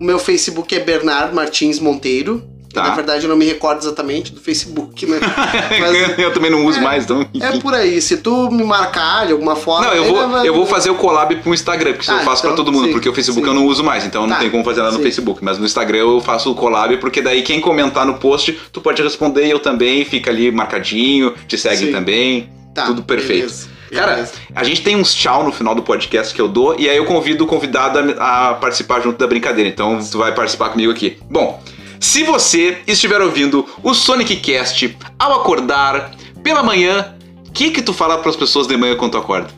[0.00, 2.42] O meu Facebook é Bernard Martins Monteiro.
[2.74, 2.88] Tá.
[2.88, 5.18] Na verdade, eu não me recordo exatamente do Facebook, né?
[5.80, 7.20] Mas eu também não uso É, mais, então.
[7.40, 7.60] é enfim.
[7.60, 8.02] por aí.
[8.02, 9.86] Se tu me marcar de alguma forma...
[9.86, 12.24] Não, eu vou, vai- eu vou fazer o collab pro Instagram, porque isso Ah, eu
[12.24, 13.48] faço pra então, todo mundo, sim, porque o Facebook sim.
[13.48, 15.04] eu não uso mais, então não Tá, tem como fazer nada no sim.
[15.04, 15.38] Facebook.
[15.44, 19.00] Mas no Instagram eu faço o collab, porque daí quem comentar no post, tu pode
[19.02, 22.48] responder e eu também, fica ali marcadinho, te segue também.
[22.74, 23.42] Tá, tudo perfeito.
[23.42, 26.88] beleza, Cara, a gente tem uns tchau no final do podcast que eu dou, e
[26.90, 29.70] aí eu convido o convidado a, a participar junto da brincadeira.
[29.70, 31.16] Então tu vai participar comigo aqui.
[31.30, 31.62] Bom,
[32.04, 36.10] se você estiver ouvindo o Sonic Cast ao acordar
[36.42, 37.14] pela manhã,
[37.48, 39.48] o que que tu fala pras pessoas de manhã quando tu acorda?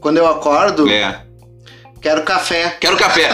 [0.00, 1.20] Quando eu acordo, É.
[2.02, 2.76] quero café.
[2.80, 3.30] Quero café.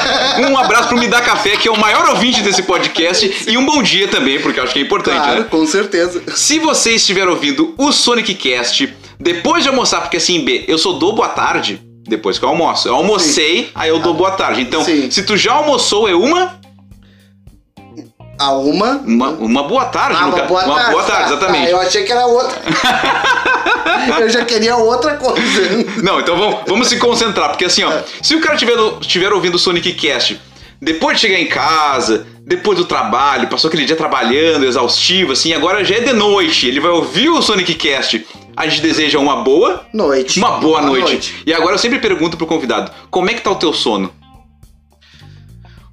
[0.47, 3.65] Um abraço pro Me Dá Café, que é o maior ouvinte desse podcast, e um
[3.65, 5.47] bom dia também, porque eu acho que é importante, Claro, né?
[5.51, 6.23] com certeza.
[6.37, 10.99] Se você estiver ouvindo o Sonic Cast depois de almoçar, porque assim, B, eu sou
[10.99, 12.87] do boa tarde depois que eu almoço.
[12.89, 14.61] Eu almocei, aí eu dou boa tarde.
[14.61, 15.11] Então, Sim.
[15.11, 16.60] se tu já almoçou, é uma,
[18.41, 18.93] A uma.
[19.07, 20.91] uma, uma boa tarde, Ah, uma boa tarde.
[20.91, 21.65] boa tarde, tá, exatamente.
[21.67, 22.59] tá, eu achei que era outra.
[24.21, 25.43] eu já queria outra coisa.
[26.03, 27.93] Não, então vamos, vamos se concentrar, porque assim, ó,
[28.23, 30.41] se o cara estiver estiver ouvindo o Sonic Cast
[30.81, 35.85] depois de chegar em casa, depois do trabalho, passou aquele dia trabalhando, exaustivo, assim, agora
[35.85, 38.27] já é de noite, ele vai ouvir o Sonic Cast.
[38.57, 40.39] A gente deseja uma boa, Noite.
[40.39, 41.43] uma boa noite.
[41.47, 44.11] E agora eu sempre pergunto pro convidado, como é que tá o teu sono?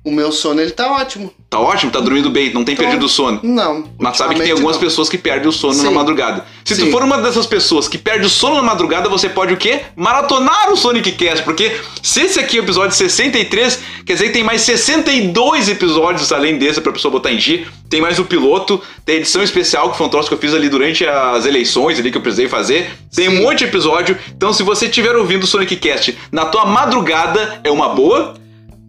[0.08, 1.34] O meu sono, ele tá ótimo.
[1.50, 1.92] Tá ótimo?
[1.92, 2.54] Tá dormindo bem?
[2.54, 2.82] Não tem Tô.
[2.82, 3.42] perdido o sono?
[3.44, 3.90] Não.
[4.00, 4.82] Mas sabe que tem algumas não.
[4.82, 5.96] pessoas que perdem o sono na Sim.
[5.96, 6.46] madrugada.
[6.64, 6.92] Se tu Sim.
[6.92, 9.82] for uma dessas pessoas que perde o sono na madrugada, você pode o quê?
[9.98, 11.44] Maratonar o Sonic Cast.
[11.44, 16.32] Porque se esse aqui é o episódio 63, quer dizer que tem mais 62 episódios
[16.32, 17.68] além desse pra pessoa botar em dia.
[17.90, 20.54] Tem mais o piloto, tem a edição especial, que foi um troço que eu fiz
[20.54, 22.92] ali durante as eleições ali que eu precisei fazer.
[23.14, 24.18] Tem um monte de episódio.
[24.34, 28.36] Então se você estiver ouvindo o Sonic Cast na tua madrugada, é uma boa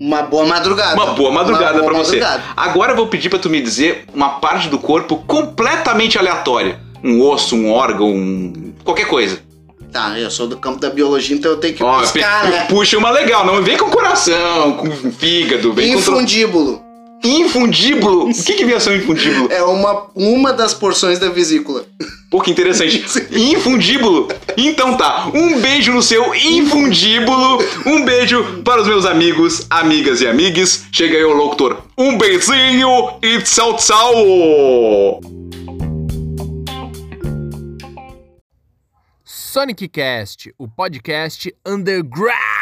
[0.00, 0.94] Uma boa madrugada.
[0.94, 2.20] uma boa madrugada boa você.
[2.56, 6.78] Agora eu vou pedir pra tu me dizer uma parte do corpo completamente aleatória.
[7.02, 8.72] Um osso, um órgão, um...
[8.84, 9.40] qualquer coisa.
[9.92, 12.66] Tá, eu sou do campo da biologia, então eu tenho que Ó, buscar, né?
[12.68, 16.82] puxa uma legal, não vem com coração, com fígado, vem com tro- Infundíbulo.
[17.28, 18.30] Infundíbulo.
[18.30, 19.52] O que que vem ser um infundíbulo?
[19.52, 21.86] É uma, uma das porções da vesícula.
[22.30, 23.04] Pô, que interessante.
[23.32, 24.28] Infundíbulo.
[24.56, 27.58] Então tá, um beijo no seu infundíbulo.
[27.86, 30.84] Um beijo para os meus amigos, amigas e amigues.
[30.92, 31.82] Chega aí o locutor.
[31.96, 35.20] Um beijinho e tchau, tchau.
[39.24, 42.57] Sonic Cast, o podcast underground.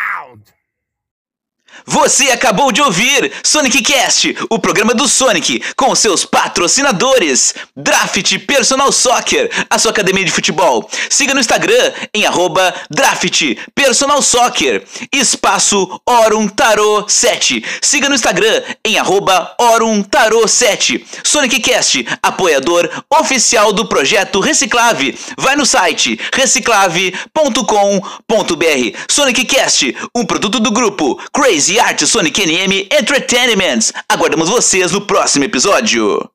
[1.84, 7.54] Você acabou de ouvir Sonic Cast, o programa do Sonic, com seus patrocinadores.
[7.76, 10.88] Draft Personal Soccer, a sua academia de futebol.
[11.10, 13.42] Siga no Instagram em arroba Draft
[13.74, 14.82] Personal Soccer.
[15.12, 17.62] Espaço Orum Tarot 7.
[17.82, 21.04] Siga no Instagram em arroba Orum Tarot 7.
[21.22, 25.18] Sonic Cast, apoiador oficial do projeto Reciclave.
[25.36, 28.98] Vai no site reciclave.com.br.
[29.08, 33.90] Sonic Cast, um produto do grupo Crazy Art Sonic NM Entertainment.
[34.08, 36.24] Aguardamos vocês no próximo episódio.